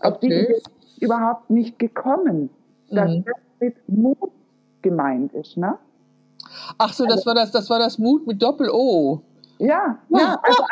auf 0.00 0.16
okay. 0.16 0.28
die 0.28 0.34
Idee 0.34 0.62
überhaupt 1.00 1.48
nicht 1.48 1.78
gekommen, 1.78 2.50
dass 2.90 3.10
mhm. 3.12 3.24
das 3.24 3.36
mit 3.60 3.88
Mut 3.88 4.32
gemeint 4.82 5.32
ist. 5.34 5.56
Ne? 5.56 5.78
Ach 6.76 6.92
so, 6.92 7.04
das 7.04 7.18
also, 7.18 7.26
war 7.26 7.34
das, 7.34 7.50
das 7.52 7.70
war 7.70 7.78
das 7.78 7.98
Mut 7.98 8.26
mit 8.26 8.42
Doppel-O. 8.42 9.22
Ja, 9.58 9.98
ja. 10.08 10.40
Also 10.42 10.62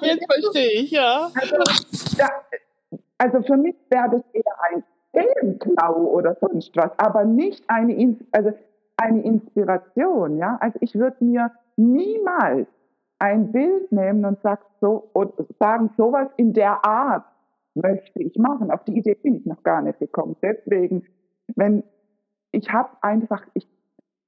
Jetzt 0.02 0.26
verstehe 0.30 0.82
ich, 0.82 0.90
ja. 0.90 1.30
Also, 1.34 1.56
ja, 2.18 2.28
also 3.18 3.42
für 3.42 3.56
mich 3.56 3.74
wäre 3.88 4.10
das 4.10 4.22
eher 4.32 4.42
ein 4.70 4.84
Themenklau 5.12 5.94
oder 5.94 6.36
sonst 6.40 6.76
was, 6.76 6.90
aber 6.98 7.24
nicht 7.24 7.64
eine, 7.68 8.16
also 8.32 8.52
eine 8.96 9.22
Inspiration. 9.22 10.38
Ja? 10.38 10.58
Also 10.60 10.78
ich 10.80 10.94
würde 10.94 11.24
mir 11.24 11.50
niemals 11.76 12.68
ein 13.18 13.50
Bild 13.50 13.90
nehmen 13.92 14.24
und 14.24 14.40
sag 14.42 14.60
so, 14.80 15.08
und 15.14 15.32
sagen, 15.58 15.90
sowas 15.96 16.28
in 16.36 16.52
der 16.52 16.84
Art 16.84 17.24
möchte 17.74 18.22
ich 18.22 18.36
machen. 18.36 18.70
Auf 18.70 18.84
die 18.84 18.98
Idee 18.98 19.14
bin 19.14 19.36
ich 19.36 19.46
noch 19.46 19.62
gar 19.62 19.82
nicht 19.82 19.98
gekommen. 19.98 20.36
Deswegen, 20.42 21.06
wenn 21.54 21.82
ich 22.52 22.70
habe 22.72 22.90
einfach, 23.02 23.42
ich 23.54 23.66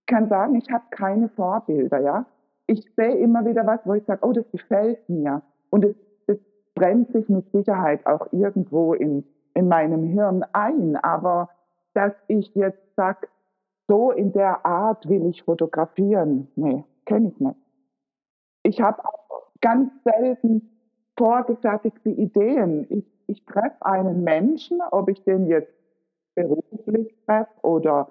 kann 0.09 0.29
sagen, 0.29 0.57
ich 0.57 0.69
habe 0.73 0.85
keine 0.91 1.29
Vorbilder, 1.29 2.01
ja 2.01 2.27
ich 2.69 2.87
sehe 2.97 3.17
immer 3.17 3.45
wieder 3.47 3.67
was, 3.67 3.81
wo 3.85 3.95
ich 3.95 4.05
sage, 4.05 4.25
oh, 4.25 4.33
das 4.33 4.49
gefällt 4.53 5.09
mir. 5.09 5.43
Und 5.71 5.85
es, 5.85 5.97
es 6.27 6.39
brennt 6.75 7.11
sich 7.13 7.29
mit 7.29 7.51
Sicherheit 7.51 8.07
auch 8.07 8.31
irgendwo 8.31 8.93
in, 8.93 9.25
in 9.55 9.69
meinem 9.69 10.05
Hirn 10.05 10.45
ein. 10.53 10.97
Aber 10.97 11.49
dass 11.95 12.13
ich 12.29 12.55
jetzt 12.55 12.95
sage, 12.95 13.27
so 13.89 14.13
in 14.13 14.33
der 14.33 14.65
Art 14.67 15.09
will 15.09 15.27
ich 15.27 15.43
fotografieren, 15.43 16.49
nee, 16.57 16.85
kenne 17.07 17.29
ich 17.29 17.41
nicht. 17.41 17.57
Ich 18.65 18.81
habe 18.83 19.03
auch 19.03 19.51
ganz 19.63 19.91
selten 20.05 20.71
vorgefertigte 21.17 22.11
Ideen. 22.11 22.87
Ich, 22.91 23.07
ich 23.29 23.47
treffe 23.47 23.87
einen 23.87 24.25
Menschen, 24.25 24.83
ob 24.91 25.09
ich 25.09 25.25
den 25.25 25.47
jetzt 25.47 25.73
beruflich 26.35 27.17
treffe 27.25 27.51
oder 27.63 28.11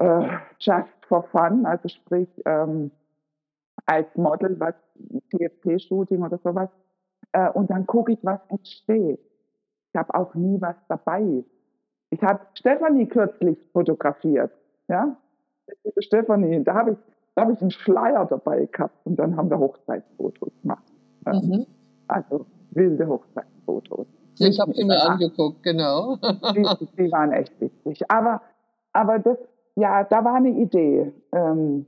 äh, 0.00 0.28
just 0.58 0.88
for 1.08 1.22
fun, 1.30 1.66
also 1.66 1.88
sprich, 1.88 2.28
ähm, 2.44 2.90
als 3.86 4.06
Model, 4.16 4.58
was 4.58 4.74
TFT-Shooting 5.30 6.22
oder 6.22 6.38
sowas. 6.38 6.68
Äh, 7.32 7.50
und 7.50 7.70
dann 7.70 7.86
gucke 7.86 8.12
ich, 8.12 8.18
was 8.22 8.40
entsteht. 8.48 9.20
Ich 9.92 9.98
habe 9.98 10.14
auch 10.14 10.34
nie 10.34 10.60
was 10.60 10.76
dabei. 10.88 11.44
Ich 12.10 12.22
habe 12.22 12.40
Stefanie 12.54 13.06
kürzlich 13.06 13.58
fotografiert. 13.72 14.52
Ja? 14.88 15.16
Stefanie, 15.98 16.62
da 16.64 16.74
habe 16.74 16.92
ich, 16.92 16.98
da 17.34 17.42
hab 17.42 17.52
ich 17.52 17.60
einen 17.60 17.70
Schleier 17.70 18.26
dabei 18.26 18.66
gehabt 18.66 18.94
und 19.04 19.16
dann 19.16 19.36
haben 19.36 19.50
wir 19.50 19.58
Hochzeitsfotos 19.58 20.50
gemacht. 20.62 20.84
Mhm. 21.26 21.66
Also 22.08 22.46
wilde 22.70 23.06
Hochzeitsfotos. 23.06 24.06
Ich 24.38 24.58
habe 24.58 24.72
sie 24.72 24.84
mir 24.84 25.02
angeguckt, 25.02 25.62
genau. 25.62 26.16
die, 26.54 26.66
die, 26.96 27.12
waren 27.12 27.32
echt 27.32 27.60
wichtig. 27.60 28.10
Aber, 28.10 28.40
aber 28.92 29.18
das, 29.18 29.36
ja, 29.80 30.04
da 30.04 30.24
war 30.24 30.34
eine 30.34 30.50
Idee. 30.50 31.12
Ähm, 31.32 31.86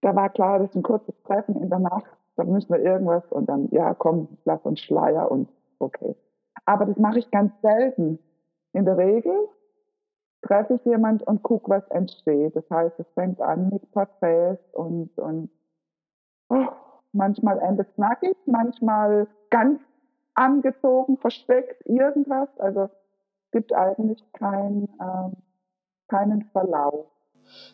da 0.00 0.14
war 0.14 0.30
klar, 0.30 0.60
das 0.60 0.70
ist 0.70 0.76
ein 0.76 0.82
kurzes 0.82 1.14
Treffen 1.24 1.60
in 1.60 1.68
der 1.68 1.80
Nacht, 1.80 2.10
da 2.36 2.44
müssen 2.44 2.72
wir 2.72 2.80
irgendwas 2.80 3.24
und 3.30 3.48
dann, 3.48 3.68
ja, 3.72 3.94
komm, 3.94 4.28
lass 4.44 4.60
uns 4.62 4.80
Schleier 4.80 5.30
und 5.30 5.48
okay. 5.78 6.14
Aber 6.64 6.86
das 6.86 6.96
mache 6.96 7.18
ich 7.18 7.30
ganz 7.30 7.52
selten. 7.62 8.18
In 8.72 8.84
der 8.84 8.98
Regel 8.98 9.48
treffe 10.42 10.74
ich 10.74 10.84
jemand 10.84 11.22
und 11.26 11.42
gucke, 11.42 11.70
was 11.70 11.88
entsteht. 11.88 12.54
Das 12.54 12.68
heißt, 12.70 12.98
es 13.00 13.06
fängt 13.14 13.40
an 13.40 13.70
mit 13.70 13.90
Porträts 13.92 14.62
und, 14.74 15.16
und 15.18 15.50
oh, 16.50 16.66
manchmal 17.12 17.58
endet 17.58 17.88
es 17.88 17.98
nackig, 17.98 18.36
manchmal 18.46 19.26
ganz 19.50 19.80
angezogen, 20.34 21.16
versteckt, 21.16 21.84
irgendwas. 21.86 22.48
Also 22.58 22.82
es 22.82 23.50
gibt 23.52 23.72
eigentlich 23.72 24.22
kein, 24.34 24.88
ähm, 25.00 25.32
keinen 26.08 26.42
Verlauf. 26.52 27.06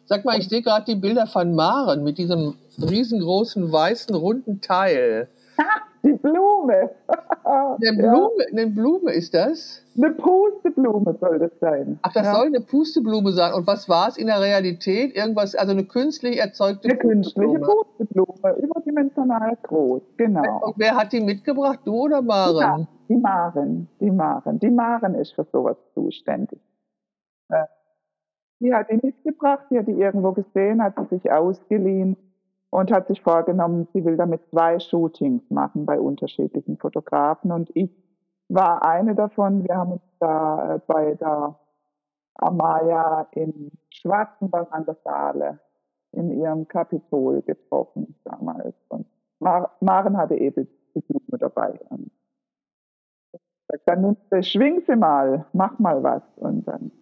Sag 0.07 0.25
mal, 0.25 0.39
ich 0.39 0.49
sehe 0.49 0.63
gerade 0.63 0.85
die 0.87 0.95
Bilder 0.95 1.27
von 1.27 1.55
Maren 1.55 2.03
mit 2.05 2.19
diesem 2.19 2.55
riesengroßen 2.79 3.71
weißen 3.71 4.15
runden 4.15 4.61
Teil. 4.61 5.29
die, 6.03 6.13
Blume. 6.13 6.91
Eine 7.45 7.97
Blume, 7.97 8.45
eine 8.51 8.67
Blume 8.69 9.13
ist 9.13 9.35
das? 9.35 9.83
Eine 9.97 10.11
Pusteblume 10.11 11.17
soll 11.21 11.39
das 11.39 11.51
sein. 11.61 11.99
Ach, 12.03 12.13
das 12.13 12.27
ja. 12.27 12.35
soll 12.35 12.47
eine 12.47 12.61
Pusteblume 12.61 13.33
sein. 13.33 13.53
Und 13.53 13.67
was 13.67 13.89
war 13.89 14.09
es 14.09 14.17
in 14.17 14.29
der 14.29 14.41
Realität? 14.41 15.15
Irgendwas, 15.15 15.55
also 15.55 15.73
eine 15.73 15.85
künstlich 15.85 16.39
erzeugte 16.39 16.89
Eine 16.89 16.99
künstliche 16.99 17.59
Pusteblume. 17.59 18.27
Pusteblume, 18.37 18.57
überdimensional 18.63 19.59
groß, 19.65 20.03
genau. 20.17 20.67
Und 20.67 20.75
wer 20.79 20.97
hat 20.97 21.13
die 21.13 21.21
mitgebracht? 21.21 21.81
Du 21.85 21.95
oder 21.95 22.23
Maren? 22.23 22.57
Ja, 22.61 22.89
die 23.09 23.17
Maren, 23.17 23.89
die 24.01 24.11
Maren. 24.11 24.59
Die 24.61 24.71
Maren 24.71 25.15
ist 25.15 25.35
für 25.35 25.47
sowas 25.53 25.77
zuständig. 25.95 26.61
Ja. 27.51 27.69
Die 28.63 28.73
hat 28.73 28.91
die 28.91 29.01
mitgebracht, 29.03 29.67
die 29.71 29.79
hat 29.79 29.89
die 29.89 30.01
irgendwo 30.01 30.31
gesehen, 30.31 30.81
hat 30.81 30.95
sie 30.97 31.17
sich 31.17 31.33
ausgeliehen 31.33 32.17
und 32.71 32.93
hat 32.93 33.09
sich 33.09 33.21
vorgenommen, 33.21 33.89
sie 33.93 34.05
will 34.05 34.17
damit 34.17 34.49
zwei 34.51 34.79
Shootings 34.79 35.43
machen 35.51 35.85
bei 35.85 35.99
unterschiedlichen 35.99 36.79
Fotografen. 36.79 37.51
Und 37.51 37.75
ich 37.75 37.91
war 38.49 38.87
eine 38.87 39.17
davon. 39.17 39.65
Wir 39.65 39.77
haben 39.77 39.93
uns 39.93 40.03
da 40.21 40.77
äh, 40.77 40.81
bei 40.87 41.15
der 41.17 41.59
Amaya 42.37 43.27
in 43.33 43.73
Schwarzenberg 43.91 44.69
an 44.71 44.85
der 44.85 44.97
Saale 45.03 45.59
in 46.13 46.31
ihrem 46.31 46.69
Kapitol 46.69 47.43
getroffen 47.43 48.15
damals. 48.23 48.77
Und 48.89 49.09
Mar 49.41 49.73
Maren 49.81 50.17
hatte 50.17 50.37
eben 50.37 50.69
die 50.95 51.01
Blume 51.01 51.39
dabei. 51.39 51.81
Und 51.91 52.13
dann 53.87 54.17
schwing 54.43 54.83
sie 54.87 54.95
mal, 54.95 55.47
mach 55.53 55.81
mal 55.81 56.01
was. 56.05 56.23
Und 56.37 56.69
dann 56.69 56.93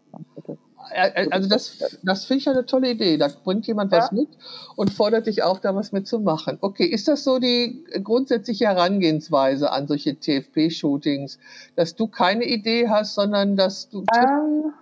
also 1.31 1.49
das, 1.49 1.99
das 2.03 2.25
finde 2.25 2.39
ich 2.41 2.49
eine 2.49 2.67
tolle 2.67 2.91
Idee. 2.91 3.17
Da 3.17 3.29
bringt 3.45 3.67
jemand 3.67 3.93
ja. 3.93 3.99
was 3.99 4.13
mit 4.13 4.29
und 4.77 4.93
fordert 4.93 5.27
dich 5.27 5.43
auf, 5.43 5.61
da 5.61 5.75
was 5.75 5.93
mitzumachen. 5.93 6.59
Okay, 6.61 6.85
ist 6.85 7.09
das 7.09 7.25
so 7.25 7.39
die 7.39 7.85
grundsätzliche 8.03 8.67
Herangehensweise 8.67 9.71
an 9.71 9.87
solche 9.87 10.19
TFP-Shootings, 10.19 11.39
dass 11.77 11.95
du 11.95 12.07
keine 12.07 12.45
Idee 12.45 12.89
hast, 12.89 13.15
sondern 13.15 13.57
dass 13.57 13.89
du... 13.89 14.05
Ähm, 14.17 14.73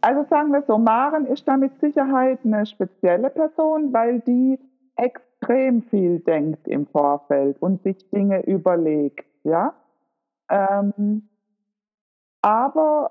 also 0.00 0.26
sagen 0.28 0.52
wir 0.52 0.62
so, 0.66 0.76
Maren 0.78 1.26
ist 1.26 1.48
da 1.48 1.56
mit 1.56 1.80
Sicherheit 1.80 2.40
eine 2.44 2.66
spezielle 2.66 3.30
Person, 3.30 3.92
weil 3.92 4.20
die 4.20 4.58
extrem 4.96 5.82
viel 5.82 6.20
denkt 6.20 6.68
im 6.68 6.86
Vorfeld 6.86 7.60
und 7.60 7.82
sich 7.82 8.10
Dinge 8.10 8.44
überlegt, 8.44 9.26
ja. 9.44 9.74
Ähm, 10.50 11.28
aber 12.42 13.10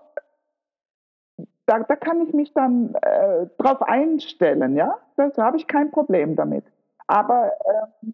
da, 1.65 1.79
da 1.79 1.95
kann 1.95 2.21
ich 2.21 2.33
mich 2.33 2.53
dann 2.53 2.95
äh, 3.01 3.47
drauf 3.57 3.81
einstellen, 3.81 4.75
ja. 4.75 4.97
Da, 5.15 5.31
habe 5.37 5.57
ich 5.57 5.67
kein 5.67 5.91
Problem 5.91 6.35
damit. 6.35 6.65
Aber 7.07 7.51
äh, 7.65 8.07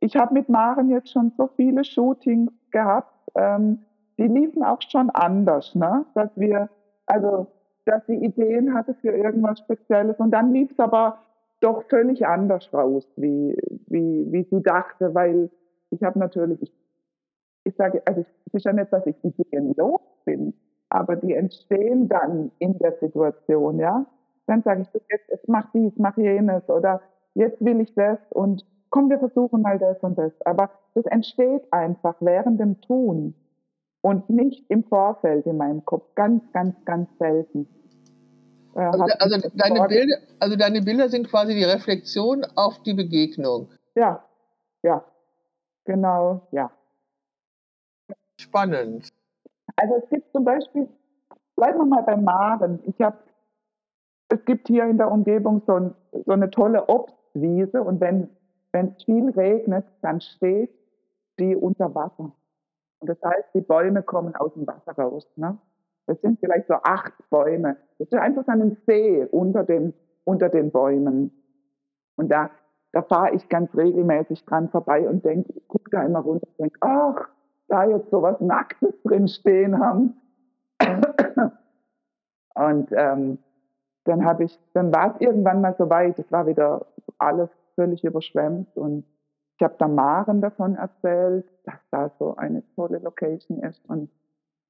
ich 0.00 0.16
habe 0.16 0.34
mit 0.34 0.48
Maren 0.48 0.90
jetzt 0.90 1.10
schon 1.10 1.32
so 1.36 1.48
viele 1.56 1.84
Shootings 1.84 2.52
gehabt, 2.70 3.12
ähm, 3.34 3.84
die 4.18 4.26
liefen 4.26 4.64
auch 4.64 4.82
schon 4.82 5.10
anders, 5.10 5.74
ne? 5.74 6.04
Dass 6.14 6.30
wir, 6.36 6.68
also, 7.06 7.46
dass 7.84 8.04
sie 8.06 8.16
Ideen 8.16 8.74
hatte 8.74 8.94
für 8.94 9.12
irgendwas 9.12 9.60
Spezielles 9.60 10.18
und 10.18 10.32
dann 10.32 10.52
lief 10.52 10.70
es 10.72 10.78
aber 10.78 11.18
doch 11.60 11.84
völlig 11.88 12.26
anders 12.26 12.72
raus, 12.72 13.06
wie, 13.16 13.56
wie, 13.86 14.26
wie 14.30 14.42
sie 14.44 14.62
dachte, 14.62 15.14
weil 15.14 15.50
ich 15.90 16.02
habe 16.02 16.18
natürlich, 16.18 16.62
ich, 16.62 16.72
ich 17.64 17.76
sage, 17.76 18.02
also 18.06 18.24
es 18.46 18.54
ist 18.54 18.64
ja 18.64 18.72
nicht, 18.72 18.92
dass 18.92 19.06
ich 19.06 19.16
Ideen 19.24 19.74
los 19.76 20.00
bin, 20.24 20.54
aber 20.90 21.16
die 21.16 21.34
entstehen 21.34 22.08
dann 22.08 22.50
in 22.58 22.78
der 22.78 22.92
Situation, 22.98 23.78
ja. 23.78 24.06
Dann 24.46 24.62
sage 24.62 24.82
ich, 24.82 25.02
jetzt, 25.10 25.28
jetzt 25.28 25.48
mach 25.48 25.70
dies, 25.72 25.92
mach 25.96 26.16
jenes 26.16 26.68
oder 26.68 27.02
jetzt 27.34 27.62
will 27.62 27.80
ich 27.80 27.94
das 27.94 28.18
und 28.30 28.64
komm, 28.90 29.10
wir 29.10 29.18
versuchen 29.18 29.62
mal 29.62 29.78
das 29.78 29.98
und 30.00 30.16
das. 30.16 30.32
Aber 30.46 30.70
das 30.94 31.04
entsteht 31.06 31.70
einfach 31.72 32.16
während 32.20 32.58
dem 32.60 32.80
Tun 32.80 33.34
und 34.00 34.30
nicht 34.30 34.64
im 34.70 34.84
Vorfeld 34.84 35.46
in 35.46 35.58
meinem 35.58 35.84
Kopf. 35.84 36.14
Ganz, 36.14 36.42
ganz, 36.52 36.74
ganz 36.84 37.08
selten. 37.18 37.68
Äh, 38.74 38.80
also, 38.80 39.04
also, 39.18 39.48
deine 39.54 39.86
Bilder, 39.88 40.16
also 40.38 40.56
deine 40.56 40.82
Bilder 40.82 41.08
sind 41.08 41.28
quasi 41.28 41.54
die 41.54 41.64
Reflexion 41.64 42.46
auf 42.54 42.82
die 42.82 42.94
Begegnung. 42.94 43.68
Ja, 43.94 44.24
ja, 44.82 45.04
genau, 45.84 46.46
ja. 46.52 46.70
Spannend. 48.40 49.12
Also 49.80 49.94
es 50.02 50.08
gibt 50.10 50.32
zum 50.32 50.44
Beispiel, 50.44 50.88
bleiben 51.56 51.78
wir 51.78 51.86
mal 51.86 52.02
beim 52.02 52.24
Maren. 52.24 52.80
Ich 52.86 53.00
habe, 53.00 53.16
es 54.28 54.44
gibt 54.44 54.68
hier 54.68 54.84
in 54.84 54.98
der 54.98 55.10
Umgebung 55.10 55.62
so, 55.66 55.94
so 56.24 56.32
eine 56.32 56.50
tolle 56.50 56.88
Obstwiese 56.88 57.82
und 57.82 58.00
wenn 58.00 58.28
wenn 58.72 58.88
es 58.88 59.04
viel 59.04 59.30
regnet, 59.30 59.86
dann 60.02 60.20
steht 60.20 60.70
die 61.38 61.56
unter 61.56 61.94
Wasser. 61.94 62.32
Und 63.00 63.08
das 63.08 63.18
heißt, 63.22 63.54
die 63.54 63.60
Bäume 63.60 64.02
kommen 64.02 64.34
aus 64.36 64.52
dem 64.54 64.66
Wasser 64.66 64.92
raus. 64.92 65.26
Ne? 65.36 65.56
Das 66.06 66.20
sind 66.20 66.40
vielleicht 66.40 66.66
so 66.66 66.74
acht 66.74 67.12
Bäume. 67.30 67.76
Das 67.98 68.08
ist 68.08 68.18
einfach 68.18 68.44
so 68.44 68.52
ein 68.52 68.76
See 68.86 69.24
unter 69.30 69.64
den, 69.64 69.94
unter 70.24 70.48
den 70.48 70.70
Bäumen. 70.70 71.32
Und 72.16 72.28
da, 72.30 72.50
da 72.92 73.02
fahre 73.02 73.34
ich 73.34 73.48
ganz 73.48 73.74
regelmäßig 73.74 74.44
dran 74.44 74.68
vorbei 74.68 75.08
und 75.08 75.24
denke, 75.24 75.52
gucke 75.68 75.90
da 75.90 76.02
immer 76.02 76.20
runter 76.20 76.48
und 76.48 76.58
denke, 76.58 76.78
ach, 76.80 77.28
da 77.68 77.84
jetzt 77.84 78.10
so 78.10 78.22
was 78.22 78.40
Nacktes 78.40 78.94
drin 79.02 79.28
stehen 79.28 79.78
haben. 79.78 80.14
Und 82.54 82.90
ähm, 82.92 83.38
dann 84.04 84.24
habe 84.24 84.44
ich, 84.44 84.58
dann 84.72 84.92
war 84.92 85.14
es 85.14 85.20
irgendwann 85.20 85.60
mal 85.60 85.74
so 85.78 85.88
weit, 85.90 86.18
es 86.18 86.32
war 86.32 86.46
wieder 86.46 86.86
alles 87.18 87.50
völlig 87.76 88.02
überschwemmt 88.02 88.76
und 88.76 89.04
ich 89.56 89.62
habe 89.62 89.74
da 89.78 89.86
Maren 89.86 90.40
davon 90.40 90.76
erzählt, 90.76 91.46
dass 91.64 91.78
da 91.90 92.10
so 92.18 92.36
eine 92.36 92.62
tolle 92.74 92.98
Location 92.98 93.60
ist 93.60 93.84
und 93.88 94.10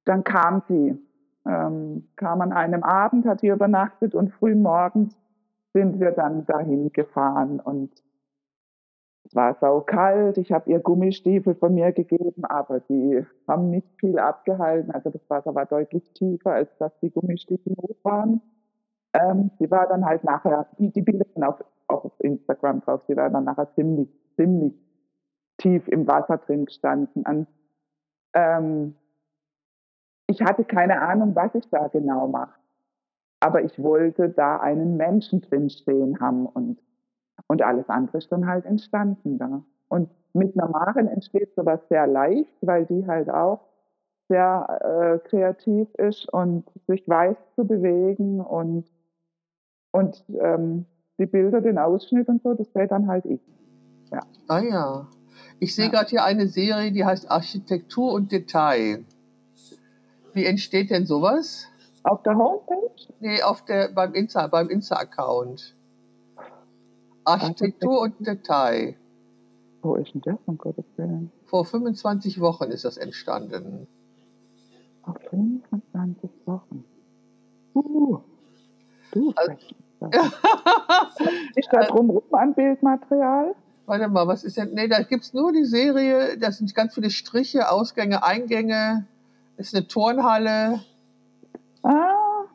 dann 0.05 0.23
kam 0.23 0.61
sie, 0.67 0.99
ähm, 1.47 2.07
kam 2.15 2.41
an 2.41 2.51
einem 2.51 2.83
Abend, 2.83 3.25
hat 3.25 3.41
hier 3.41 3.53
übernachtet 3.53 4.13
und 4.13 4.31
früh 4.33 4.55
morgens 4.55 5.15
sind 5.73 5.99
wir 5.99 6.11
dann 6.11 6.45
dahin 6.45 6.91
gefahren 6.91 7.59
und 7.59 7.91
es 9.29 9.35
war 9.35 9.55
sau 9.61 9.81
kalt, 9.81 10.39
ich 10.39 10.51
habe 10.51 10.71
ihr 10.71 10.79
Gummistiefel 10.79 11.53
von 11.53 11.75
mir 11.75 11.91
gegeben, 11.91 12.45
aber 12.45 12.79
die 12.79 13.23
haben 13.47 13.69
nicht 13.69 13.87
viel 13.99 14.17
abgehalten. 14.17 14.89
Also 14.89 15.11
das 15.11 15.21
Wasser 15.29 15.53
war 15.53 15.67
deutlich 15.67 16.11
tiefer, 16.13 16.53
als 16.53 16.75
dass 16.79 16.91
die 16.99 17.11
Gummistiefel 17.11 17.75
hoch 17.79 17.97
waren. 18.01 18.41
Ähm, 19.13 19.51
sie 19.59 19.69
war 19.69 19.87
dann 19.87 20.03
halt 20.03 20.23
nachher, 20.23 20.65
die, 20.79 20.91
die 20.91 21.03
Bilder 21.03 21.27
sind 21.31 21.43
auf, 21.43 21.63
auch 21.87 22.05
auf 22.05 22.19
Instagram 22.19 22.81
drauf, 22.81 23.03
sie 23.07 23.15
war 23.15 23.29
dann 23.29 23.43
nachher 23.43 23.71
ziemlich, 23.75 24.09
ziemlich 24.35 24.73
tief 25.57 25.87
im 25.89 26.07
Wasser 26.07 26.37
drin 26.37 26.65
gestanden. 26.65 27.23
Und, 27.23 27.47
ähm, 28.33 28.95
ich 30.25 30.41
hatte 30.41 30.63
keine 30.63 31.03
Ahnung, 31.03 31.35
was 31.35 31.53
ich 31.53 31.69
da 31.69 31.87
genau 31.87 32.27
mache. 32.27 32.55
Aber 33.41 33.63
ich 33.63 33.77
wollte 33.77 34.29
da 34.29 34.57
einen 34.57 34.97
Menschen 34.97 35.41
drin 35.41 35.69
stehen 35.69 36.19
haben 36.19 36.47
und 36.47 36.79
und 37.49 37.63
alles 37.63 37.89
andere 37.89 38.19
ist 38.19 38.31
dann 38.31 38.47
halt 38.47 38.65
entstanden 38.65 39.37
da. 39.37 39.63
Und 39.89 40.09
mit 40.33 40.57
einer 40.57 40.69
Maren 40.69 41.07
entsteht 41.07 41.53
sowas 41.55 41.81
sehr 41.89 42.07
leicht, 42.07 42.55
weil 42.61 42.85
die 42.85 43.05
halt 43.07 43.29
auch 43.29 43.61
sehr 44.29 45.19
äh, 45.23 45.27
kreativ 45.27 45.87
ist 45.95 46.31
und 46.31 46.65
sich 46.87 47.07
weiß 47.09 47.35
zu 47.55 47.65
bewegen 47.65 48.39
und, 48.39 48.85
und 49.91 50.23
ähm, 50.39 50.85
die 51.17 51.25
Bilder, 51.25 51.59
den 51.59 51.79
Ausschnitt 51.79 52.29
und 52.29 52.43
so, 52.43 52.53
das 52.53 52.73
wäre 52.75 52.87
dann 52.87 53.07
halt 53.07 53.25
ich. 53.25 53.41
Ja. 54.11 54.21
Ah 54.47 54.61
ja. 54.61 55.07
Ich 55.59 55.75
sehe 55.75 55.85
ja. 55.85 55.91
gerade 55.91 56.09
hier 56.09 56.23
eine 56.23 56.47
Serie, 56.47 56.91
die 56.91 57.03
heißt 57.03 57.31
Architektur 57.31 58.13
und 58.13 58.31
Detail. 58.31 59.03
Wie 60.33 60.45
entsteht 60.45 60.91
denn 60.91 61.07
sowas? 61.07 61.65
Auf 62.03 62.21
der 62.21 62.37
Homepage? 62.37 62.91
Nee, 63.19 63.41
auf 63.41 63.65
der, 63.65 63.89
beim 63.89 64.13
Insta, 64.13 64.45
beim 64.45 64.69
Insta-Account. 64.69 65.75
Architektur 67.23 68.01
und 68.01 68.15
Detail. 68.25 68.95
Wo 69.81 69.95
ist 69.95 70.13
denn 70.13 70.21
das, 70.21 70.37
um 70.45 70.57
Gottes 70.57 70.85
Willen? 70.97 71.31
Vor 71.45 71.65
25 71.65 72.39
Wochen 72.39 72.65
ist 72.65 72.85
das 72.85 72.97
entstanden. 72.97 73.87
Vor 75.03 75.15
25 75.29 76.29
Wochen. 76.45 76.83
Uh, 77.73 78.19
du 79.11 79.33
also, 79.35 79.53
Ist 81.55 81.69
da 81.71 81.81
drumherum 81.81 82.23
an 82.31 82.53
Bildmaterial? 82.53 83.55
Warte 83.85 84.07
mal, 84.07 84.27
was 84.27 84.43
ist 84.43 84.57
denn? 84.57 84.73
Nee, 84.73 84.87
da 84.87 85.01
gibt 85.01 85.23
es 85.23 85.33
nur 85.33 85.51
die 85.51 85.65
Serie, 85.65 86.37
da 86.37 86.51
sind 86.51 86.73
ganz 86.75 86.93
viele 86.93 87.09
Striche, 87.09 87.71
Ausgänge, 87.71 88.23
Eingänge. 88.23 89.07
Ist 89.57 89.75
eine 89.75 89.87
Turnhalle. 89.87 90.79
Ah, 91.83 92.45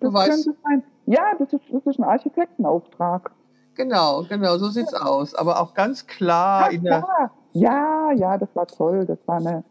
das 0.00 0.10
du 0.10 0.12
könnte 0.12 0.30
weißt, 0.30 0.44
sein. 0.62 0.82
Ja, 1.06 1.34
das 1.38 1.52
ist, 1.52 1.62
das 1.72 1.86
ist 1.86 1.98
ein 1.98 2.04
Architektenauftrag. 2.04 3.32
Genau, 3.74 4.24
genau, 4.28 4.58
so 4.58 4.68
sieht's 4.68 4.94
aus. 4.94 5.34
Aber 5.34 5.60
auch 5.60 5.74
ganz 5.74 6.06
klar 6.06 6.64
Ach, 6.66 6.72
in 6.72 6.84
der. 6.84 7.04
Ja, 7.52 8.12
ja, 8.12 8.38
das 8.38 8.48
war 8.54 8.66
toll. 8.66 9.06
Das 9.06 9.18
war 9.26 9.36
eine, 9.36 9.64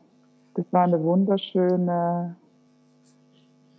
das 0.56 0.66
war 0.72 0.84
eine 0.84 1.02
wunderschöne 1.04 2.36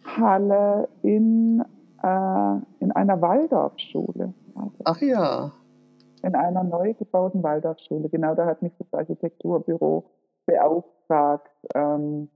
Halle 0.05 0.89
in, 1.03 1.63
äh, 2.03 2.57
in 2.81 2.93
einer 2.93 3.21
Waldorfschule. 3.21 4.33
Ach 4.85 5.01
ja. 5.01 5.53
In 6.23 6.35
einer 6.35 6.65
neu 6.65 6.95
gebauten 6.95 7.43
Waldorfschule. 7.43 8.09
Genau, 8.09 8.35
da 8.35 8.47
hat 8.47 8.63
mich 8.63 8.73
das 8.79 8.93
Architekturbüro 8.93 10.05
beauftragt, 10.47 11.51
ähm, 11.75 12.29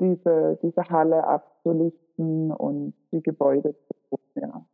diese, 0.00 0.58
diese 0.62 0.88
Halle 0.88 1.24
abzulichten 1.24 2.50
und 2.50 2.94
die 3.12 3.22
Gebäude 3.22 3.74
zu 3.86 3.94
ja. 4.34 4.64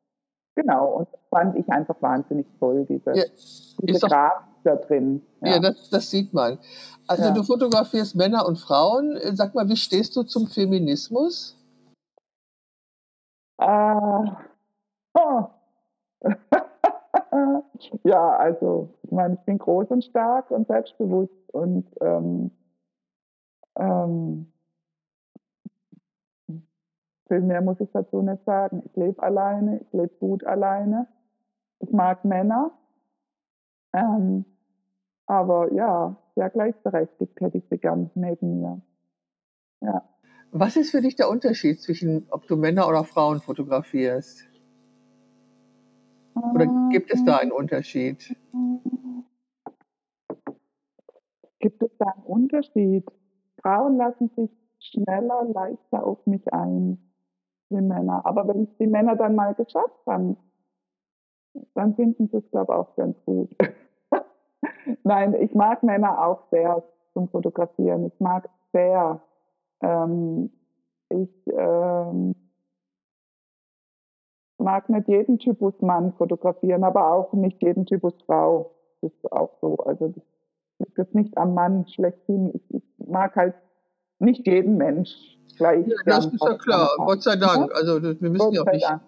Genau, 0.54 0.98
und 0.98 1.08
das 1.12 1.20
fand 1.30 1.56
ich 1.56 1.68
einfach 1.68 2.00
wahnsinnig 2.00 2.46
toll, 2.58 2.84
diese, 2.88 3.16
ja, 3.16 3.24
diese 3.82 4.06
Grafik 4.06 4.50
da 4.64 4.76
drin. 4.76 5.22
Ja, 5.40 5.52
ja 5.52 5.60
das, 5.60 5.90
das, 5.90 6.10
sieht 6.10 6.32
man. 6.34 6.58
Also 7.06 7.24
ja. 7.24 7.30
du 7.30 7.42
fotografierst 7.42 8.14
Männer 8.16 8.46
und 8.46 8.58
Frauen. 8.58 9.18
Sag 9.32 9.54
mal, 9.54 9.68
wie 9.68 9.76
stehst 9.76 10.16
du 10.16 10.22
zum 10.22 10.46
Feminismus? 10.46 11.56
Äh, 13.58 14.30
oh. 15.14 15.46
ja, 18.04 18.36
also 18.36 18.90
ich 19.02 19.10
meine, 19.10 19.34
ich 19.34 19.40
bin 19.40 19.58
groß 19.58 19.88
und 19.88 20.04
stark 20.04 20.50
und 20.50 20.66
selbstbewusst 20.66 21.32
und 21.52 21.86
ähm, 22.00 22.50
ähm, 23.78 24.52
viel 27.30 27.40
mehr 27.40 27.62
muss 27.62 27.80
ich 27.80 27.90
dazu 27.92 28.22
nicht 28.22 28.44
sagen. 28.44 28.82
Ich 28.84 28.96
lebe 28.96 29.22
alleine, 29.22 29.80
ich 29.80 29.92
lebe 29.92 30.12
gut 30.18 30.44
alleine. 30.44 31.06
Ich 31.78 31.92
mag 31.92 32.24
Männer. 32.24 32.72
Ähm, 33.92 34.44
aber 35.26 35.72
ja, 35.72 36.16
sehr 36.34 36.50
gleichberechtigt 36.50 37.40
hätte 37.40 37.58
ich 37.58 37.64
sie 37.70 37.78
gern 37.78 38.10
neben 38.14 38.60
mir. 38.60 38.80
Ja. 39.80 40.02
Was 40.50 40.76
ist 40.76 40.90
für 40.90 41.00
dich 41.00 41.14
der 41.14 41.30
Unterschied 41.30 41.80
zwischen, 41.80 42.26
ob 42.30 42.48
du 42.48 42.56
Männer 42.56 42.88
oder 42.88 43.04
Frauen 43.04 43.40
fotografierst? 43.40 44.44
Oder 46.34 46.66
gibt 46.90 47.12
es 47.12 47.24
da 47.24 47.36
einen 47.36 47.52
Unterschied? 47.52 48.36
Gibt 51.60 51.82
es 51.82 51.90
da 51.98 52.06
einen 52.06 52.24
Unterschied? 52.24 53.06
Frauen 53.62 53.96
lassen 53.98 54.30
sich 54.34 54.50
schneller, 54.80 55.44
leichter 55.44 56.04
auf 56.04 56.26
mich 56.26 56.52
ein 56.52 57.09
wie 57.70 57.80
Männer. 57.80 58.24
Aber 58.24 58.46
wenn 58.48 58.64
es 58.64 58.76
die 58.78 58.86
Männer 58.86 59.16
dann 59.16 59.34
mal 59.34 59.54
geschafft 59.54 60.06
haben, 60.06 60.36
dann 61.74 61.94
finden 61.94 62.28
sie 62.28 62.38
es, 62.38 62.50
glaube 62.50 62.72
ich, 62.72 62.78
auch 62.78 62.96
ganz 62.96 63.16
gut. 63.24 63.50
Nein, 65.04 65.34
ich 65.34 65.54
mag 65.54 65.82
Männer 65.82 66.24
auch 66.24 66.42
sehr 66.50 66.82
zum 67.12 67.28
Fotografieren. 67.28 68.06
Ich 68.06 68.20
mag 68.20 68.48
sehr. 68.72 69.20
Ähm, 69.82 70.50
ich 71.08 71.30
ähm, 71.46 72.34
mag 74.58 74.88
nicht 74.88 75.08
jeden 75.08 75.38
Typus 75.38 75.80
Mann 75.80 76.12
fotografieren, 76.12 76.84
aber 76.84 77.12
auch 77.12 77.32
nicht 77.32 77.62
jeden 77.62 77.86
Typus 77.86 78.14
Frau. 78.26 78.70
Das 79.00 79.12
ist 79.12 79.32
auch 79.32 79.50
so. 79.60 79.76
Also 79.78 80.08
das 80.08 80.88
liegt 80.96 81.14
nicht 81.14 81.36
am 81.36 81.54
Mann 81.54 81.86
schlechthin. 81.88 82.52
Ich, 82.54 82.74
ich 82.74 83.08
mag 83.08 83.34
halt 83.34 83.54
nicht 84.18 84.46
jeden 84.46 84.76
Mensch 84.76 85.39
gleich. 85.60 85.86
Ja, 85.86 85.96
das 86.06 86.26
ist 86.26 86.42
ja 86.42 86.54
klar, 86.54 86.90
Gott 86.96 87.22
sei 87.22 87.36
Dank. 87.36 87.72
Also 87.74 88.02
wir 88.02 88.30
müssen 88.30 88.38
Gott 88.38 88.54
ja 88.54 88.62
auch 88.62 88.72
nicht 88.72 88.88
Dank. 88.88 89.02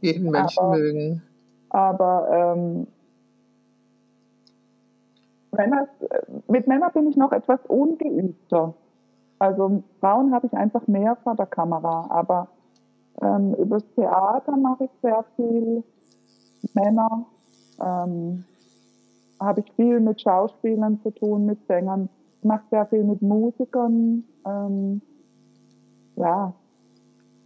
jeden 0.00 0.30
Menschen 0.30 0.62
aber, 0.62 0.76
mögen. 0.76 1.22
Aber 1.70 2.28
ähm, 2.56 2.86
Männer, 5.50 5.88
mit 6.46 6.66
Männern 6.68 6.92
bin 6.94 7.08
ich 7.08 7.16
noch 7.16 7.32
etwas 7.32 7.60
ungeübter. 7.66 8.74
Also 9.40 9.82
Frauen 10.00 10.32
habe 10.32 10.46
ich 10.46 10.52
einfach 10.54 10.86
mehr 10.86 11.16
vor 11.22 11.34
der 11.34 11.46
Kamera, 11.46 12.06
aber 12.10 12.48
ähm, 13.20 13.54
übers 13.54 13.84
Theater 13.94 14.56
mache 14.56 14.84
ich 14.84 14.90
sehr 15.02 15.24
viel. 15.36 15.82
Männer 16.74 17.26
ähm, 17.80 18.44
habe 19.40 19.60
ich 19.60 19.72
viel 19.72 20.00
mit 20.00 20.20
Schauspielern 20.20 21.00
zu 21.02 21.10
tun, 21.10 21.46
mit 21.46 21.58
Sängern. 21.66 22.08
Ich 22.38 22.44
mache 22.44 22.62
sehr 22.70 22.86
viel 22.86 23.04
mit 23.04 23.20
Musikern. 23.22 24.24
Ähm, 24.46 25.02
ja, 26.18 26.54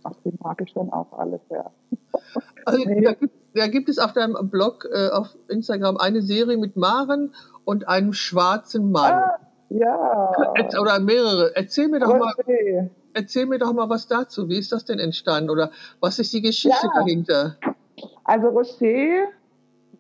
ach, 0.04 0.12
die 0.24 0.32
mag 0.40 0.60
ich 0.60 0.72
dann 0.74 0.90
auch 0.90 1.12
alle 1.18 1.40
sehr. 1.48 1.70
Also, 2.64 2.84
nee. 2.84 3.00
da, 3.00 3.12
gibt, 3.14 3.34
da, 3.54 3.66
gibt, 3.66 3.88
es 3.88 3.98
auf 3.98 4.12
deinem 4.12 4.48
Blog, 4.48 4.88
äh, 4.92 5.08
auf 5.08 5.36
Instagram, 5.48 5.96
eine 5.96 6.22
Serie 6.22 6.56
mit 6.56 6.76
Maren 6.76 7.34
und 7.64 7.88
einem 7.88 8.12
schwarzen 8.12 8.92
Mann. 8.92 9.14
Ah, 9.14 9.38
ja. 9.68 10.32
Oder 10.80 11.00
mehrere. 11.00 11.56
Erzähl 11.56 11.88
mir 11.88 11.98
doch 11.98 12.16
mal. 12.16 12.32
Erzähl 13.14 13.46
mir 13.46 13.58
doch 13.58 13.72
mal 13.72 13.88
was 13.90 14.06
dazu. 14.06 14.48
Wie 14.48 14.58
ist 14.58 14.70
das 14.70 14.84
denn 14.84 15.00
entstanden? 15.00 15.50
Oder 15.50 15.72
was 15.98 16.20
ist 16.20 16.32
die 16.32 16.40
Geschichte 16.40 16.86
ja. 16.86 17.00
dahinter? 17.00 17.56
Also 18.24 18.48
Rocher 18.48 19.28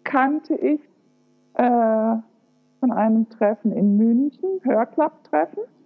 kannte 0.04 0.54
ich 0.54 0.80
äh, 1.54 2.16
von 2.80 2.92
einem 2.92 3.28
Treffen 3.28 3.72
in 3.72 3.96
München, 3.96 4.60
Hörklapptreffen. 4.62 5.64
Das 5.64 5.81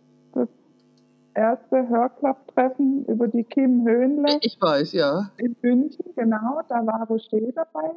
erste 1.36 1.88
Hörklapptreffen 1.88 3.04
über 3.06 3.28
die 3.28 3.44
Kim 3.44 3.86
Höhnle. 3.86 4.38
Ich 4.40 4.58
weiß, 4.60 4.92
ja. 4.92 5.30
In 5.36 5.56
München, 5.62 6.04
genau. 6.16 6.60
Da 6.68 6.86
war 6.86 7.06
Rocher 7.06 7.52
dabei. 7.54 7.90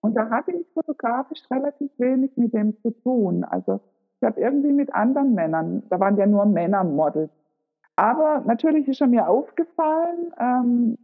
Und 0.00 0.14
da 0.14 0.28
hatte 0.30 0.52
ich 0.52 0.66
fotografisch 0.74 1.42
relativ 1.50 1.90
wenig 1.98 2.36
mit 2.36 2.52
dem 2.52 2.76
zu 2.82 2.90
tun. 2.90 3.44
Also 3.44 3.80
ich 4.20 4.26
habe 4.26 4.40
irgendwie 4.40 4.72
mit 4.72 4.94
anderen 4.94 5.34
Männern, 5.34 5.82
da 5.90 5.98
waren 5.98 6.16
ja 6.16 6.26
nur 6.26 6.44
Männermodels 6.46 7.30
aber 7.96 8.42
natürlich 8.46 8.88
ist 8.88 9.00
er 9.00 9.06
mir 9.06 9.28
aufgefallen. 9.28 10.32
Ähm, 10.38 10.98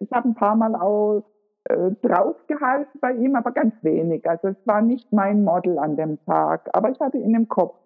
ich 0.00 0.10
habe 0.12 0.28
ein 0.28 0.34
paar 0.34 0.54
Mal 0.54 0.74
auch 0.74 1.24
äh, 1.64 1.90
draufgehalten 2.02 3.00
bei 3.00 3.12
ihm, 3.14 3.36
aber 3.36 3.52
ganz 3.52 3.74
wenig. 3.82 4.28
Also 4.28 4.48
es 4.48 4.66
war 4.66 4.82
nicht 4.82 5.12
mein 5.12 5.44
Model 5.44 5.78
an 5.78 5.96
dem 5.96 6.22
Tag, 6.24 6.68
aber 6.72 6.90
ich 6.90 7.00
hatte 7.00 7.18
ihn 7.18 7.34
im 7.34 7.48
Kopf. 7.48 7.76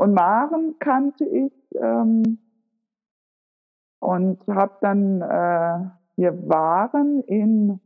Und 0.00 0.14
Maren 0.14 0.76
kannte 0.78 1.26
ich 1.26 1.52
ähm, 1.74 2.38
und 3.98 4.38
habe 4.46 4.72
dann, 4.80 5.20
äh, 5.20 5.90
wir 6.16 6.48
waren 6.48 7.20
in, 7.24 7.80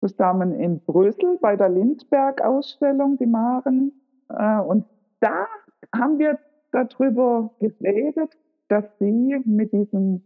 zusammen 0.00 0.54
in 0.54 0.80
Brüssel 0.80 1.36
bei 1.42 1.56
der 1.56 1.68
Lindbergh-Ausstellung, 1.68 3.18
die 3.18 3.26
Maren. 3.26 3.92
Äh, 4.30 4.60
und 4.60 4.86
da 5.20 5.44
haben 5.94 6.18
wir 6.18 6.38
darüber 6.72 7.50
geredet, 7.58 8.34
dass 8.68 8.84
sie 8.98 9.38
mit 9.44 9.74
diesem, 9.74 10.22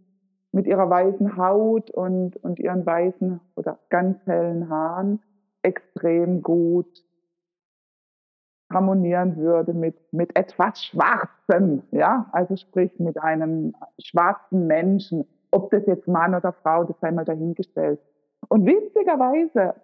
mit 0.52 0.68
ihrer 0.68 0.88
weißen 0.88 1.36
Haut 1.36 1.90
und, 1.90 2.36
und 2.36 2.60
ihren 2.60 2.86
weißen 2.86 3.40
oder 3.56 3.80
ganz 3.88 4.24
hellen 4.26 4.68
Haaren 4.68 5.18
extrem 5.62 6.40
gut 6.40 7.02
harmonieren 8.72 9.36
würde 9.36 9.74
mit, 9.74 9.96
mit 10.12 10.36
etwas 10.36 10.82
Schwarzem, 10.84 11.82
ja, 11.90 12.26
also 12.32 12.56
sprich 12.56 12.98
mit 12.98 13.20
einem 13.20 13.74
schwarzen 13.98 14.66
Menschen, 14.66 15.26
ob 15.50 15.70
das 15.70 15.86
jetzt 15.86 16.06
Mann 16.06 16.34
oder 16.34 16.52
Frau, 16.52 16.84
das 16.84 16.98
sei 17.00 17.10
mal 17.10 17.24
dahingestellt. 17.24 18.00
Und 18.48 18.66
witzigerweise 18.66 19.74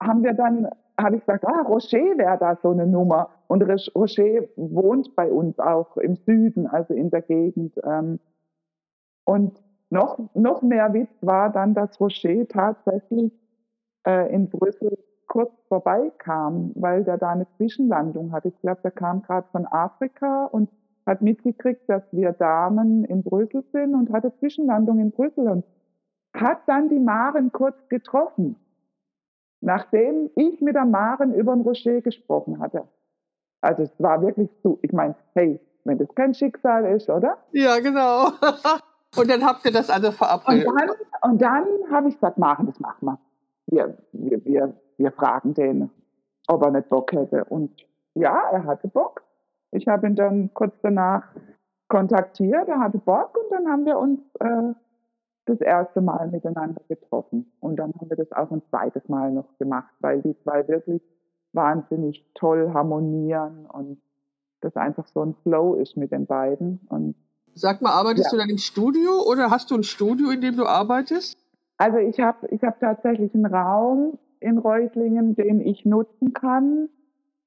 haben 0.00 0.22
wir 0.22 0.32
dann, 0.32 0.68
habe 0.98 1.16
ich 1.16 1.20
gesagt, 1.20 1.46
ah, 1.46 1.62
Rocher 1.62 1.98
wäre 2.16 2.38
da 2.38 2.56
so 2.62 2.70
eine 2.70 2.86
Nummer. 2.86 3.30
Und 3.46 3.62
Rocher 3.62 4.42
wohnt 4.56 5.14
bei 5.14 5.30
uns 5.30 5.58
auch 5.58 5.96
im 5.96 6.16
Süden, 6.16 6.66
also 6.66 6.94
in 6.94 7.10
der 7.10 7.22
Gegend. 7.22 7.74
Ähm. 7.84 8.18
Und 9.24 9.62
noch, 9.90 10.18
noch 10.34 10.62
mehr 10.62 10.92
Witz 10.92 11.10
war 11.20 11.50
dann, 11.52 11.74
dass 11.74 12.00
Rocher 12.00 12.46
tatsächlich 12.48 13.32
äh, 14.06 14.32
in 14.34 14.48
Brüssel 14.48 14.98
kurz 15.26 15.52
vorbeikam, 15.68 16.72
weil 16.74 17.04
der 17.04 17.18
da 17.18 17.30
eine 17.30 17.46
Zwischenlandung 17.56 18.32
hatte. 18.32 18.48
Ich 18.48 18.60
glaube, 18.60 18.80
der 18.82 18.90
kam 18.90 19.22
gerade 19.22 19.46
von 19.52 19.66
Afrika 19.66 20.46
und 20.46 20.70
hat 21.06 21.22
mitgekriegt, 21.22 21.88
dass 21.88 22.02
wir 22.12 22.32
Damen 22.32 23.04
in 23.04 23.22
Brüssel 23.22 23.64
sind 23.72 23.94
und 23.94 24.12
hatte 24.12 24.32
Zwischenlandung 24.38 24.98
in 24.98 25.12
Brüssel 25.12 25.48
und 25.48 25.64
hat 26.34 26.58
dann 26.66 26.88
die 26.88 26.98
Maren 26.98 27.52
kurz 27.52 27.76
getroffen, 27.88 28.56
nachdem 29.60 30.30
ich 30.34 30.60
mit 30.60 30.74
der 30.74 30.84
Maren 30.84 31.34
über 31.34 31.54
den 31.54 31.62
Rocher 31.62 32.00
gesprochen 32.00 32.58
hatte. 32.58 32.84
Also 33.60 33.84
es 33.84 33.90
war 33.98 34.20
wirklich 34.22 34.50
so, 34.62 34.78
ich 34.82 34.92
meine, 34.92 35.14
hey, 35.34 35.60
wenn 35.84 35.98
das 35.98 36.12
kein 36.14 36.34
Schicksal 36.34 36.84
ist, 36.86 37.08
oder? 37.08 37.38
Ja, 37.52 37.78
genau. 37.78 38.28
und 39.16 39.30
dann 39.30 39.44
habt 39.44 39.64
ihr 39.64 39.72
das 39.72 39.88
also 39.88 40.10
verabredet. 40.10 40.66
Und 40.66 40.80
dann, 40.80 40.90
und 41.30 41.42
dann 41.42 41.64
habe 41.90 42.08
ich 42.08 42.14
gesagt, 42.14 42.38
machen, 42.38 42.66
das 42.66 42.78
machen 42.80 43.06
wir. 43.06 43.18
Wir, 43.68 43.98
wir, 44.12 44.44
wir, 44.44 44.74
wir 44.98 45.12
fragen 45.12 45.54
den, 45.54 45.90
ob 46.48 46.62
er 46.62 46.70
nicht 46.70 46.88
Bock 46.88 47.12
hätte. 47.12 47.44
Und 47.44 47.72
ja, 48.14 48.40
er 48.50 48.64
hatte 48.64 48.88
Bock. 48.88 49.22
Ich 49.72 49.86
habe 49.88 50.06
ihn 50.06 50.16
dann 50.16 50.50
kurz 50.54 50.74
danach 50.82 51.24
kontaktiert, 51.88 52.68
er 52.68 52.80
hatte 52.80 52.98
Bock 52.98 53.36
und 53.36 53.50
dann 53.50 53.68
haben 53.70 53.84
wir 53.84 53.98
uns 53.98 54.20
äh, 54.40 54.74
das 55.44 55.60
erste 55.60 56.00
Mal 56.00 56.28
miteinander 56.28 56.80
getroffen. 56.88 57.52
Und 57.60 57.76
dann 57.76 57.92
haben 57.94 58.10
wir 58.10 58.16
das 58.16 58.32
auch 58.32 58.50
ein 58.50 58.62
zweites 58.70 59.08
Mal 59.08 59.32
noch 59.32 59.56
gemacht, 59.58 59.92
weil 60.00 60.22
die 60.22 60.36
zwei 60.42 60.66
wirklich 60.66 61.02
wahnsinnig 61.52 62.24
toll 62.34 62.72
harmonieren 62.74 63.66
und 63.66 64.00
das 64.60 64.76
einfach 64.76 65.06
so 65.06 65.22
ein 65.22 65.34
Flow 65.42 65.74
ist 65.74 65.96
mit 65.96 66.10
den 66.10 66.26
beiden. 66.26 66.80
Und 66.88 67.14
Sag 67.54 67.80
mal, 67.80 67.92
arbeitest 67.92 68.26
ja. 68.26 68.30
du 68.32 68.36
dann 68.38 68.50
im 68.50 68.58
Studio 68.58 69.22
oder 69.30 69.50
hast 69.50 69.70
du 69.70 69.76
ein 69.76 69.82
Studio, 69.82 70.30
in 70.30 70.40
dem 70.40 70.56
du 70.56 70.66
arbeitest? 70.66 71.38
Also 71.78 71.98
ich 71.98 72.18
habe 72.20 72.46
ich 72.48 72.62
hab 72.62 72.80
tatsächlich 72.80 73.34
einen 73.34 73.46
Raum 73.46 74.18
in 74.46 74.58
Reutlingen, 74.58 75.34
den 75.34 75.60
ich 75.60 75.84
nutzen 75.84 76.32
kann, 76.32 76.88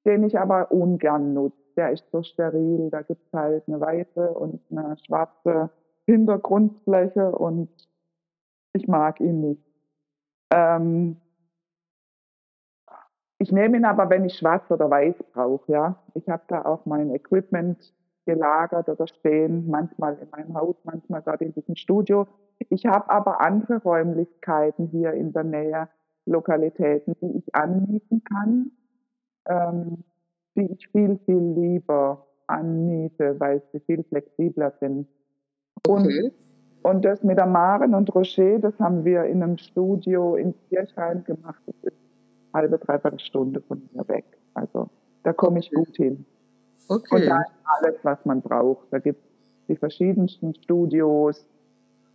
den 0.04 0.22
ich 0.22 0.38
aber 0.38 0.70
ungern 0.70 1.32
nutze. 1.32 1.56
Der 1.76 1.92
ist 1.92 2.04
so 2.10 2.22
steril. 2.22 2.90
Da 2.90 3.00
gibt 3.00 3.26
es 3.26 3.32
halt 3.32 3.64
eine 3.66 3.80
weiße 3.80 4.34
und 4.34 4.60
eine 4.70 4.96
schwarze 5.06 5.70
Hintergrundfläche 6.04 7.32
und 7.32 7.70
ich 8.74 8.86
mag 8.86 9.18
ihn 9.20 9.40
nicht. 9.40 9.64
Ähm, 10.50 11.16
ich 13.38 13.50
nehme 13.50 13.78
ihn 13.78 13.86
aber, 13.86 14.10
wenn 14.10 14.26
ich 14.26 14.36
schwarz 14.36 14.70
oder 14.70 14.90
weiß 14.90 15.14
brauche, 15.32 15.72
ja. 15.72 15.96
Ich 16.12 16.28
habe 16.28 16.42
da 16.48 16.66
auch 16.66 16.84
mein 16.84 17.14
Equipment 17.14 17.94
gelagert 18.26 18.90
oder 18.90 19.06
stehen, 19.06 19.70
manchmal 19.70 20.18
in 20.18 20.28
meinem 20.30 20.54
Haus, 20.54 20.76
manchmal 20.84 21.22
gerade 21.22 21.46
in 21.46 21.54
diesem 21.54 21.76
Studio. 21.76 22.26
Ich 22.68 22.84
habe 22.84 23.08
aber 23.08 23.40
andere 23.40 23.78
Räumlichkeiten 23.78 24.88
hier 24.88 25.14
in 25.14 25.32
der 25.32 25.44
Nähe, 25.44 25.88
Lokalitäten, 26.30 27.14
die 27.20 27.38
ich 27.38 27.54
anmieten 27.54 28.22
kann, 28.24 28.70
ähm, 29.46 30.04
die 30.56 30.72
ich 30.72 30.88
viel, 30.88 31.18
viel 31.26 31.54
lieber 31.56 32.26
anmiete, 32.46 33.38
weil 33.38 33.62
sie 33.72 33.80
viel 33.80 34.02
flexibler 34.04 34.72
sind. 34.80 35.06
Okay. 35.86 36.32
Und, 36.82 36.94
und 36.94 37.04
das 37.04 37.22
mit 37.22 37.38
der 37.38 37.46
Maren 37.46 37.94
und 37.94 38.14
Rocher, 38.14 38.58
das 38.58 38.78
haben 38.78 39.04
wir 39.04 39.24
in 39.24 39.42
einem 39.42 39.58
Studio 39.58 40.36
in 40.36 40.54
Kirchheim 40.68 41.24
gemacht. 41.24 41.62
Das 41.66 41.76
ist 41.82 41.98
halbe, 42.52 42.78
dreiviertel 42.78 43.20
Stunde 43.20 43.60
von 43.60 43.88
mir 43.92 44.08
weg. 44.08 44.24
Also 44.54 44.88
da 45.22 45.32
komme 45.32 45.60
ich 45.60 45.70
gut 45.70 45.96
hin. 45.96 46.24
Okay. 46.88 47.14
Und 47.14 47.26
da 47.26 47.40
ist 47.42 47.54
alles, 47.64 47.94
was 48.02 48.24
man 48.24 48.40
braucht. 48.40 48.92
Da 48.92 48.98
gibt 48.98 49.20
es 49.24 49.30
die 49.68 49.76
verschiedensten 49.76 50.54
Studios, 50.54 51.46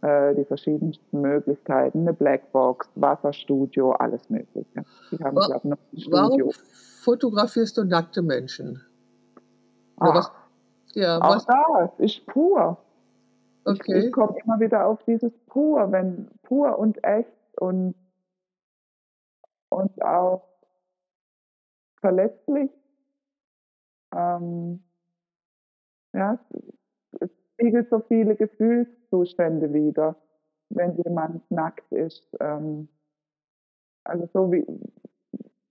äh, 0.01 0.35
die 0.35 0.45
verschiedensten 0.45 1.21
Möglichkeiten, 1.21 2.01
eine 2.01 2.13
Blackbox, 2.13 2.89
Wasserstudio, 2.95 3.91
alles 3.93 4.29
Mögliche. 4.29 4.85
Die 5.11 5.23
haben, 5.23 5.35
Wa 5.35 5.45
glaube 5.47 5.67
noch 5.69 5.77
ein 5.93 5.99
Studio. 5.99 6.11
Warum 6.11 6.51
fotografierst 7.03 7.77
du 7.77 7.83
nackte 7.83 8.21
Menschen? 8.21 8.81
Ach, 9.97 10.31
ja, 10.93 11.19
auch 11.19 11.35
was? 11.35 11.45
das 11.45 11.89
ist 11.99 12.25
pur. 12.27 12.77
Okay. 13.65 13.97
Ich, 13.99 14.05
ich 14.05 14.11
komme 14.11 14.37
immer 14.43 14.59
wieder 14.59 14.85
auf 14.85 15.03
dieses 15.03 15.31
pur, 15.47 15.91
wenn 15.91 16.29
pur 16.43 16.77
und 16.77 17.03
echt 17.03 17.29
und 17.59 17.95
und 19.69 20.01
auch 20.01 20.47
verletzlich. 21.99 22.71
Ähm, 24.13 24.83
ja, 26.13 26.39
spiegelt 27.55 27.89
so 27.89 28.01
viele 28.07 28.35
Gefühlszustände 28.35 29.73
wieder, 29.73 30.15
wenn 30.69 30.95
jemand 30.97 31.49
nackt 31.49 31.91
ist. 31.91 32.23
Ähm, 32.39 32.89
also 34.03 34.29
so 34.33 34.51
wie, 34.51 34.65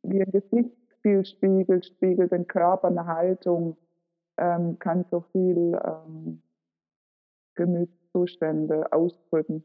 wie 0.03 0.23
ein 0.23 0.31
Gesicht 0.33 0.77
viel 1.03 1.25
spiegelt, 1.25 1.87
spiegelt 1.87 2.33
den 2.33 2.47
Körper, 2.47 2.89
eine 2.89 3.07
Haltung, 3.07 3.77
ähm, 4.39 4.79
kann 4.79 5.05
so 5.11 5.21
viel 5.33 5.79
ähm, 5.85 6.43
Gemütszustände 7.55 8.93
ausdrücken. 8.93 9.65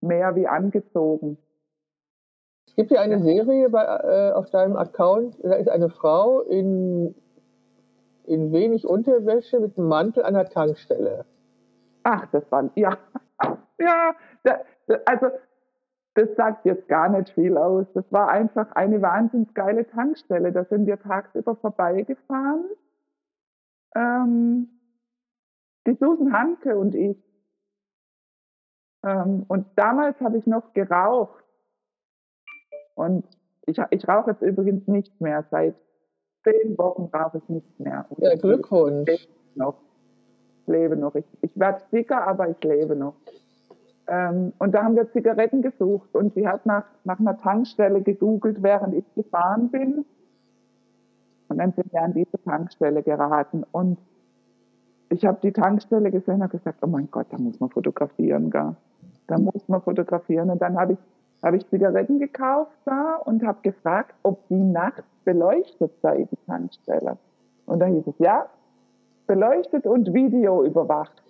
Mehr 0.00 0.34
wie 0.34 0.48
angezogen. 0.48 1.38
Es 2.66 2.74
gibt 2.74 2.90
hier 2.90 3.00
eine 3.00 3.22
Serie 3.22 3.70
bei, 3.70 3.84
äh, 3.84 4.32
auf 4.32 4.50
deinem 4.50 4.76
Account, 4.76 5.38
da 5.42 5.54
ist 5.54 5.68
eine 5.68 5.90
Frau 5.90 6.40
in, 6.40 7.14
in 8.24 8.52
wenig 8.52 8.86
Unterwäsche 8.86 9.60
mit 9.60 9.78
einem 9.78 9.88
Mantel 9.88 10.24
an 10.24 10.34
der 10.34 10.48
Tankstelle. 10.48 11.24
Ach, 12.04 12.26
das 12.32 12.50
war, 12.50 12.70
ja, 12.74 12.96
ja, 13.78 14.14
da, 14.42 14.60
also 15.06 15.28
das 16.14 16.34
sagt 16.36 16.66
jetzt 16.66 16.88
gar 16.88 17.08
nicht 17.08 17.30
viel 17.30 17.56
aus. 17.56 17.86
Das 17.94 18.04
war 18.12 18.28
einfach 18.28 18.70
eine 18.72 19.00
wahnsinnig 19.00 19.54
geile 19.54 19.86
Tankstelle. 19.86 20.52
Da 20.52 20.64
sind 20.64 20.86
wir 20.86 21.00
tagsüber 21.00 21.56
vorbeigefahren. 21.56 22.64
Ähm, 23.94 24.68
die 25.86 25.94
Susan 25.94 26.32
Hanke 26.32 26.76
und 26.76 26.94
ich. 26.94 27.16
Ähm, 29.04 29.44
und 29.48 29.66
damals 29.76 30.20
habe 30.20 30.36
ich 30.38 30.46
noch 30.46 30.74
geraucht. 30.74 31.44
Und 32.94 33.26
ich, 33.66 33.80
ich 33.90 34.06
rauche 34.06 34.32
jetzt 34.32 34.42
übrigens 34.42 34.86
nicht 34.86 35.18
mehr. 35.20 35.44
Seit 35.50 35.74
zehn 36.44 36.76
Wochen 36.76 37.04
rauche 37.04 37.38
ich 37.38 37.48
nicht 37.48 37.80
mehr. 37.80 38.06
Und 38.10 38.22
ja, 38.22 38.34
Glückwunsch. 38.36 39.28
Noch. 39.54 39.78
Lebe 40.66 40.96
noch. 40.96 41.14
Ich, 41.14 41.24
ich 41.40 41.50
werde 41.54 41.82
dicker, 41.92 42.26
aber 42.26 42.48
ich 42.48 42.62
lebe 42.62 42.96
noch. 42.96 43.14
Ähm, 44.06 44.52
und 44.58 44.72
da 44.72 44.84
haben 44.84 44.96
wir 44.96 45.10
Zigaretten 45.12 45.62
gesucht 45.62 46.14
und 46.14 46.34
sie 46.34 46.46
hat 46.46 46.66
nach, 46.66 46.84
nach 47.04 47.20
einer 47.20 47.38
Tankstelle 47.38 48.02
gegoogelt, 48.02 48.62
während 48.62 48.94
ich 48.94 49.14
gefahren 49.14 49.70
bin. 49.70 50.04
Und 51.48 51.58
dann 51.58 51.72
sind 51.72 51.92
wir 51.92 52.02
an 52.02 52.14
diese 52.14 52.42
Tankstelle 52.42 53.02
geraten. 53.02 53.64
Und 53.72 53.98
ich 55.10 55.24
habe 55.24 55.38
die 55.42 55.52
Tankstelle 55.52 56.10
gesehen 56.10 56.42
und 56.42 56.50
gesagt, 56.50 56.78
oh 56.82 56.86
mein 56.86 57.10
Gott, 57.10 57.26
da 57.30 57.38
muss 57.38 57.60
man 57.60 57.70
fotografieren, 57.70 58.50
gell? 58.50 58.74
Da 59.26 59.38
muss 59.38 59.68
man 59.68 59.82
fotografieren. 59.82 60.50
Und 60.50 60.60
dann 60.62 60.78
habe 60.78 60.94
ich 60.94 60.98
habe 61.42 61.56
ich 61.56 61.68
Zigaretten 61.68 62.18
gekauft 62.20 62.76
da 62.84 63.16
und 63.24 63.44
habe 63.44 63.58
gefragt, 63.62 64.14
ob 64.22 64.46
die 64.48 64.62
nachts 64.62 65.02
beleuchtet 65.24 65.92
sei, 66.00 66.28
die 66.30 66.38
Tankstelle. 66.46 67.18
Und 67.66 67.80
da 67.80 67.86
hieß 67.86 68.06
es, 68.06 68.18
ja, 68.18 68.46
beleuchtet 69.32 69.86
und 69.86 70.12
Video 70.12 70.62
überwacht. 70.62 71.22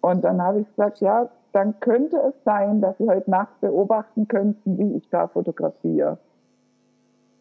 Und 0.00 0.24
dann 0.24 0.40
habe 0.40 0.60
ich 0.60 0.68
gesagt, 0.68 1.00
ja, 1.00 1.28
dann 1.52 1.78
könnte 1.80 2.16
es 2.16 2.34
sein, 2.44 2.80
dass 2.80 2.96
Sie 2.96 3.06
heute 3.06 3.30
Nacht 3.30 3.60
beobachten 3.60 4.26
könnten, 4.26 4.78
wie 4.78 4.96
ich 4.96 5.06
da 5.10 5.28
fotografiere. 5.28 6.16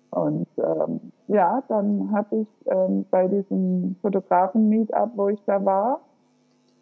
Und 0.09 0.47
ähm, 0.57 0.99
ja, 1.30 1.63
dann 1.69 2.11
habe 2.11 2.41
ich 2.41 2.47
ähm, 2.65 3.05
bei 3.09 3.30
diesem 3.30 3.95
Fotografen-Meetup, 4.01 5.11
wo 5.15 5.30
ich 5.30 5.39
da 5.45 5.63
war, 5.63 6.01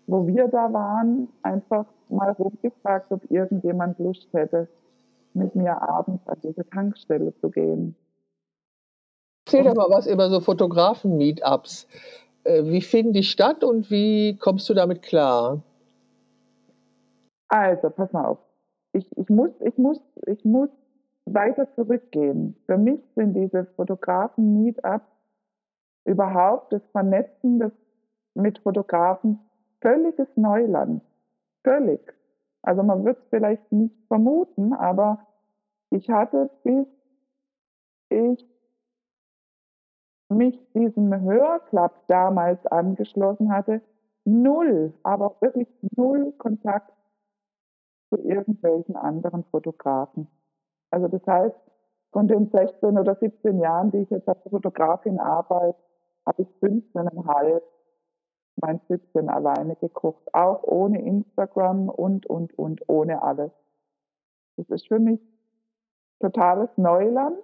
wo 0.08 0.26
wir 0.26 0.48
da 0.48 0.74
waren, 0.74 1.28
einfach 1.44 1.86
mal 2.10 2.32
rumgefragt, 2.32 3.12
ob 3.12 3.30
irgendjemand 3.30 4.00
Lust 4.00 4.28
hätte, 4.34 4.68
mit 5.36 5.54
mir 5.54 5.80
abends 5.84 6.28
an 6.28 6.38
diese 6.42 6.68
Tankstelle 6.68 7.36
zu 7.42 7.52
gehen. 7.52 7.96
Erzähl 9.46 9.66
doch 9.66 9.76
mal 9.76 9.90
was 9.90 10.08
über 10.08 10.30
so 10.30 10.40
Fotografen-Meetups. 10.40 11.88
Äh, 12.48 12.66
wie 12.66 12.82
finden 12.82 13.12
die 13.12 13.24
statt 13.24 13.64
und 13.64 13.92
wie 13.92 14.38
kommst 14.38 14.70
du 14.70 14.74
damit 14.74 15.02
klar? 15.02 15.62
Also, 17.50 17.90
pass 17.90 18.12
mal 18.14 18.26
auf. 18.26 18.40
Ich, 18.94 19.06
ich, 19.18 19.30
muss, 19.30 19.52
ich, 19.60 19.78
muss, 19.78 20.02
ich 20.26 20.44
muss 20.46 20.70
weiter 21.26 21.68
zurückgehen. 21.76 22.56
Für 22.66 22.78
mich 22.78 23.02
sind 23.16 23.34
diese 23.34 23.66
Fotografen-Meetups 23.76 25.06
überhaupt 26.06 26.72
das 26.72 26.82
Vernetzen 26.92 27.60
des, 27.60 27.72
mit 28.34 28.60
Fotografen 28.60 29.40
völliges 29.82 30.28
Neuland. 30.36 31.02
Völlig. 31.64 32.00
Also 32.62 32.82
man 32.82 33.04
wird 33.04 33.18
es 33.18 33.28
vielleicht 33.30 33.72
nicht 33.72 33.96
vermuten, 34.08 34.74
aber 34.74 35.20
ich 35.90 36.10
hatte, 36.10 36.50
bis 36.64 36.88
ich 38.10 38.46
mich 40.30 40.60
diesem 40.74 41.22
Hörclub 41.22 41.92
damals 42.08 42.66
angeschlossen 42.68 43.52
hatte, 43.52 43.82
null, 44.26 44.94
aber 45.04 45.36
wirklich 45.40 45.68
null 45.96 46.34
Kontakt 46.38 46.92
zu 48.10 48.18
irgendwelchen 48.18 48.96
anderen 48.96 49.44
Fotografen. 49.46 50.28
Also 50.92 51.08
das 51.08 51.26
heißt, 51.26 51.56
von 52.12 52.28
den 52.28 52.50
16 52.50 52.98
oder 52.98 53.16
17 53.16 53.60
Jahren, 53.60 53.92
die 53.92 54.00
ich 54.00 54.10
jetzt 54.10 54.28
als 54.28 54.42
Fotografin 54.50 55.20
arbeite, 55.20 55.78
habe 56.26 56.42
ich 56.42 56.48
15,5 56.62 57.62
mein 58.60 58.82
Süppchen 58.88 59.30
alleine 59.30 59.76
gekocht, 59.76 60.34
auch 60.34 60.64
ohne 60.64 61.02
Instagram 61.02 61.90
und, 61.90 62.26
und, 62.26 62.58
und, 62.58 62.82
ohne 62.88 63.22
alles. 63.22 63.52
Das 64.58 64.68
ist 64.70 64.88
für 64.88 65.00
mich 65.00 65.20
totales 66.20 66.70
Neuland. 66.76 67.38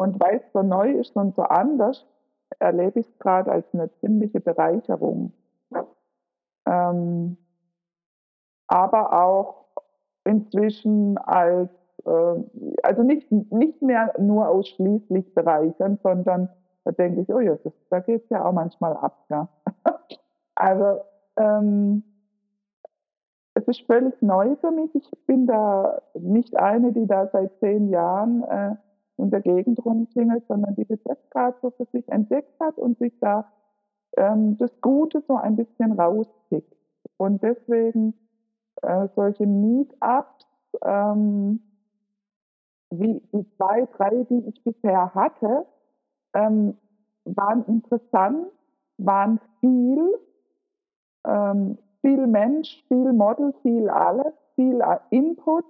Und 0.00 0.18
weil 0.18 0.36
es 0.36 0.52
so 0.54 0.62
neu 0.62 0.92
ist 0.92 1.14
und 1.14 1.36
so 1.36 1.42
anders, 1.42 2.06
erlebe 2.58 3.00
ich 3.00 3.06
es 3.06 3.18
gerade 3.18 3.52
als 3.52 3.66
eine 3.74 3.92
ziemliche 4.00 4.40
Bereicherung. 4.40 5.34
Ähm, 6.64 7.36
aber 8.66 9.12
auch 9.12 9.66
inzwischen 10.24 11.18
als, 11.18 11.68
äh, 12.06 12.34
also 12.82 13.02
nicht, 13.02 13.30
nicht 13.30 13.82
mehr 13.82 14.14
nur 14.18 14.48
ausschließlich 14.48 15.34
bereichern, 15.34 15.98
sondern 16.02 16.48
da 16.84 16.92
denke 16.92 17.20
ich, 17.20 17.28
oh 17.28 17.40
ja, 17.40 17.56
das, 17.56 17.74
da 17.90 18.00
geht 18.00 18.24
es 18.24 18.30
ja 18.30 18.46
auch 18.46 18.52
manchmal 18.52 18.96
ab. 18.96 19.26
Ja. 19.28 19.48
also 20.54 21.02
ähm, 21.36 22.04
es 23.52 23.68
ist 23.68 23.82
völlig 23.82 24.14
neu 24.22 24.56
für 24.62 24.70
mich. 24.70 24.94
Ich 24.94 25.10
bin 25.26 25.46
da 25.46 26.00
nicht 26.14 26.56
eine, 26.56 26.90
die 26.90 27.06
da 27.06 27.26
seit 27.26 27.54
zehn 27.58 27.90
Jahren 27.90 28.44
äh, 28.44 28.76
in 29.20 29.30
der 29.30 29.40
Gegend 29.40 29.84
rumklingelt, 29.84 30.46
sondern 30.48 30.74
die 30.76 30.86
so 31.60 31.70
für 31.70 31.86
sich 31.92 32.08
entdeckt 32.08 32.58
hat 32.60 32.78
und 32.78 32.98
sich 32.98 33.12
da 33.20 33.50
ähm, 34.16 34.56
das 34.58 34.70
Gute 34.80 35.22
so 35.26 35.36
ein 35.36 35.56
bisschen 35.56 35.92
rauspickt. 35.92 36.76
Und 37.16 37.42
deswegen 37.42 38.14
äh, 38.82 39.08
solche 39.14 39.46
Meetups, 39.46 40.46
ähm, 40.84 41.60
wie 42.90 43.20
die 43.32 43.46
zwei, 43.56 43.86
drei, 43.96 44.24
die 44.24 44.48
ich 44.48 44.62
bisher 44.64 45.14
hatte, 45.14 45.66
ähm, 46.34 46.76
waren 47.24 47.64
interessant, 47.66 48.46
waren 48.98 49.40
viel, 49.60 50.18
ähm, 51.26 51.78
viel 52.00 52.26
Mensch, 52.26 52.84
viel 52.88 53.12
Model, 53.12 53.52
viel 53.62 53.88
alles, 53.88 54.32
viel 54.54 54.82
Input, 55.10 55.64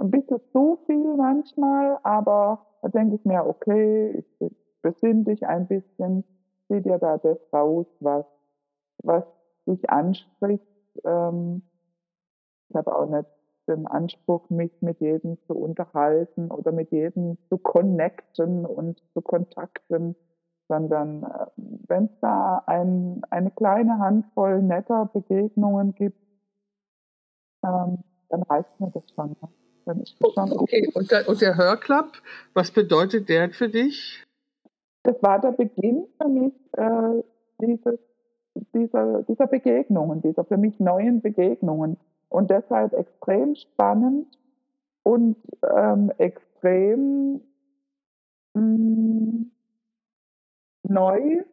ein 0.00 0.10
bisschen 0.10 0.40
zu 0.52 0.78
viel 0.86 1.16
manchmal, 1.16 1.98
aber 2.02 2.66
da 2.82 2.88
denke 2.88 3.16
ich 3.16 3.24
mir, 3.24 3.46
okay, 3.46 4.24
ich 4.40 4.50
besinne 4.82 5.24
dich 5.24 5.46
ein 5.46 5.66
bisschen, 5.66 6.24
zieh 6.68 6.80
dir 6.80 6.98
da 6.98 7.18
das 7.18 7.38
raus, 7.52 7.86
was, 8.00 8.24
was 9.02 9.24
dich 9.66 9.90
anspricht. 9.90 10.64
Ähm, 11.04 11.62
ich 12.68 12.76
habe 12.76 12.94
auch 12.94 13.08
nicht 13.08 13.28
den 13.66 13.86
Anspruch, 13.86 14.48
mich 14.50 14.72
mit 14.80 15.00
jedem 15.00 15.38
zu 15.46 15.54
unterhalten 15.54 16.50
oder 16.50 16.72
mit 16.72 16.90
jedem 16.90 17.38
zu 17.48 17.58
connecten 17.58 18.64
und 18.64 19.02
zu 19.12 19.20
kontakten, 19.20 20.16
sondern 20.68 21.22
äh, 21.24 21.46
wenn 21.56 22.04
es 22.06 22.20
da 22.20 22.62
ein, 22.66 23.22
eine 23.30 23.50
kleine 23.50 23.98
Handvoll 23.98 24.62
netter 24.62 25.06
Begegnungen 25.06 25.94
gibt, 25.94 26.20
ähm, 27.64 27.98
dann 28.28 28.42
reicht 28.42 28.80
mir 28.80 28.90
das 28.90 29.04
schon. 29.14 29.36
Dann 29.88 30.02
ist 30.02 30.16
das 30.20 30.34
schon 30.34 30.52
okay, 30.52 30.86
und 30.92 31.10
der, 31.10 31.26
und 31.26 31.40
der 31.40 31.56
Hörclub, 31.56 32.20
was 32.52 32.70
bedeutet 32.70 33.30
der 33.30 33.48
für 33.48 33.70
dich? 33.70 34.22
Das 35.02 35.16
war 35.22 35.40
der 35.40 35.52
Beginn 35.52 36.06
für 36.20 36.28
mich 36.28 36.52
äh, 36.72 37.22
dieses, 37.58 37.98
dieser, 38.74 39.22
dieser 39.22 39.46
Begegnungen, 39.46 40.20
dieser 40.20 40.44
für 40.44 40.58
mich 40.58 40.78
neuen 40.78 41.22
Begegnungen 41.22 41.96
und 42.28 42.50
deshalb 42.50 42.92
extrem 42.92 43.54
spannend 43.54 44.26
und 45.04 45.38
ähm, 45.62 46.12
extrem 46.18 47.40
mh, 48.52 48.60
hm, 48.60 49.50
neu, 50.82 51.44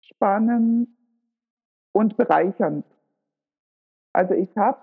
spannend 0.00 0.88
und 1.92 2.16
bereichernd. 2.16 2.86
Also 4.14 4.32
ich 4.32 4.56
habe 4.56 4.78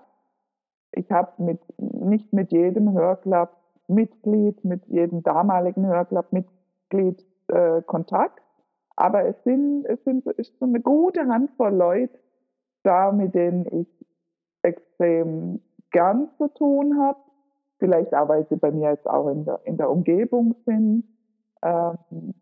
ich 0.92 1.10
hab 1.10 1.38
mit, 1.38 1.60
nicht 1.78 2.32
mit 2.32 2.52
jedem 2.52 2.92
Hörclub 2.92 3.50
Mitglied, 3.88 4.64
mit 4.64 4.86
jedem 4.86 5.22
damaligen 5.22 5.86
Hörclub 5.86 6.32
Mitglied 6.32 7.24
äh, 7.48 7.82
Kontakt, 7.82 8.42
aber 8.96 9.24
es 9.24 9.42
sind, 9.44 9.84
es 9.86 10.02
sind 10.04 10.26
ist 10.26 10.58
so 10.58 10.66
eine 10.66 10.80
gute 10.80 11.26
Handvoll 11.26 11.74
Leute 11.74 12.18
da, 12.82 13.12
mit 13.12 13.34
denen 13.34 13.66
ich 13.66 13.88
extrem 14.62 15.60
gern 15.90 16.28
zu 16.36 16.48
tun 16.48 16.98
habe. 16.98 17.18
Vielleicht 17.78 18.14
auch, 18.14 18.28
weil 18.28 18.46
sie 18.48 18.56
bei 18.56 18.70
mir 18.70 18.90
jetzt 18.90 19.08
auch 19.08 19.28
in 19.28 19.44
der, 19.44 19.60
in 19.64 19.76
der 19.76 19.90
Umgebung 19.90 20.54
sind. 20.66 21.04
Ähm, 21.62 22.34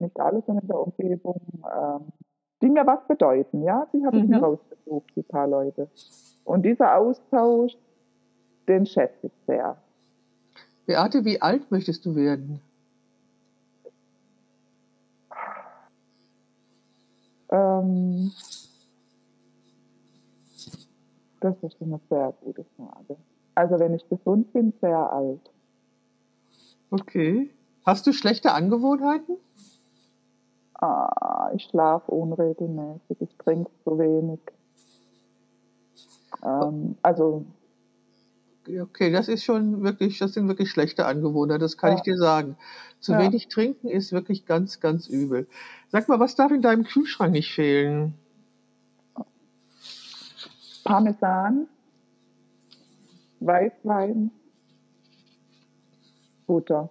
nicht 0.00 0.18
alle 0.18 0.42
sind 0.42 0.60
in 0.60 0.68
der 0.68 0.80
Umgebung. 0.80 1.40
Ähm, 1.64 2.12
die 2.60 2.68
mir 2.68 2.86
was 2.86 3.06
bedeuten, 3.06 3.62
ja, 3.62 3.86
die 3.92 4.04
habe 4.04 4.16
mhm. 4.16 4.24
ich 4.24 4.28
mir 4.28 4.38
mhm. 4.38 4.44
rausgesucht, 4.44 5.10
die 5.16 5.22
paar 5.22 5.46
Leute. 5.46 5.88
Und 6.44 6.62
dieser 6.62 6.96
Austausch, 6.96 7.76
den 8.66 8.86
schätze 8.86 9.26
ich 9.26 9.32
sehr. 9.46 9.76
Beate, 10.86 11.24
wie 11.24 11.40
alt 11.40 11.70
möchtest 11.70 12.06
du 12.06 12.16
werden? 12.16 12.60
Ähm, 17.50 18.32
das 21.40 21.54
ist 21.62 21.76
eine 21.80 22.00
sehr 22.08 22.34
gute 22.42 22.64
Frage. 22.76 23.16
Also 23.54 23.78
wenn 23.78 23.94
ich 23.94 24.08
gesund 24.08 24.52
bin, 24.52 24.72
sehr 24.80 25.12
alt. 25.12 25.50
Okay. 26.90 27.50
Hast 27.84 28.06
du 28.06 28.12
schlechte 28.12 28.52
Angewohnheiten? 28.52 29.36
Ah, 30.78 31.50
ich 31.54 31.64
schlafe 31.64 32.10
unregelmäßig, 32.12 33.20
ich 33.20 33.36
trinke 33.36 33.70
zu 33.84 33.98
wenig. 33.98 34.40
Ähm, 36.44 36.96
also 37.02 37.44
Okay, 38.76 39.10
das 39.10 39.28
ist 39.28 39.44
schon 39.44 39.82
wirklich, 39.82 40.18
das 40.18 40.34
sind 40.34 40.46
wirklich 40.48 40.70
schlechte 40.70 41.06
Angewohnheiten, 41.06 41.60
das 41.60 41.78
kann 41.78 41.92
ja. 41.92 41.96
ich 41.96 42.02
dir 42.02 42.18
sagen. 42.18 42.56
Zu 43.00 43.12
ja. 43.12 43.20
wenig 43.20 43.48
trinken 43.48 43.88
ist 43.88 44.12
wirklich 44.12 44.44
ganz, 44.44 44.80
ganz 44.80 45.08
übel. 45.08 45.46
Sag 45.88 46.08
mal, 46.08 46.20
was 46.20 46.34
darf 46.34 46.52
in 46.52 46.60
deinem 46.60 46.84
Kühlschrank 46.84 47.32
nicht 47.32 47.54
fehlen? 47.54 48.14
Parmesan, 50.84 51.68
Weißwein, 53.40 54.30
Butter. 56.46 56.90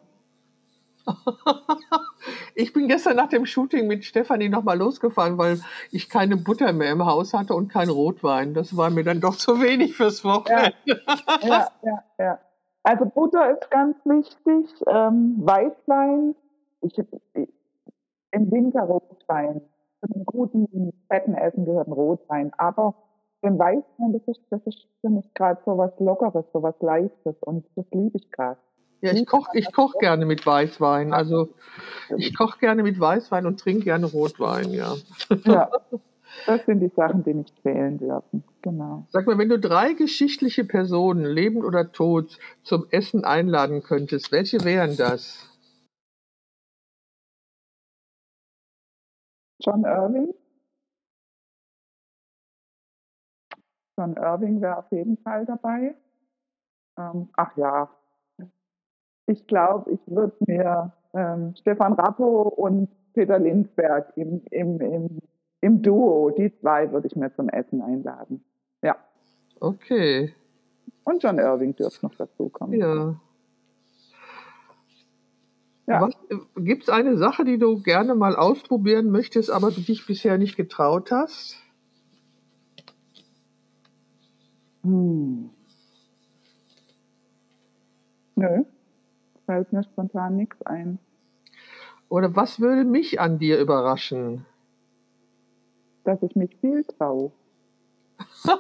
Ich 2.60 2.74
bin 2.74 2.88
gestern 2.88 3.16
nach 3.18 3.30
dem 3.30 3.46
Shooting 3.46 3.86
mit 3.86 4.04
Stefanie 4.04 4.50
nochmal 4.50 4.80
losgefahren, 4.80 5.38
weil 5.38 5.60
ich 5.92 6.10
keine 6.10 6.38
Butter 6.38 6.74
mehr 6.74 6.92
im 6.92 7.06
Haus 7.06 7.36
hatte 7.36 7.54
und 7.54 7.68
kein 7.72 7.88
Rotwein. 7.88 8.56
Das 8.56 8.76
war 8.76 8.90
mir 8.90 9.04
dann 9.04 9.22
doch 9.22 9.36
zu 9.36 9.62
wenig 9.62 9.96
fürs 9.96 10.26
Wochenende. 10.26 10.74
Ja, 10.86 10.96
ja, 11.44 11.68
ja. 11.84 12.04
ja. 12.18 12.40
Also 12.82 13.06
Butter 13.06 13.52
ist 13.52 13.70
ganz 13.70 13.96
wichtig. 14.06 14.74
Ähm, 14.88 15.36
Weißwein, 15.40 16.34
ich, 16.82 16.98
ich, 16.98 17.50
im 18.32 18.52
Winter 18.52 18.82
Rotwein. 18.82 19.62
Zu 20.00 20.14
einem 20.14 20.26
guten, 20.26 20.94
fetten 21.10 21.36
Essen 21.36 21.64
gehört 21.64 21.88
ein 21.88 21.94
Rotwein. 21.94 22.52
Aber 22.58 22.96
den 23.44 23.60
Weißwein, 23.60 24.14
das 24.14 24.24
ist, 24.28 24.42
das 24.50 24.62
ist 24.66 24.88
für 25.02 25.10
mich 25.10 25.32
gerade 25.36 25.62
so 25.64 25.78
was 25.78 25.92
Lockeres, 26.00 26.46
so 26.54 26.64
was 26.64 26.76
Leichtes 26.82 27.36
und 27.42 27.68
das 27.76 27.86
liebe 27.92 28.18
ich 28.18 28.32
gerade. 28.32 28.58
Ja, 29.02 29.14
ich 29.14 29.26
koche 29.26 29.50
ich 29.54 29.72
koch 29.72 29.94
gerne 30.00 30.26
mit 30.26 30.46
Weißwein. 30.46 31.14
Also 31.14 31.50
ich 32.18 32.36
koche 32.36 32.60
gerne 32.60 32.84
mit 32.84 33.00
Weißwein 33.00 33.46
und 33.46 33.60
trinke 33.60 33.84
gerne 33.86 34.08
Rotwein, 34.08 34.72
ja. 34.72 34.96
Ja, 35.46 35.70
das 36.48 36.66
sind 36.66 36.80
die 36.80 36.92
Sachen, 36.96 37.24
die 37.24 37.34
nicht 37.34 37.60
fehlen 37.62 38.00
dürfen. 38.00 38.44
Genau. 38.62 39.06
Sag 39.10 39.28
mal, 39.28 39.38
wenn 39.38 39.50
du 39.50 39.60
drei 39.60 39.94
geschichtliche 39.94 40.64
Personen, 40.64 41.26
lebend 41.26 41.64
oder 41.64 41.92
tot, 41.92 42.40
zum 42.64 42.88
Essen 42.90 43.24
einladen 43.24 43.84
könntest, 43.84 44.32
welche 44.32 44.64
wären 44.64 44.98
das? 44.98 45.48
John 49.60 49.84
Irving. 49.84 50.34
John 53.98 54.16
Irving 54.16 54.62
wäre 54.62 54.78
auf 54.78 54.92
jeden 54.92 55.18
Fall 55.18 55.46
dabei. 55.46 55.96
Ähm, 56.98 57.30
ach 57.36 57.56
ja, 57.58 57.90
ich 59.28 59.46
glaube, 59.46 59.92
ich 59.92 60.00
würde 60.08 60.36
mir 60.48 60.94
ähm, 61.14 61.54
Stefan 61.60 61.94
Rappo 61.94 62.44
und 62.44 62.90
Peter 63.14 63.38
Lindsberg 63.38 64.14
im, 64.16 64.42
im, 64.52 64.80
im, 64.80 65.20
im 65.62 65.82
Duo, 65.82 66.32
die 66.32 66.54
zwei 66.60 66.92
würde 66.92 67.08
ich 67.08 67.16
mir 67.16 67.34
zum 67.36 67.50
Essen 67.50 67.82
einladen. 67.82 68.44
Ja. 68.82 68.96
Okay. 69.60 70.34
Und 71.04 71.24
John 71.24 71.40
Irving 71.40 71.76
dürfte 71.76 72.06
noch 72.06 72.16
dazukommen. 72.16 72.80
Ja. 72.80 73.20
Ja. 75.88 76.10
Gibt 76.56 76.84
es 76.84 76.90
eine 76.90 77.18
Sache, 77.18 77.46
die 77.46 77.58
du 77.58 77.82
gerne 77.82 78.14
mal 78.14 78.36
ausprobieren 78.36 79.10
möchtest, 79.10 79.50
aber 79.50 79.72
du 79.72 79.80
dich 79.80 80.06
bisher 80.06 80.38
nicht 80.38 80.58
getraut 80.58 81.12
hast? 81.12 81.56
Hm. 84.84 85.50
Nö, 88.36 88.66
fällt 89.48 89.74
mir 89.74 89.84
spontan 89.84 90.36
nichts 90.36 90.62
ein. 90.64 91.00
Oder 92.10 92.36
was 92.36 92.60
würde 92.60 92.84
mich 92.84 93.20
an 93.20 93.40
dir 93.40 93.60
überraschen? 93.60 94.46
Dass 96.04 96.22
ich 96.22 96.36
mich 96.36 96.56
viel 96.58 96.84
traue. 96.84 97.32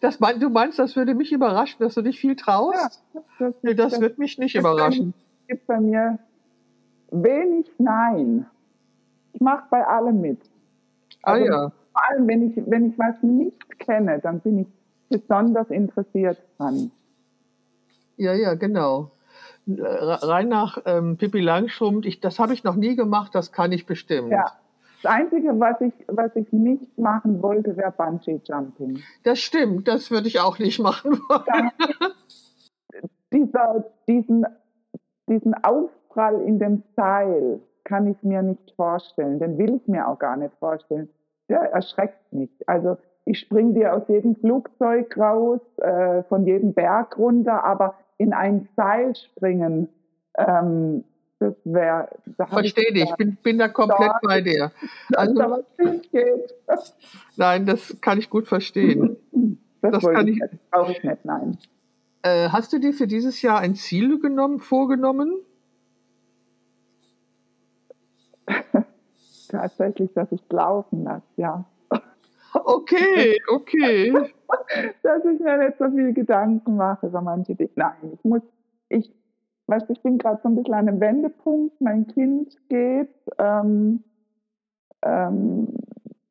das 0.00 0.20
mein, 0.20 0.40
du 0.40 0.50
meinst, 0.50 0.78
das 0.78 0.96
würde 0.96 1.14
mich 1.14 1.32
überraschen, 1.32 1.76
dass 1.80 1.94
du 1.94 2.02
dich 2.02 2.20
viel 2.20 2.36
traust? 2.36 3.02
Ja, 3.14 3.22
das, 3.38 3.54
nee, 3.62 3.74
das, 3.74 3.92
das 3.92 4.00
wird 4.00 4.18
mich 4.18 4.38
nicht 4.38 4.54
überraschen. 4.54 5.14
Es 5.42 5.48
gibt 5.48 5.66
bei 5.66 5.80
mir 5.80 6.18
wenig 7.10 7.70
Nein. 7.78 8.46
Ich 9.32 9.40
mache 9.40 9.64
bei 9.70 9.86
allem 9.86 10.20
mit. 10.20 10.40
Ah, 11.22 11.32
also 11.32 11.44
ah 11.44 11.46
ja. 11.46 11.72
Vor 11.92 12.10
allem, 12.10 12.28
wenn 12.28 12.50
ich, 12.50 12.62
wenn 12.66 12.90
ich 12.90 12.98
was 12.98 13.22
nicht 13.22 13.78
kenne, 13.78 14.18
dann 14.20 14.40
bin 14.40 14.58
ich 14.60 14.68
besonders 15.08 15.70
interessiert 15.70 16.38
dran. 16.56 16.90
Ja, 18.16 18.34
ja, 18.34 18.54
genau. 18.54 19.10
Rein 19.68 20.48
nach 20.48 20.78
ähm, 20.86 21.16
Pippi 21.16 21.40
Langstrumpf, 21.40 22.06
ich, 22.06 22.20
das 22.20 22.38
habe 22.38 22.54
ich 22.54 22.64
noch 22.64 22.76
nie 22.76 22.96
gemacht, 22.96 23.34
das 23.34 23.52
kann 23.52 23.72
ich 23.72 23.86
bestimmt. 23.86 24.30
Ja. 24.30 24.52
Das 25.02 25.12
Einzige, 25.12 25.60
was 25.60 25.80
ich, 25.80 25.92
was 26.08 26.34
ich 26.34 26.52
nicht 26.52 26.98
machen 26.98 27.40
wollte, 27.40 27.76
wäre 27.76 27.92
Bungee 27.92 28.40
Jumping. 28.44 29.00
Das 29.22 29.38
stimmt, 29.38 29.86
das 29.86 30.10
würde 30.10 30.26
ich 30.26 30.40
auch 30.40 30.58
nicht 30.58 30.80
machen 30.80 31.12
wollen. 31.28 31.70
dieser, 33.32 33.84
diesen, 34.08 34.44
diesen 35.28 35.54
Aufprall 35.62 36.40
in 36.42 36.58
dem 36.58 36.82
Seil 36.96 37.60
kann 37.84 38.08
ich 38.08 38.22
mir 38.22 38.42
nicht 38.42 38.72
vorstellen, 38.74 39.38
den 39.38 39.56
will 39.56 39.76
ich 39.76 39.86
mir 39.86 40.08
auch 40.08 40.18
gar 40.18 40.36
nicht 40.36 40.54
vorstellen. 40.58 41.08
Der 41.48 41.60
erschreckt 41.72 42.32
mich. 42.32 42.50
Also 42.66 42.96
ich 43.24 43.38
springe 43.38 43.74
dir 43.74 43.94
aus 43.94 44.02
jedem 44.08 44.36
Flugzeug 44.36 45.16
raus, 45.16 45.60
äh, 45.78 46.22
von 46.24 46.44
jedem 46.44 46.74
Berg 46.74 47.16
runter, 47.18 47.62
aber 47.64 47.94
in 48.18 48.32
ein 48.32 48.68
Seil 48.76 49.14
springen, 49.14 49.88
ähm, 50.36 51.04
das 51.38 51.54
wäre. 51.64 52.08
Verstehe 52.36 52.92
dich, 52.92 53.04
ich 53.04 53.16
bin, 53.16 53.36
bin 53.36 53.58
da 53.58 53.68
komplett 53.68 54.10
da, 54.10 54.18
bei 54.22 54.40
dir. 54.40 54.72
Also, 55.14 55.34
da 55.34 55.50
was 55.50 55.64
nicht 55.78 56.10
geht. 56.10 56.54
Nein, 57.36 57.64
das 57.64 57.96
kann 58.00 58.18
ich 58.18 58.28
gut 58.28 58.46
verstehen. 58.46 59.16
Das, 59.80 59.92
das 59.92 60.12
kann 60.12 60.26
ich. 60.26 60.40
Brauche 60.72 60.90
ich 60.90 61.04
nicht, 61.04 61.24
nein. 61.24 61.56
Äh, 62.22 62.48
hast 62.48 62.72
du 62.72 62.80
dir 62.80 62.92
für 62.92 63.06
dieses 63.06 63.42
Jahr 63.42 63.60
ein 63.60 63.76
Ziel 63.76 64.18
genommen, 64.18 64.58
vorgenommen? 64.58 65.32
Tatsächlich, 69.48 70.12
dass 70.14 70.32
ich 70.32 70.42
laufen 70.50 71.04
lasse, 71.04 71.22
ja. 71.36 71.64
Okay, 72.52 73.40
okay. 73.46 74.12
dass 75.02 75.24
ich 75.24 75.40
mir 75.40 75.58
nicht 75.58 75.78
so 75.78 75.90
viel 75.90 76.12
Gedanken 76.12 76.76
mache 76.76 77.06
über 77.06 77.20
manche 77.20 77.54
Dinge. 77.54 77.70
Nein, 77.76 78.12
ich 78.12 78.24
muss, 78.24 78.42
ich, 78.88 79.12
weißt, 79.66 79.90
ich 79.90 80.02
bin 80.02 80.18
gerade 80.18 80.40
so 80.42 80.48
ein 80.48 80.56
bisschen 80.56 80.74
an 80.74 80.88
einem 80.88 81.00
Wendepunkt. 81.00 81.80
Mein 81.80 82.06
Kind 82.06 82.56
geht. 82.68 83.14
Ähm, 83.38 84.02
ähm, 85.02 85.68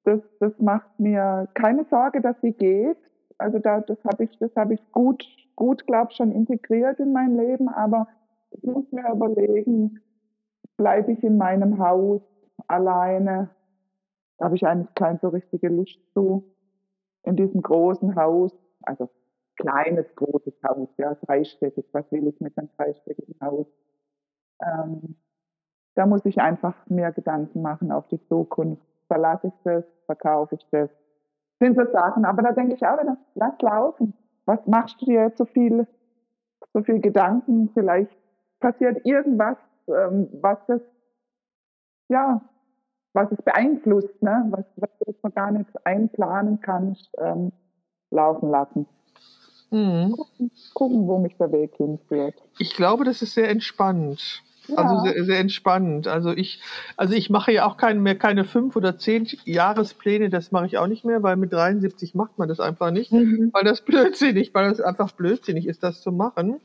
das, 0.04 0.22
das 0.40 0.58
macht 0.60 1.00
mir 1.00 1.48
keine 1.54 1.86
Sorge, 1.86 2.22
dass 2.22 2.40
sie 2.42 2.54
geht. 2.54 2.98
Also 3.38 3.60
da, 3.60 3.82
das 3.82 3.98
habe 4.04 4.24
ich, 4.24 4.38
das 4.40 4.56
habe 4.56 4.74
ich 4.74 4.92
gut, 4.92 5.24
gut, 5.56 5.86
glaube 5.86 6.14
schon 6.14 6.32
integriert 6.32 7.00
in 7.00 7.12
mein 7.14 7.36
Leben. 7.36 7.70
Aber 7.70 8.08
ich 8.52 8.64
muss 8.64 8.92
mir 8.92 9.12
überlegen, 9.12 10.00
bleibe 10.78 11.12
ich 11.12 11.24
in 11.24 11.38
meinem 11.38 11.78
Haus 11.80 12.22
alleine? 12.68 13.50
Da 14.38 14.46
habe 14.46 14.56
ich 14.56 14.66
eigentlich 14.66 14.94
keine 14.96 15.20
so 15.22 15.30
richtige 15.30 15.70
Lust 15.70 16.00
zu. 16.14 16.44
In 17.28 17.36
diesem 17.36 17.62
großen 17.62 18.16
Haus, 18.16 18.58
also 18.84 19.10
kleines, 19.58 20.06
großes 20.16 20.54
Haus, 20.64 20.88
ja, 20.98 21.14
dreistöckig. 21.16 21.86
Was 21.92 22.10
will 22.10 22.26
ich 22.26 22.40
mit 22.40 22.58
einem 22.58 22.70
dreistöckigen 22.78 23.36
Haus? 23.42 23.68
Ähm, 24.62 25.18
da 25.96 26.06
muss 26.06 26.24
ich 26.24 26.40
einfach 26.40 26.74
mehr 26.88 27.12
Gedanken 27.12 27.62
machen 27.62 27.92
auf 27.92 28.08
die 28.08 28.24
Zukunft. 28.28 28.82
Verlasse 29.08 29.48
ich 29.48 29.54
das? 29.66 29.84
Verkaufe 30.06 30.56
ich 30.56 30.66
das? 30.72 30.90
Sind 31.60 31.76
so 31.76 31.84
Sachen. 31.92 32.24
Aber 32.24 32.44
da 32.44 32.54
denke 32.54 32.76
ich 32.76 32.86
auch 32.88 32.98
wieder, 33.02 33.18
lass 33.36 33.62
laufen. 33.62 34.14
Was 34.46 34.66
machst 34.66 35.02
du 35.02 35.08
dir 35.08 35.30
so 35.36 35.44
viel, 35.44 35.86
so 36.72 36.82
viel 36.82 37.02
Gedanken? 37.02 37.72
Vielleicht 37.74 38.16
passiert 38.62 39.06
irgendwas, 39.06 39.58
ähm, 39.90 40.30
was 40.40 40.66
das, 40.68 40.82
ja, 42.08 42.40
was 43.18 43.32
es 43.32 43.42
beeinflusst, 43.44 44.22
ne? 44.22 44.46
was, 44.52 44.66
was 44.78 45.16
man 45.24 45.34
gar 45.34 45.52
nicht 45.52 45.70
einplanen 45.86 46.62
kann, 46.62 46.96
ähm, 47.18 47.52
laufen 48.12 48.52
lassen. 48.52 48.86
Mhm. 49.72 50.12
Gucken, 50.12 50.52
gucken, 50.76 51.08
wo 51.08 51.18
mich 51.18 51.36
der 51.38 51.52
Weg 51.52 51.76
hinführt. 51.76 52.36
Ich 52.60 52.76
glaube, 52.76 53.04
das 53.04 53.24
ist 53.24 53.34
sehr 53.34 53.50
entspannend. 53.50 54.44
Ja. 54.68 54.76
Also 54.76 55.04
sehr, 55.04 55.26
sehr 55.26 55.40
entspannend. 55.40 56.08
Also 56.08 56.32
ich, 56.32 56.62
also 56.96 57.16
ich 57.16 57.30
mache 57.30 57.52
ja 57.52 57.66
auch 57.66 57.78
keine 57.78 58.00
mehr 58.00 58.18
keine 58.18 58.46
fünf 58.46 58.76
oder 58.76 58.98
zehn 58.98 59.28
Jahrespläne, 59.46 60.30
das 60.30 60.52
mache 60.52 60.68
ich 60.68 60.78
auch 60.78 60.88
nicht 60.88 61.04
mehr, 61.04 61.24
weil 61.24 61.38
mit 61.38 61.52
73 61.52 62.14
macht 62.14 62.38
man 62.38 62.48
das 62.48 62.60
einfach 62.60 62.92
nicht, 62.92 63.12
mhm. 63.12 63.50
weil 63.52 63.64
das 63.64 63.82
blödsinnig, 63.86 64.54
weil 64.54 64.70
das 64.70 64.80
einfach 64.80 65.12
blödsinnig 65.14 65.68
ist, 65.68 65.82
das 65.82 66.02
zu 66.02 66.12
machen. 66.12 66.60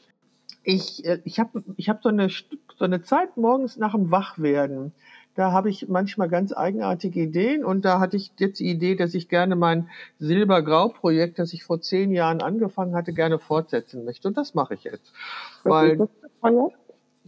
Ich, 0.65 1.05
äh, 1.07 1.21
ich 1.25 1.41
habe 1.41 1.65
ich 1.77 1.89
hab 1.89 2.03
so, 2.03 2.11
eine, 2.11 2.29
so 2.29 2.85
eine 2.85 3.03
Zeit 3.03 3.37
morgens 3.37 3.79
nach 3.79 3.93
dem 3.93 4.11
Wachwerden 4.11 4.93
da 5.35 5.53
habe 5.53 5.71
ich 5.71 5.89
manchmal 5.89 6.29
ganz 6.29 6.53
eigenartige 6.53 7.23
Ideen 7.23 7.65
und 7.65 7.85
da 7.85 8.01
hatte 8.01 8.17
ich 8.17 8.33
jetzt 8.39 8.61
die 8.61 8.69
Idee, 8.69 8.97
dass 8.97 9.15
ich 9.15 9.29
gerne 9.29 9.57
mein 9.57 9.89
Silbergrau-Projekt, 10.19 11.39
das 11.39 11.53
ich 11.53 11.65
vor 11.65 11.81
zehn 11.81 12.11
Jahren 12.11 12.43
angefangen 12.43 12.95
hatte, 12.95 13.13
gerne 13.13 13.39
fortsetzen 13.39 14.05
möchte. 14.05 14.29
Und 14.29 14.37
das 14.37 14.55
mache 14.55 14.75
ich 14.75 14.85
jetzt. 14.85 15.13
Was 15.65 15.73
weil, 15.73 15.91
ist 15.93 16.01
das 16.01 16.09
für 16.11 16.27
ein 16.27 16.55
Projekt? 16.55 16.79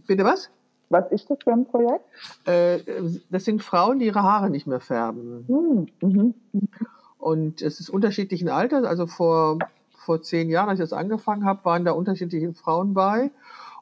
Bitte 0.07 0.23
was? 0.23 0.49
Was 0.89 1.11
ist 1.11 1.29
das 1.31 1.39
für 1.43 1.51
ein 1.51 1.65
Projekt? 1.65 2.05
Äh, 2.45 2.79
das 3.31 3.45
sind 3.45 3.63
Frauen, 3.63 3.97
die 3.97 4.05
ihre 4.05 4.21
Haare 4.21 4.51
nicht 4.51 4.67
mehr 4.67 4.79
färben. 4.79 5.45
Hm, 5.47 5.87
mhm. 6.01 6.33
Und 7.17 7.63
es 7.63 7.79
ist 7.79 7.89
unterschiedlichen 7.89 8.49
Alters. 8.49 8.85
Also 8.85 9.07
vor, 9.07 9.57
vor 9.89 10.21
zehn 10.21 10.51
Jahren, 10.51 10.69
als 10.69 10.79
ich 10.79 10.83
das 10.83 10.93
angefangen 10.93 11.43
habe, 11.43 11.65
waren 11.65 11.85
da 11.85 11.91
unterschiedliche 11.93 12.53
Frauen 12.53 12.93
bei. 12.93 13.31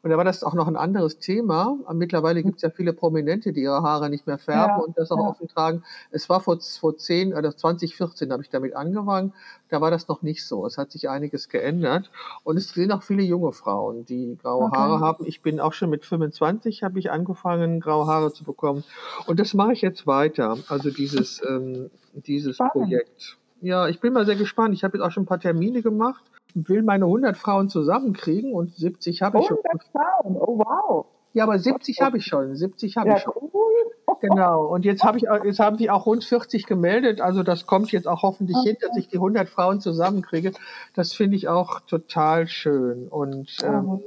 Und 0.03 0.09
da 0.09 0.17
war 0.17 0.25
das 0.25 0.43
auch 0.43 0.53
noch 0.53 0.67
ein 0.67 0.75
anderes 0.75 1.17
Thema. 1.17 1.77
Mittlerweile 1.93 2.43
gibt 2.43 2.57
es 2.57 2.61
ja 2.61 2.69
viele 2.69 2.91
Prominente, 2.91 3.53
die 3.53 3.61
ihre 3.61 3.83
Haare 3.83 4.09
nicht 4.09 4.27
mehr 4.27 4.37
färben 4.37 4.75
ja, 4.77 4.83
und 4.83 4.97
das 4.97 5.09
auch 5.11 5.17
ja. 5.17 5.29
offen 5.29 5.47
tragen. 5.47 5.83
Es 6.11 6.27
war 6.27 6.41
vor, 6.41 6.59
vor 6.59 6.97
10 6.97 7.33
oder 7.33 7.55
2014 7.55 8.33
habe 8.33 8.43
ich 8.43 8.49
damit 8.49 8.75
angefangen. 8.75 9.33
Da 9.69 9.79
war 9.79 9.91
das 9.91 10.09
noch 10.09 10.21
nicht 10.21 10.45
so. 10.45 10.65
Es 10.65 10.77
hat 10.77 10.91
sich 10.91 11.07
einiges 11.07 11.47
geändert. 11.47 12.11
Und 12.43 12.57
es 12.57 12.67
sind 12.67 12.91
auch 12.91 13.01
viele 13.01 13.23
junge 13.23 13.53
Frauen, 13.53 14.05
die 14.05 14.37
graue 14.41 14.65
okay. 14.65 14.77
Haare 14.77 14.99
haben. 14.99 15.25
Ich 15.25 15.41
bin 15.41 15.61
auch 15.61 15.71
schon 15.71 15.89
mit 15.89 16.03
25 16.03 16.83
habe 16.83 16.99
ich 16.99 17.09
angefangen, 17.09 17.79
graue 17.79 18.05
Haare 18.05 18.33
zu 18.33 18.43
bekommen. 18.43 18.83
Und 19.25 19.39
das 19.39 19.53
mache 19.53 19.71
ich 19.71 19.81
jetzt 19.81 20.05
weiter. 20.05 20.57
Also 20.67 20.89
dieses, 20.89 21.41
ähm, 21.47 21.89
dieses 22.11 22.57
Projekt. 22.57 23.37
Ja, 23.61 23.87
ich 23.87 24.01
bin 24.01 24.11
mal 24.11 24.25
sehr 24.25 24.35
gespannt. 24.35 24.73
Ich 24.73 24.83
habe 24.83 24.97
jetzt 24.97 25.05
auch 25.05 25.11
schon 25.11 25.23
ein 25.23 25.27
paar 25.27 25.39
Termine 25.39 25.81
gemacht 25.81 26.23
will 26.55 26.83
meine 26.83 27.05
100 27.05 27.37
Frauen 27.37 27.69
zusammenkriegen 27.69 28.53
und 28.53 28.75
70 28.75 29.21
habe 29.21 29.39
ich 29.39 29.49
100 29.49 29.83
schon. 29.83 30.01
100 30.01 30.17
Frauen, 30.23 30.37
oh 30.37 30.57
wow. 30.59 31.05
Ja, 31.33 31.45
aber 31.45 31.57
70 31.57 32.01
habe 32.01 32.17
ich 32.17 32.25
schon, 32.25 32.55
70 32.55 32.95
habe 32.97 33.09
ja, 33.09 33.17
ich 33.17 33.23
schon. 33.23 33.33
Cool. 33.35 33.51
Genau, 34.21 34.67
und 34.67 34.85
jetzt, 34.85 35.03
habe 35.03 35.17
ich, 35.17 35.25
jetzt 35.43 35.59
haben 35.59 35.77
sich 35.77 35.91
auch 35.91 36.05
rund 36.05 36.23
40 36.23 36.65
gemeldet, 36.65 37.19
also 37.19 37.43
das 37.43 37.65
kommt 37.65 37.91
jetzt 37.91 38.07
auch 38.07 38.21
hoffentlich 38.21 38.55
okay. 38.55 38.69
hin, 38.69 38.77
dass 38.79 38.95
ich 38.95 39.09
die 39.09 39.17
100 39.17 39.49
Frauen 39.49 39.81
zusammenkriege. 39.81 40.53
Das 40.93 41.11
finde 41.11 41.35
ich 41.35 41.49
auch 41.49 41.81
total 41.81 42.47
schön 42.47 43.09
und 43.09 43.57
ähm, 43.65 44.01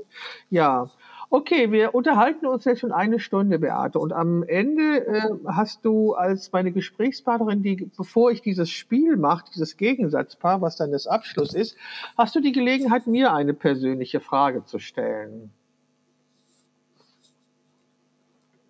ja, 0.48 0.88
Okay, 1.36 1.70
wir 1.70 1.94
unterhalten 1.94 2.46
uns 2.46 2.64
jetzt 2.64 2.80
schon 2.80 2.92
eine 2.92 3.20
Stunde, 3.20 3.58
Beate. 3.58 3.98
Und 3.98 4.14
am 4.14 4.42
Ende 4.42 5.06
äh, 5.06 5.28
hast 5.46 5.84
du 5.84 6.14
als 6.14 6.50
meine 6.50 6.72
Gesprächspartnerin, 6.72 7.62
die, 7.62 7.90
bevor 7.94 8.30
ich 8.30 8.40
dieses 8.40 8.70
Spiel 8.70 9.18
mache, 9.18 9.44
dieses 9.52 9.76
Gegensatzpaar, 9.76 10.62
was 10.62 10.76
dann 10.76 10.92
das 10.92 11.06
Abschluss 11.06 11.52
ist, 11.52 11.76
hast 12.16 12.34
du 12.36 12.40
die 12.40 12.52
Gelegenheit, 12.52 13.06
mir 13.06 13.34
eine 13.34 13.52
persönliche 13.52 14.20
Frage 14.20 14.64
zu 14.64 14.78
stellen. 14.78 15.50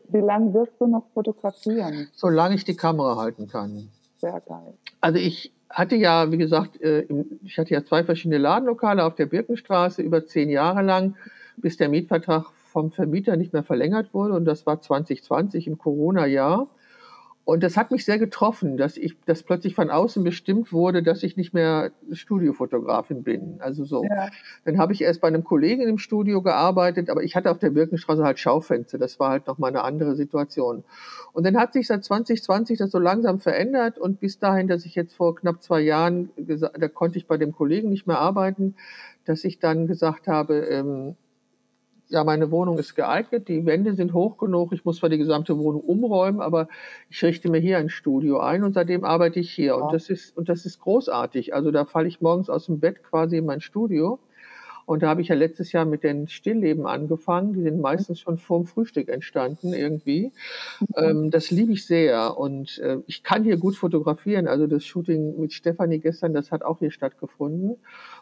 Wie 0.08 0.18
lange 0.18 0.52
wirst 0.52 0.72
du 0.80 0.88
noch 0.88 1.06
fotografieren? 1.14 2.08
Solange 2.14 2.56
ich 2.56 2.64
die 2.64 2.74
Kamera 2.74 3.14
halten 3.14 3.46
kann. 3.46 3.90
Sehr 4.16 4.40
geil. 4.40 4.74
Also 5.00 5.20
ich 5.20 5.52
hatte 5.70 5.94
ja, 5.94 6.32
wie 6.32 6.38
gesagt, 6.38 6.80
äh, 6.80 7.06
ich 7.44 7.58
hatte 7.58 7.74
ja 7.74 7.84
zwei 7.84 8.02
verschiedene 8.02 8.38
Ladenlokale 8.38 9.04
auf 9.04 9.14
der 9.14 9.26
Birkenstraße 9.26 10.02
über 10.02 10.26
zehn 10.26 10.50
Jahre 10.50 10.82
lang 10.82 11.14
bis 11.56 11.76
der 11.76 11.88
Mietvertrag 11.88 12.46
vom 12.76 12.92
Vermieter 12.92 13.38
nicht 13.38 13.54
mehr 13.54 13.62
verlängert 13.62 14.12
wurde. 14.12 14.34
Und 14.34 14.44
das 14.44 14.66
war 14.66 14.82
2020 14.82 15.66
im 15.66 15.78
Corona-Jahr. 15.78 16.68
Und 17.46 17.62
das 17.62 17.78
hat 17.78 17.90
mich 17.90 18.04
sehr 18.04 18.18
getroffen, 18.18 18.76
dass 18.76 18.98
ich, 18.98 19.18
dass 19.24 19.44
plötzlich 19.44 19.74
von 19.74 19.88
außen 19.88 20.22
bestimmt 20.22 20.74
wurde, 20.74 21.02
dass 21.02 21.22
ich 21.22 21.38
nicht 21.38 21.54
mehr 21.54 21.92
Studiofotografin 22.12 23.22
bin. 23.22 23.60
Also 23.60 23.86
so. 23.86 24.04
Ja. 24.04 24.28
Dann 24.66 24.76
habe 24.76 24.92
ich 24.92 25.00
erst 25.00 25.22
bei 25.22 25.28
einem 25.28 25.42
Kollegen 25.42 25.88
im 25.88 25.96
Studio 25.96 26.42
gearbeitet, 26.42 27.08
aber 27.08 27.22
ich 27.22 27.34
hatte 27.34 27.50
auf 27.50 27.58
der 27.58 27.70
Birkenstraße 27.70 28.22
halt 28.22 28.38
Schaufenster. 28.38 28.98
Das 28.98 29.18
war 29.18 29.30
halt 29.30 29.46
nochmal 29.46 29.70
eine 29.70 29.82
andere 29.82 30.14
Situation. 30.14 30.84
Und 31.32 31.46
dann 31.46 31.56
hat 31.56 31.72
sich 31.72 31.86
seit 31.86 32.04
2020 32.04 32.76
das 32.76 32.90
so 32.90 32.98
langsam 32.98 33.40
verändert 33.40 33.98
und 33.98 34.20
bis 34.20 34.38
dahin, 34.38 34.68
dass 34.68 34.84
ich 34.84 34.94
jetzt 34.94 35.14
vor 35.14 35.34
knapp 35.34 35.62
zwei 35.62 35.80
Jahren, 35.80 36.28
da 36.36 36.88
konnte 36.88 37.16
ich 37.16 37.26
bei 37.26 37.38
dem 37.38 37.52
Kollegen 37.52 37.88
nicht 37.88 38.06
mehr 38.06 38.18
arbeiten, 38.18 38.74
dass 39.24 39.44
ich 39.44 39.60
dann 39.60 39.86
gesagt 39.86 40.28
habe, 40.28 40.58
ähm, 40.58 41.16
ja, 42.08 42.24
meine 42.24 42.50
Wohnung 42.50 42.78
ist 42.78 42.94
geeignet, 42.94 43.48
die 43.48 43.66
Wände 43.66 43.94
sind 43.94 44.12
hoch 44.12 44.38
genug, 44.38 44.72
ich 44.72 44.84
muss 44.84 44.98
zwar 44.98 45.08
die 45.08 45.18
gesamte 45.18 45.58
Wohnung 45.58 45.80
umräumen, 45.80 46.40
aber 46.40 46.68
ich 47.10 47.22
richte 47.24 47.50
mir 47.50 47.58
hier 47.58 47.78
ein 47.78 47.88
Studio 47.88 48.38
ein 48.38 48.64
und 48.64 48.74
seitdem 48.74 49.04
arbeite 49.04 49.40
ich 49.40 49.50
hier. 49.50 49.66
Ja. 49.66 49.74
Und 49.74 49.92
das 49.92 50.08
ist, 50.10 50.36
und 50.36 50.48
das 50.48 50.66
ist 50.66 50.80
großartig. 50.80 51.54
Also 51.54 51.70
da 51.70 51.84
falle 51.84 52.08
ich 52.08 52.20
morgens 52.20 52.48
aus 52.48 52.66
dem 52.66 52.80
Bett 52.80 53.02
quasi 53.02 53.38
in 53.38 53.46
mein 53.46 53.60
Studio. 53.60 54.18
Und 54.86 55.02
da 55.02 55.08
habe 55.08 55.20
ich 55.20 55.28
ja 55.28 55.34
letztes 55.34 55.72
Jahr 55.72 55.84
mit 55.84 56.04
den 56.04 56.28
Stillleben 56.28 56.86
angefangen. 56.86 57.52
Die 57.54 57.62
sind 57.62 57.80
meistens 57.80 58.20
schon 58.20 58.38
vorm 58.38 58.66
Frühstück 58.66 59.08
entstanden 59.08 59.74
irgendwie. 59.74 60.32
Mhm. 60.80 60.86
Ähm, 60.96 61.30
das 61.30 61.50
liebe 61.50 61.72
ich 61.72 61.86
sehr. 61.86 62.38
Und 62.38 62.78
äh, 62.78 62.98
ich 63.06 63.24
kann 63.24 63.42
hier 63.42 63.56
gut 63.56 63.76
fotografieren. 63.76 64.46
Also 64.46 64.68
das 64.68 64.84
Shooting 64.84 65.40
mit 65.40 65.52
Stefanie 65.52 65.98
gestern, 65.98 66.32
das 66.32 66.52
hat 66.52 66.62
auch 66.62 66.78
hier 66.78 66.92
stattgefunden. 66.92 67.76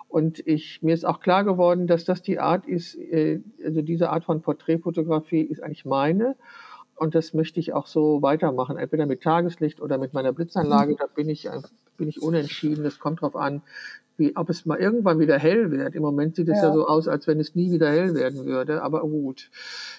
Und 0.08 0.46
ich, 0.46 0.82
mir 0.82 0.94
ist 0.94 1.04
auch 1.04 1.20
klar 1.20 1.44
geworden, 1.44 1.86
dass 1.86 2.04
das 2.04 2.22
die 2.22 2.38
Art 2.38 2.66
ist, 2.66 2.96
äh, 2.96 3.40
also 3.62 3.82
diese 3.82 4.08
Art 4.08 4.24
von 4.24 4.40
Porträtfotografie 4.40 5.42
ist 5.42 5.62
eigentlich 5.62 5.84
meine. 5.84 6.34
Und 6.96 7.14
das 7.14 7.34
möchte 7.34 7.60
ich 7.60 7.72
auch 7.72 7.86
so 7.86 8.22
weitermachen, 8.22 8.76
entweder 8.76 9.06
mit 9.06 9.22
Tageslicht 9.22 9.80
oder 9.80 9.98
mit 9.98 10.12
meiner 10.12 10.32
Blitzanlage. 10.32 10.92
Mhm. 10.92 10.96
Da 10.98 11.06
bin 11.06 11.28
ich, 11.28 11.48
bin 11.96 12.08
ich 12.08 12.22
unentschieden. 12.22 12.84
Es 12.84 12.98
kommt 12.98 13.22
darauf 13.22 13.36
an, 13.36 13.62
wie, 14.16 14.36
ob 14.36 14.48
es 14.48 14.64
mal 14.64 14.78
irgendwann 14.78 15.18
wieder 15.18 15.38
hell 15.38 15.70
wird. 15.70 15.94
Im 15.94 16.02
Moment 16.02 16.36
sieht 16.36 16.48
es 16.48 16.58
ja. 16.58 16.68
ja 16.68 16.72
so 16.72 16.86
aus, 16.86 17.08
als 17.08 17.26
wenn 17.26 17.40
es 17.40 17.54
nie 17.54 17.72
wieder 17.72 17.90
hell 17.90 18.14
werden 18.14 18.44
würde. 18.44 18.82
Aber 18.82 19.00
gut. 19.00 19.50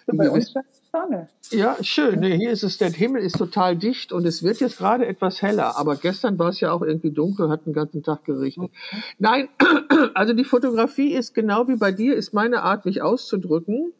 So 0.07 0.15
bei, 0.15 0.29
uns, 0.29 0.53
Sonne. 0.95 1.27
Ja, 1.51 1.75
schön. 1.81 2.19
Nee, 2.19 2.37
hier 2.37 2.51
ist 2.51 2.63
es, 2.63 2.77
der 2.77 2.89
Himmel 2.89 3.21
ist 3.21 3.37
total 3.37 3.75
dicht 3.75 4.13
und 4.13 4.25
es 4.25 4.43
wird 4.43 4.59
jetzt 4.61 4.77
gerade 4.77 5.05
etwas 5.05 5.41
heller. 5.41 5.77
Aber 5.77 5.95
gestern 5.95 6.39
war 6.39 6.49
es 6.49 6.59
ja 6.59 6.71
auch 6.71 6.81
irgendwie 6.81 7.11
dunkel, 7.11 7.49
hat 7.49 7.65
den 7.65 7.73
ganzen 7.73 8.01
Tag 8.01 8.23
geregnet. 8.23 8.71
Nein, 9.19 9.49
also 10.13 10.33
die 10.33 10.45
Fotografie 10.45 11.13
ist 11.13 11.33
genau 11.33 11.67
wie 11.67 11.75
bei 11.75 11.91
dir, 11.91 12.15
ist 12.15 12.33
meine 12.33 12.63
Art, 12.63 12.85
mich 12.85 13.01
auszudrücken. 13.01 13.91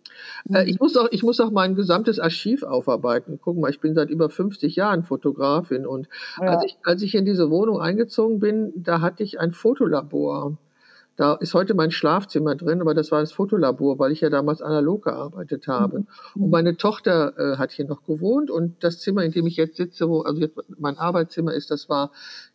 Äh, 0.51 0.69
ich, 0.69 0.79
muss 0.79 0.95
auch, 0.95 1.07
ich 1.11 1.23
muss 1.23 1.39
auch 1.39 1.51
mein 1.51 1.75
gesamtes 1.75 2.19
Archiv 2.19 2.63
aufarbeiten. 2.63 3.39
Guck 3.41 3.57
mal, 3.57 3.69
ich 3.69 3.81
bin 3.81 3.93
seit 3.93 4.09
über 4.09 4.29
50 4.29 4.75
Jahren 4.75 5.03
Fotografin 5.03 5.85
und 5.85 6.07
Ja. 6.41 6.47
als, 6.47 6.63
ich, 6.65 6.77
als 6.83 7.01
ich 7.01 7.15
in 7.15 7.25
diese 7.25 7.49
Wohnung 7.49 7.79
eingezogen 7.81 8.39
bin, 8.39 8.71
da 8.75 9.01
hatte 9.01 9.23
ich 9.23 9.39
ein 9.39 9.51
Fotolabor. 9.51 10.57
Da 11.15 11.35
ist 11.35 11.53
heute 11.53 11.73
mein 11.73 11.91
Schlafzimmer 11.91 12.55
drin, 12.55 12.81
aber 12.81 12.93
das 12.93 13.11
war 13.11 13.21
das 13.21 13.31
Fotolabor, 13.31 13.99
weil 13.99 14.11
ich 14.11 14.21
ja 14.21 14.29
damals 14.29 14.61
analog 14.61 15.05
gearbeitet 15.05 15.67
habe. 15.67 16.05
Und 16.35 16.49
meine 16.49 16.75
Tochter 16.75 17.33
äh, 17.37 17.57
hat 17.57 17.71
hier 17.71 17.85
noch 17.85 18.03
gewohnt 18.03 18.51
und 18.51 18.83
das 18.83 18.99
Zimmer, 18.99 19.23
in 19.23 19.31
dem 19.31 19.47
ich 19.47 19.55
jetzt 19.55 19.77
sitze, 19.77 20.09
wo 20.09 20.21
also 20.21 20.41
jetzt 20.41 20.57
mein 20.77 20.97
Arbeitszimmer 20.97 21.53
ist, 21.53 21.71
das 21.71 21.87
war 21.87 22.11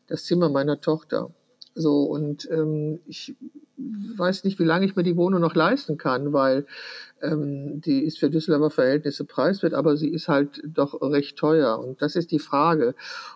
das 0.09 0.25
Zimmer 0.25 0.51
meiner 0.51 0.81
Tochter. 0.81 1.31
So 1.75 2.03
und 2.03 2.51
ähm, 2.51 3.01
ich 3.07 3.35
weiß 3.79 4.45
nicht, 4.45 4.59
wie 4.59 4.65
lange 4.65 4.85
ich 4.85 4.97
mir 4.97 5.05
die 5.05 5.17
Wohnung 5.17 5.41
noch 5.41 5.55
leisten 5.55 5.97
kann, 5.97 6.33
weil 6.33 6.67
ähm, 7.23 7.81
die 7.81 8.05
ist 8.05 8.19
für 8.19 8.31
Düsseldorfer 8.31 8.71
Verhältnisse 8.71 9.25
preiswert, 9.25 9.75
aber 9.75 9.97
sie 9.97 10.09
ist 10.09 10.29
halt 10.29 10.63
doch 10.65 11.01
recht 11.03 11.37
teuer 11.37 11.79
und 11.79 12.01
das 12.03 12.17
ist 12.17 12.31
die 12.31 12.39
Frage. 12.39 12.95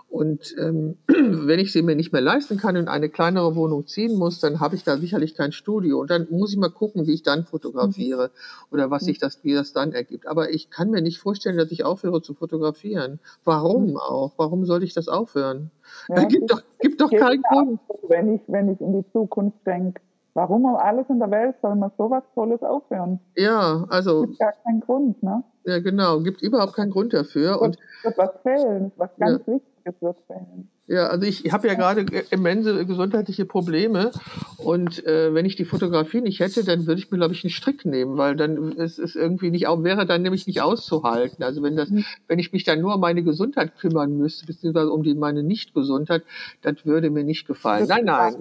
Und 0.08 0.54
ähm, 0.58 0.96
wenn 1.06 1.58
ich 1.58 1.72
sie 1.72 1.82
mir 1.82 1.96
nicht 1.96 2.12
mehr 2.12 2.20
leisten 2.20 2.56
kann 2.56 2.76
und 2.76 2.82
in 2.82 2.88
eine 2.88 3.08
kleinere 3.08 3.56
Wohnung 3.56 3.86
ziehen 3.86 4.16
muss, 4.16 4.40
dann 4.40 4.60
habe 4.60 4.76
ich 4.76 4.84
da 4.84 4.96
sicherlich 4.96 5.34
kein 5.34 5.52
Studio 5.52 6.00
und 6.00 6.10
dann 6.10 6.28
muss 6.30 6.52
ich 6.52 6.58
mal 6.58 6.70
gucken, 6.70 7.06
wie 7.06 7.14
ich 7.14 7.22
dann 7.22 7.44
fotografiere 7.44 8.30
oder 8.70 8.90
was 8.90 9.04
sich 9.04 9.18
das, 9.18 9.42
wie 9.42 9.54
das 9.54 9.72
dann 9.72 9.92
ergibt. 9.92 10.26
Aber 10.26 10.50
ich 10.50 10.70
kann 10.70 10.90
mir 10.90 11.02
nicht 11.02 11.18
vorstellen, 11.18 11.56
dass 11.56 11.72
ich 11.72 11.84
aufhöre 11.84 12.22
zu 12.22 12.34
fotografieren. 12.34 13.18
Warum 13.44 13.96
auch? 13.96 14.34
Warum 14.36 14.64
sollte 14.66 14.84
ich 14.84 14.94
das 14.94 15.08
aufhören? 15.08 15.70
Ja, 16.08 16.16
Da 16.16 16.24
gibt 16.28 16.50
doch, 16.50 16.62
gibt 16.80 17.00
doch 17.00 17.10
keinen 17.10 17.42
Grund. 17.42 17.80
Wenn 18.08 18.34
ich, 18.34 18.40
wenn 18.46 18.68
ich 18.68 18.80
in 18.80 18.92
die 18.92 19.12
Zukunft 19.12 19.58
denke, 19.66 20.00
warum 20.34 20.64
um 20.64 20.76
alles 20.76 21.08
in 21.08 21.18
der 21.18 21.30
Welt 21.30 21.56
soll 21.62 21.74
man 21.76 21.90
sowas 21.96 22.22
Tolles 22.34 22.62
aufhören? 22.62 23.20
Ja, 23.36 23.84
also, 23.88 24.22
Gibt 24.22 24.38
gar 24.38 24.52
keinen 24.64 24.80
Grund, 24.80 25.22
ne? 25.22 25.42
ja 25.64 25.78
genau, 25.78 26.20
gibt 26.20 26.42
überhaupt 26.42 26.74
keinen 26.74 26.90
Grund 26.90 27.14
dafür. 27.14 27.60
Und 27.60 27.78
Und 27.78 28.04
wird 28.04 28.18
was 28.18 28.30
fehlen, 28.42 28.92
was 28.96 29.10
ganz 29.18 29.46
Wichtiges 29.46 29.94
wird 30.02 30.16
fehlen. 30.26 30.68
Ja, 30.86 31.06
also 31.06 31.26
ich 31.26 31.50
habe 31.50 31.66
ja 31.66 31.72
gerade 31.74 32.04
immense 32.30 32.84
gesundheitliche 32.84 33.46
Probleme 33.46 34.10
und 34.58 35.02
äh, 35.06 35.32
wenn 35.32 35.46
ich 35.46 35.56
die 35.56 35.64
Fotografie 35.64 36.20
nicht 36.20 36.40
hätte, 36.40 36.62
dann 36.62 36.86
würde 36.86 37.00
ich 37.00 37.10
mir 37.10 37.16
glaube 37.16 37.32
ich 37.32 37.42
einen 37.42 37.50
Strick 37.50 37.86
nehmen, 37.86 38.18
weil 38.18 38.36
dann 38.36 38.72
ist 38.72 38.98
es 38.98 39.16
irgendwie 39.16 39.50
nicht 39.50 39.66
auch 39.66 39.82
wäre 39.82 40.04
dann 40.04 40.20
nämlich 40.20 40.46
nicht 40.46 40.60
auszuhalten. 40.60 41.42
Also 41.42 41.62
wenn 41.62 41.74
das, 41.76 41.88
Mhm. 41.88 42.04
wenn 42.28 42.38
ich 42.38 42.52
mich 42.52 42.64
dann 42.64 42.82
nur 42.82 42.96
um 42.96 43.00
meine 43.00 43.22
Gesundheit 43.22 43.78
kümmern 43.78 44.18
müsste, 44.18 44.44
beziehungsweise 44.44 44.90
um 44.90 45.02
die 45.02 45.14
meine 45.14 45.42
Nicht-Gesundheit, 45.42 46.22
das 46.60 46.84
würde 46.84 47.08
mir 47.08 47.24
nicht 47.24 47.46
gefallen. 47.46 47.86
Nein, 47.88 48.04
nein, 48.04 48.36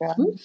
Ja. 0.00 0.16
Hm? 0.16 0.36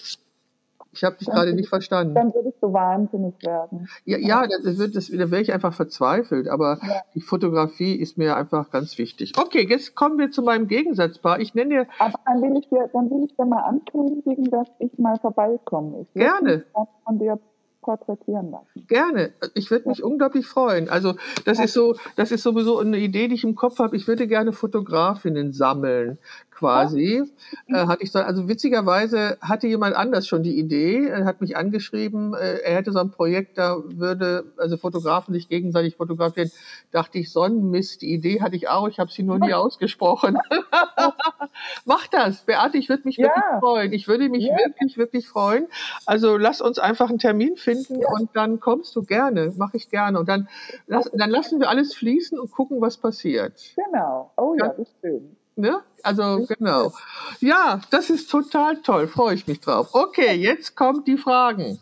Ich 0.94 1.04
habe 1.04 1.18
dich 1.18 1.28
gerade 1.28 1.54
nicht 1.54 1.70
verstanden. 1.70 2.14
Dann 2.14 2.34
würdest 2.34 2.58
du 2.62 2.72
wahnsinnig 2.72 3.34
werden. 3.44 3.88
Ja, 4.06 4.18
ja, 4.18 4.46
das 4.48 4.78
wird, 4.78 4.96
das, 4.96 5.08
da 5.08 5.32
wäre 5.32 5.42
ich 5.42 5.52
einfach 5.52 5.74
verzweifelt, 5.74 6.48
aber 6.48 6.80
Ja. 6.82 7.02
die 7.16 7.22
Fotografie 7.22 7.96
ist 7.96 8.18
mir 8.18 8.36
einfach 8.38 8.70
ganz 8.70 8.98
wichtig. 8.98 9.34
Okay, 9.38 9.66
jetzt 9.68 9.96
kommen 9.96 10.18
wir 10.20 10.32
zu 10.32 10.44
meinem 10.44 10.68
Gegensatzpaar. 10.68 11.40
Ich 11.40 11.56
nenne 11.56 11.70
dir 11.70 11.88
Aber 12.00 12.20
dann 12.26 12.42
will 12.42 12.58
ich 12.60 12.70
dir, 12.70 12.90
dann 12.94 13.10
will 13.10 13.26
ich 13.26 13.36
dir 13.36 13.46
mal 13.46 13.62
ankündigen, 13.64 14.46
dass 14.52 14.68
ich 14.80 14.98
mal 15.00 15.18
vorbeikomme. 15.20 16.02
Ich 16.02 16.14
Gerne. 16.14 16.66
von 17.06 17.20
dir 17.20 17.40
porträtieren 17.82 18.52
lassen. 18.52 18.88
Gerne. 18.88 19.34
Ich 19.54 19.70
würde 19.70 19.90
mich 19.90 20.04
unglaublich 20.04 20.48
freuen. 20.48 20.90
Also 20.90 21.16
das 21.46 21.60
ist 21.60 21.74
so, 21.74 21.96
das 22.16 22.32
ist 22.32 22.44
sowieso 22.44 22.80
eine 22.80 22.98
Idee, 22.98 23.28
die 23.28 23.36
ich 23.36 23.44
im 23.44 23.56
Kopf 23.56 23.80
habe. 23.80 23.96
Ich 23.98 24.08
würde 24.08 24.26
gerne 24.28 24.54
Fotografinnen 24.54 25.52
sammeln, 25.52 26.18
quasi. 26.56 27.24
Äh, 27.68 27.88
hatte 27.88 28.04
ich 28.04 28.12
so, 28.12 28.20
also 28.20 28.48
witzigerweise 28.48 29.38
hatte 29.42 29.68
jemand 29.68 29.96
anders 29.96 30.28
schon 30.28 30.44
die 30.44 30.58
Idee, 30.58 31.08
er 31.08 31.26
hat 31.26 31.42
mich 31.42 31.58
angeschrieben, 31.58 32.34
äh, 32.34 32.58
er 32.60 32.76
hätte 32.76 32.92
so 32.92 33.00
ein 33.00 33.12
Projekt, 33.12 33.58
da 33.58 33.78
würde 33.86 34.46
also 34.58 34.78
Fotografen 34.78 35.34
sich 35.34 35.50
gegenseitig 35.50 35.96
fotografieren. 35.96 36.52
Dachte 36.92 37.18
ich, 37.20 37.32
Sonnenmist, 37.32 38.02
die 38.02 38.14
Idee 38.14 38.42
hatte 38.42 38.56
ich 38.56 38.70
auch, 38.70 38.88
ich 38.88 39.00
habe 39.00 39.12
sie 39.12 39.24
nur 39.24 39.40
nie 39.40 39.54
ausgesprochen. 39.54 40.38
Mach 41.86 42.08
das, 42.08 42.42
Beate, 42.44 42.78
ich 42.78 42.90
würde 42.90 43.04
mich 43.06 43.18
Ja. 43.18 43.26
wirklich 43.28 43.44
freuen. 43.60 43.94
Ich 43.94 44.08
würde 44.08 44.30
mich 44.30 44.46
Ja. 44.46 44.58
wirklich, 44.58 44.98
wirklich 44.98 45.28
freuen. 45.28 45.68
Also 46.06 46.38
lass 46.38 46.62
uns 46.62 46.80
einfach 46.80 47.10
einen 47.10 47.20
Termin 47.20 47.56
finden 47.58 48.04
und 48.06 48.30
dann 48.34 48.60
kommst 48.60 48.96
du 48.96 49.04
gerne, 49.04 49.54
mache 49.58 49.78
ich 49.78 49.90
gerne. 49.90 50.20
Und 50.20 50.30
dann, 50.30 50.48
lass, 50.88 51.10
dann 51.14 51.30
lassen 51.30 51.60
wir 51.60 51.70
alles 51.70 51.94
fließen 51.94 52.40
und 52.40 52.52
gucken, 52.52 52.82
was 52.82 52.98
passiert. 52.98 53.60
Genau. 53.76 54.32
Oh 54.38 54.56
ja, 54.58 54.66
Ja. 54.66 54.70
das 54.70 54.80
ist 54.88 54.96
schön. 55.02 55.36
Ne? 55.56 55.82
Also 56.02 56.46
genau. 56.48 56.92
Ja, 57.40 57.82
das 57.92 58.10
ist 58.10 58.30
total 58.30 58.82
toll, 58.82 59.08
freue 59.08 59.36
ich 59.36 59.48
mich 59.48 59.60
drauf. 59.60 59.90
Okay, 59.94 60.34
jetzt 60.34 60.76
kommt 60.76 61.08
die 61.08 61.18
Fragen. 61.18 61.80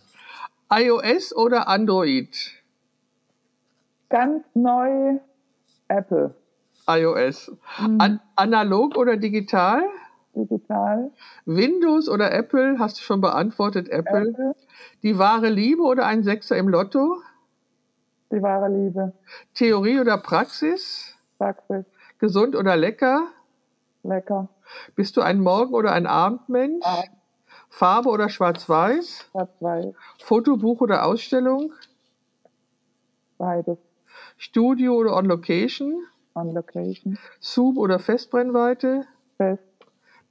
iOS 0.71 1.35
oder 1.35 1.67
Android? 1.67 2.29
Ganz 4.09 4.43
neu 4.53 5.19
Apple. 5.87 6.35
iOS. 6.87 7.51
Mhm. 7.79 8.01
An 8.01 8.19
analog 8.35 8.97
oder 8.97 9.17
digital? 9.17 9.83
Digital. 10.33 11.11
Windows 11.45 12.07
oder 12.07 12.31
Apple? 12.31 12.77
Hast 12.79 12.99
du 12.99 13.03
schon 13.03 13.21
beantwortet, 13.21 13.89
Apple. 13.89 14.29
Apple. 14.29 14.55
Die 15.03 15.17
wahre 15.17 15.49
Liebe 15.49 15.81
oder 15.81 16.05
ein 16.05 16.23
Sechser 16.23 16.57
im 16.57 16.69
Lotto? 16.69 17.21
Die 18.31 18.41
wahre 18.41 18.69
Liebe. 18.69 19.13
Theorie 19.53 19.99
oder 19.99 20.17
Praxis? 20.17 21.15
Praxis. 21.37 21.85
Gesund 22.19 22.55
oder 22.55 22.77
lecker? 22.77 23.27
Lecker. 24.03 24.49
Bist 24.95 25.17
du 25.17 25.21
ein 25.21 25.39
Morgen- 25.39 25.73
oder 25.73 25.91
ein 25.91 26.07
Abendmensch? 26.07 26.85
Abend. 26.85 27.11
Farbe 27.69 28.09
oder 28.09 28.29
Schwarz-Weiß? 28.29 29.29
Schwarz-Weiß. 29.31 29.95
Fotobuch 30.23 30.81
oder 30.81 31.05
Ausstellung? 31.05 31.71
Beides. 33.37 33.77
Studio 34.37 34.95
oder 34.95 35.15
On 35.15 35.25
Location? 35.25 36.05
On 36.35 36.53
Location. 36.53 37.17
Sub 37.39 37.77
oder 37.77 37.99
Festbrennweite? 37.99 39.05
Fest. 39.37 39.63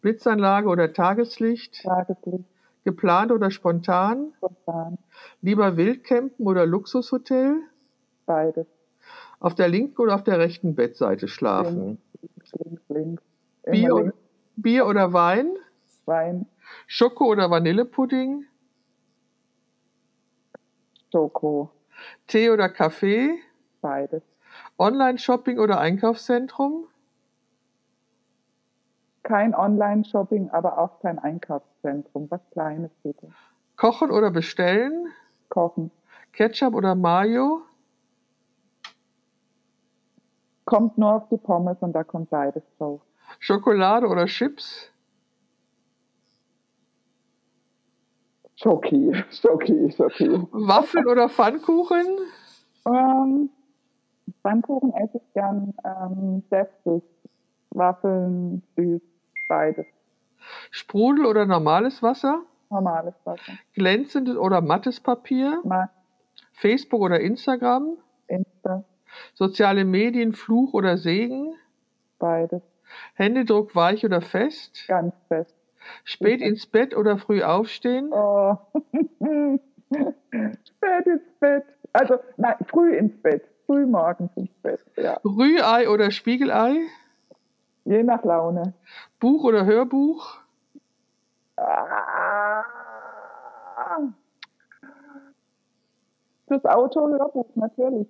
Blitzanlage 0.00 0.68
oder 0.68 0.92
Tageslicht? 0.92 1.82
Tageslicht. 1.82 2.44
Geplant 2.84 3.32
oder 3.32 3.50
spontan? 3.50 4.32
Spontan. 4.38 4.98
Lieber 5.42 5.76
Wildcampen 5.76 6.46
oder 6.46 6.66
Luxushotel? 6.66 7.62
Beides. 8.26 8.66
Auf 9.38 9.54
der 9.54 9.68
linken 9.68 10.00
oder 10.00 10.14
auf 10.14 10.24
der 10.24 10.38
rechten 10.38 10.74
Bettseite 10.74 11.28
schlafen? 11.28 11.98
Links, 12.22 12.52
links, 12.52 12.82
links. 12.88 13.22
Bier. 13.64 14.12
Bier 14.56 14.86
oder 14.86 15.12
Wein? 15.12 15.56
Wein. 16.06 16.46
Schoko 16.86 17.26
oder 17.26 17.50
Vanillepudding? 17.50 18.46
Schoko. 21.12 21.70
Tee 22.26 22.50
oder 22.50 22.68
Kaffee? 22.68 23.38
Beides. 23.80 24.22
Online-Shopping 24.78 25.58
oder 25.58 25.78
Einkaufszentrum? 25.80 26.86
Kein 29.22 29.54
Online-Shopping, 29.54 30.50
aber 30.50 30.78
auch 30.78 31.00
kein 31.00 31.18
Einkaufszentrum. 31.18 32.30
Was 32.30 32.40
Kleines 32.52 32.90
bitte. 33.02 33.32
Kochen 33.76 34.10
oder 34.10 34.30
bestellen? 34.30 35.08
Kochen. 35.48 35.90
Ketchup 36.32 36.74
oder 36.74 36.94
Mayo? 36.94 37.62
Kommt 40.64 40.98
nur 40.98 41.14
auf 41.14 41.28
die 41.28 41.36
Pommes 41.36 41.76
und 41.80 41.92
da 41.92 42.04
kommt 42.04 42.30
beides 42.30 42.62
drauf. 42.78 43.00
Schokolade 43.38 44.06
oder 44.06 44.26
Chips? 44.26 44.90
Schoki, 48.56 49.12
Schoki, 49.30 49.90
Schoki. 49.90 50.28
Waffeln 50.52 51.06
oder 51.06 51.28
Pfannkuchen? 51.28 52.18
Ähm, 52.86 53.48
Pfannkuchen 54.42 54.92
esse 54.94 55.16
ich 55.18 55.32
gern 55.32 55.72
ähm, 55.84 56.42
deftig. 56.50 57.02
Waffeln, 57.70 58.62
süß, 58.76 59.00
beides. 59.48 59.86
Sprudel 60.70 61.24
oder 61.26 61.46
normales 61.46 62.02
Wasser? 62.02 62.42
Normales 62.68 63.14
Wasser. 63.24 63.52
Glänzendes 63.74 64.36
oder 64.36 64.60
mattes 64.60 65.00
Papier? 65.00 65.60
Mal 65.64 65.88
Facebook 66.52 67.00
oder 67.00 67.20
Instagram? 67.20 67.96
Insta, 68.28 68.84
Soziale 69.34 69.84
Medien, 69.84 70.32
Fluch 70.34 70.74
oder 70.74 70.98
Segen? 70.98 71.54
beides. 72.18 72.62
Händedruck 73.14 73.74
weich 73.74 74.04
oder 74.04 74.20
fest? 74.20 74.84
Ganz 74.88 75.14
fest. 75.28 75.54
Spät 76.04 76.40
ins 76.40 76.66
Bett 76.66 76.96
oder 76.96 77.18
früh 77.18 77.42
aufstehen? 77.42 78.12
Oh. 78.12 78.58
Spät 79.90 81.06
ins 81.06 81.22
Bett. 81.40 81.64
Also, 81.92 82.18
nein, 82.36 82.56
früh 82.66 82.96
ins 82.96 83.16
Bett. 83.22 83.44
Früh 83.66 83.86
morgens 83.86 84.30
ins 84.36 84.52
Bett, 84.62 84.80
ja. 84.96 85.20
Rührei 85.24 85.88
oder 85.88 86.10
Spiegelei? 86.10 86.76
Je 87.84 88.02
nach 88.02 88.24
Laune. 88.24 88.74
Buch 89.20 89.44
oder 89.44 89.64
Hörbuch? 89.64 90.38
Ah. 91.56 92.64
Das 96.46 96.64
Autohörbuch, 96.64 97.46
natürlich. 97.54 98.08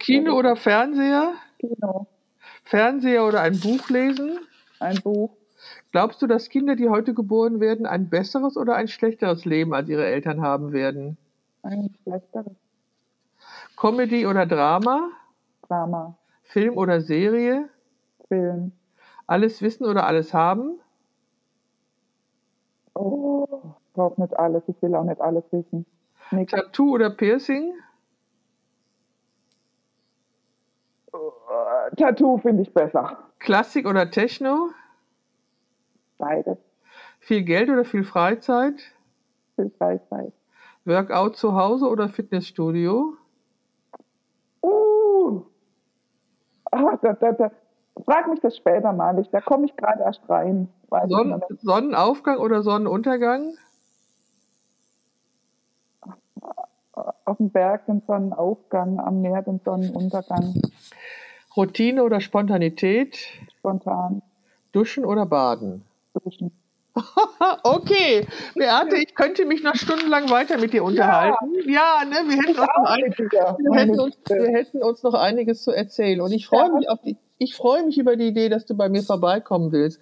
Kino 0.00 0.36
oder 0.36 0.56
Fernseher? 0.56 1.34
Kino. 1.58 2.06
Fernseher 2.70 3.26
oder 3.26 3.40
ein 3.40 3.58
Buch 3.58 3.88
lesen? 3.88 4.38
Ein 4.78 5.00
Buch. 5.02 5.30
Glaubst 5.90 6.22
du, 6.22 6.28
dass 6.28 6.48
Kinder, 6.48 6.76
die 6.76 6.88
heute 6.88 7.14
geboren 7.14 7.58
werden, 7.58 7.84
ein 7.84 8.08
besseres 8.08 8.56
oder 8.56 8.76
ein 8.76 8.86
schlechteres 8.86 9.44
Leben 9.44 9.74
als 9.74 9.88
ihre 9.88 10.06
Eltern 10.06 10.40
haben 10.40 10.72
werden? 10.72 11.18
Ein 11.64 11.92
schlechteres 12.04 12.52
Comedy 13.76 14.24
oder 14.24 14.46
Drama? 14.46 15.10
Drama. 15.66 16.16
Film 16.44 16.76
oder 16.78 17.00
Serie? 17.00 17.68
Film. 18.28 18.70
Alles 19.26 19.62
wissen 19.62 19.84
oder 19.84 20.06
alles 20.06 20.32
haben? 20.32 20.78
Oh, 22.94 23.46
ich 23.64 23.92
brauche 23.94 24.20
nicht 24.20 24.38
alles. 24.38 24.62
Ich 24.68 24.80
will 24.80 24.94
auch 24.94 25.04
nicht 25.04 25.20
alles 25.20 25.44
wissen. 25.50 25.86
Nix. 26.30 26.52
Tattoo 26.52 26.94
oder 26.94 27.10
Piercing? 27.10 27.72
Oh, 31.12 31.32
Tattoo 31.96 32.38
finde 32.38 32.62
ich 32.62 32.72
besser. 32.72 33.18
Klassik 33.38 33.86
oder 33.86 34.10
Techno? 34.10 34.70
Beides. 36.18 36.58
Viel 37.20 37.42
Geld 37.42 37.70
oder 37.70 37.84
viel 37.84 38.04
Freizeit? 38.04 38.80
Viel 39.56 39.70
Freizeit. 39.78 40.32
Workout 40.84 41.36
zu 41.36 41.54
Hause 41.54 41.88
oder 41.88 42.08
Fitnessstudio? 42.08 43.16
Uh. 44.62 45.42
Ah, 46.70 46.96
da, 47.02 47.12
da, 47.14 47.32
da. 47.32 47.50
Frag 48.04 48.28
mich 48.28 48.40
das 48.40 48.56
später 48.56 48.92
mal. 48.92 49.18
Ich, 49.18 49.28
da 49.30 49.40
komme 49.40 49.66
ich 49.66 49.76
gerade 49.76 50.02
erst 50.02 50.22
rein. 50.28 50.68
Sonnen 51.08 51.42
nicht. 51.48 51.60
Sonnenaufgang 51.62 52.38
oder 52.38 52.62
Sonnenuntergang? 52.62 53.54
Auf 57.24 57.36
dem 57.36 57.50
Berg 57.50 57.86
den 57.86 58.02
Sonnenaufgang, 58.06 58.98
am 58.98 59.20
Meer 59.22 59.42
den 59.42 59.60
Sonnenuntergang. 59.64 60.54
Routine 61.60 62.02
oder 62.04 62.20
Spontanität? 62.20 63.18
Spontan 63.58 64.22
Duschen 64.72 65.04
oder 65.04 65.26
Baden? 65.26 65.82
duschen. 66.24 66.50
Okay, 67.62 68.26
Beate, 68.54 68.96
ich 68.96 69.14
könnte 69.14 69.44
mich 69.44 69.62
noch 69.62 69.74
stundenlang 69.74 70.28
weiter 70.30 70.58
mit 70.58 70.72
dir 70.72 70.82
unterhalten. 70.84 71.54
Ja, 71.68 72.02
ne, 72.04 72.16
wir 72.26 72.36
hätten, 72.36 72.48
uns 72.48 72.56
noch 72.58 72.84
ein, 72.84 73.14
wir, 73.16 73.74
hätten 73.74 74.00
uns, 74.00 74.16
wir 74.26 74.48
hätten 74.48 74.82
uns 74.82 75.02
noch 75.02 75.14
einiges 75.14 75.62
zu 75.62 75.70
erzählen. 75.70 76.20
Und 76.20 76.32
ich 76.32 76.46
freue 76.46 76.68
Ja. 76.68 76.72
mich 76.74 76.88
auf 76.88 77.00
die, 77.02 77.16
ich 77.38 77.54
freue 77.54 77.84
mich 77.84 77.98
über 77.98 78.16
die 78.16 78.28
Idee, 78.28 78.48
dass 78.48 78.66
du 78.66 78.74
bei 78.74 78.88
mir 78.88 79.02
vorbeikommen 79.02 79.70
willst. 79.72 80.00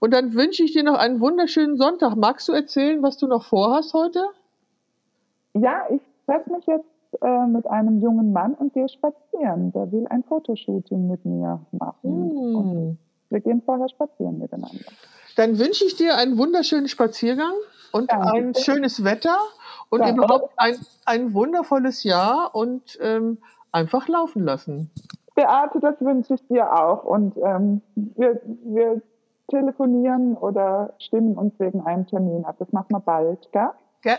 Und 0.00 0.12
dann 0.12 0.34
wünsche 0.34 0.62
ich 0.64 0.72
dir 0.72 0.82
noch 0.82 0.98
einen 0.98 1.20
wunderschönen 1.20 1.76
Sonntag. 1.76 2.16
Magst 2.16 2.48
du 2.48 2.52
erzählen, 2.52 3.02
was 3.02 3.16
du 3.16 3.26
noch 3.26 3.44
vorhast 3.44 3.94
heute? 3.94 4.24
Ja, 5.54 5.86
ich 5.90 6.00
treffe 6.26 6.50
mich 6.52 6.66
jetzt 6.66 6.84
äh, 7.22 7.46
mit 7.46 7.66
einem 7.66 8.00
jungen 8.00 8.32
Mann 8.32 8.54
und 8.54 8.72
gehe 8.72 8.88
spazieren. 8.88 9.72
Der 9.72 9.90
will 9.92 10.06
ein 10.08 10.22
Fotoshooting 10.24 11.08
mit 11.08 11.24
mir 11.24 11.60
machen. 11.72 12.30
Hm. 12.30 12.98
wir 13.30 13.40
gehen 13.40 13.62
vorher 13.64 13.88
spazieren 13.88 14.38
miteinander. 14.38 14.84
Dann 15.36 15.58
wünsche 15.58 15.84
ich 15.84 15.96
dir 15.96 16.16
einen 16.16 16.38
wunderschönen 16.38 16.88
Spaziergang 16.88 17.54
und 17.92 18.10
Danke. 18.10 18.32
ein 18.32 18.54
schönes 18.54 19.04
Wetter 19.04 19.38
und 19.90 20.00
Danke. 20.00 20.22
überhaupt 20.22 20.52
ein, 20.56 20.76
ein 21.04 21.34
wundervolles 21.34 22.04
Jahr 22.04 22.54
und 22.54 22.98
ähm, 23.00 23.38
einfach 23.72 24.08
laufen 24.08 24.44
lassen. 24.44 24.90
Beate, 25.34 25.80
das 25.80 26.00
wünsche 26.00 26.34
ich 26.34 26.46
dir 26.46 26.72
auch. 26.72 27.04
Und 27.04 27.36
ähm, 27.38 27.82
wir, 27.94 28.40
wir 28.64 29.02
telefonieren 29.48 30.36
oder 30.36 30.94
stimmen 30.98 31.36
uns 31.36 31.58
wegen 31.58 31.84
einem 31.84 32.06
Termin 32.06 32.44
ab. 32.44 32.56
Das 32.58 32.72
machen 32.72 32.90
wir 32.90 33.00
bald, 33.00 33.50
gell? 33.52 33.70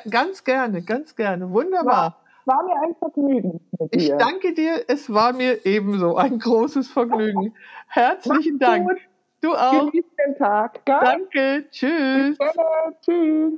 Ganz 0.10 0.44
gerne, 0.44 0.82
ganz 0.82 1.16
gerne. 1.16 1.52
Wunderbar. 1.52 2.18
War 2.46 2.64
mir 2.64 2.76
ein 2.84 2.96
Vergnügen 3.00 3.60
mit 3.80 3.96
Ich 3.96 4.06
dir. 4.08 4.18
danke 4.18 4.54
dir. 4.54 4.84
Es 4.88 5.12
war 5.12 5.34
mir 5.34 5.66
ebenso 5.66 6.16
ein 6.16 6.38
großes 6.40 6.90
Vergnügen. 6.90 7.54
Herzlichen 7.88 8.58
Mach's 8.60 8.72
Dank. 8.72 8.88
gut. 8.90 8.98
Du 9.42 9.56
auch. 9.56 9.92
Genieß 9.92 10.06
den 10.28 10.36
Tag, 10.38 10.86
gell? 10.86 11.00
Danke. 11.02 11.66
Tschüss. 11.72 12.38
Gerne. 12.38 12.96
Tschüss. 13.02 13.54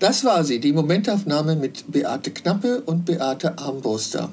Das 0.00 0.24
war 0.24 0.44
sie, 0.44 0.60
die 0.60 0.72
Momentaufnahme 0.72 1.56
mit 1.56 1.90
Beate 1.90 2.30
Knappe 2.30 2.82
und 2.82 3.04
Beate 3.06 3.56
Armbruster. 3.58 4.30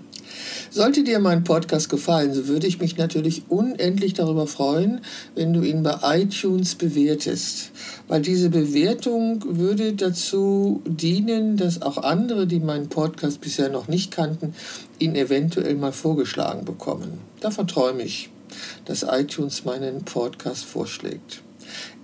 Sollte 0.70 1.04
dir 1.04 1.20
mein 1.20 1.44
Podcast 1.44 1.90
gefallen, 1.90 2.34
so 2.34 2.48
würde 2.48 2.68
ich 2.68 2.80
mich 2.80 2.98
natürlich 2.98 3.44
unendlich 3.50 4.14
darüber 4.14 4.48
freuen, 4.48 5.02
wenn 5.36 5.54
du 5.54 5.62
ihn 5.62 5.84
bei 5.84 5.98
iTunes 6.04 6.76
bewertest. 6.76 7.72
Weil 8.08 8.22
diese 8.22 8.50
Bewertung 8.50 9.44
würde 9.46 9.94
dazu 9.94 10.82
dienen, 10.86 11.58
dass 11.58 11.82
auch 11.82 11.98
andere, 11.98 12.48
die 12.48 12.60
meinen 12.60 12.90
Podcast 12.90 13.42
bisher 13.42 13.70
noch 13.70 13.88
nicht 13.88 14.12
kannten, 14.12 14.54
ihn 15.00 15.16
eventuell 15.16 15.76
mal 15.76 15.92
vorgeschlagen 15.92 16.66
bekommen. 16.66 17.20
Davon 17.42 17.68
träume 17.68 18.04
ich, 18.04 18.30
dass 18.86 19.04
iTunes 19.04 19.66
meinen 19.66 20.04
Podcast 20.04 20.66
vorschlägt. 20.66 21.42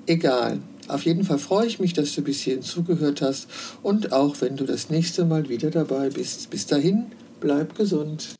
Egal. 0.05 0.59
Auf 0.87 1.03
jeden 1.03 1.25
Fall 1.25 1.37
freue 1.37 1.67
ich 1.67 1.79
mich, 1.79 1.91
dass 1.91 2.15
du 2.15 2.21
bis 2.21 2.39
hierhin 2.39 2.63
zugehört 2.63 3.21
hast 3.21 3.47
und 3.83 4.13
auch 4.13 4.39
wenn 4.39 4.55
du 4.55 4.63
das 4.63 4.89
nächste 4.89 5.25
Mal 5.25 5.49
wieder 5.49 5.69
dabei 5.69 6.09
bist. 6.09 6.49
Bis 6.49 6.65
dahin, 6.65 7.07
bleib 7.39 7.75
gesund. 7.75 8.35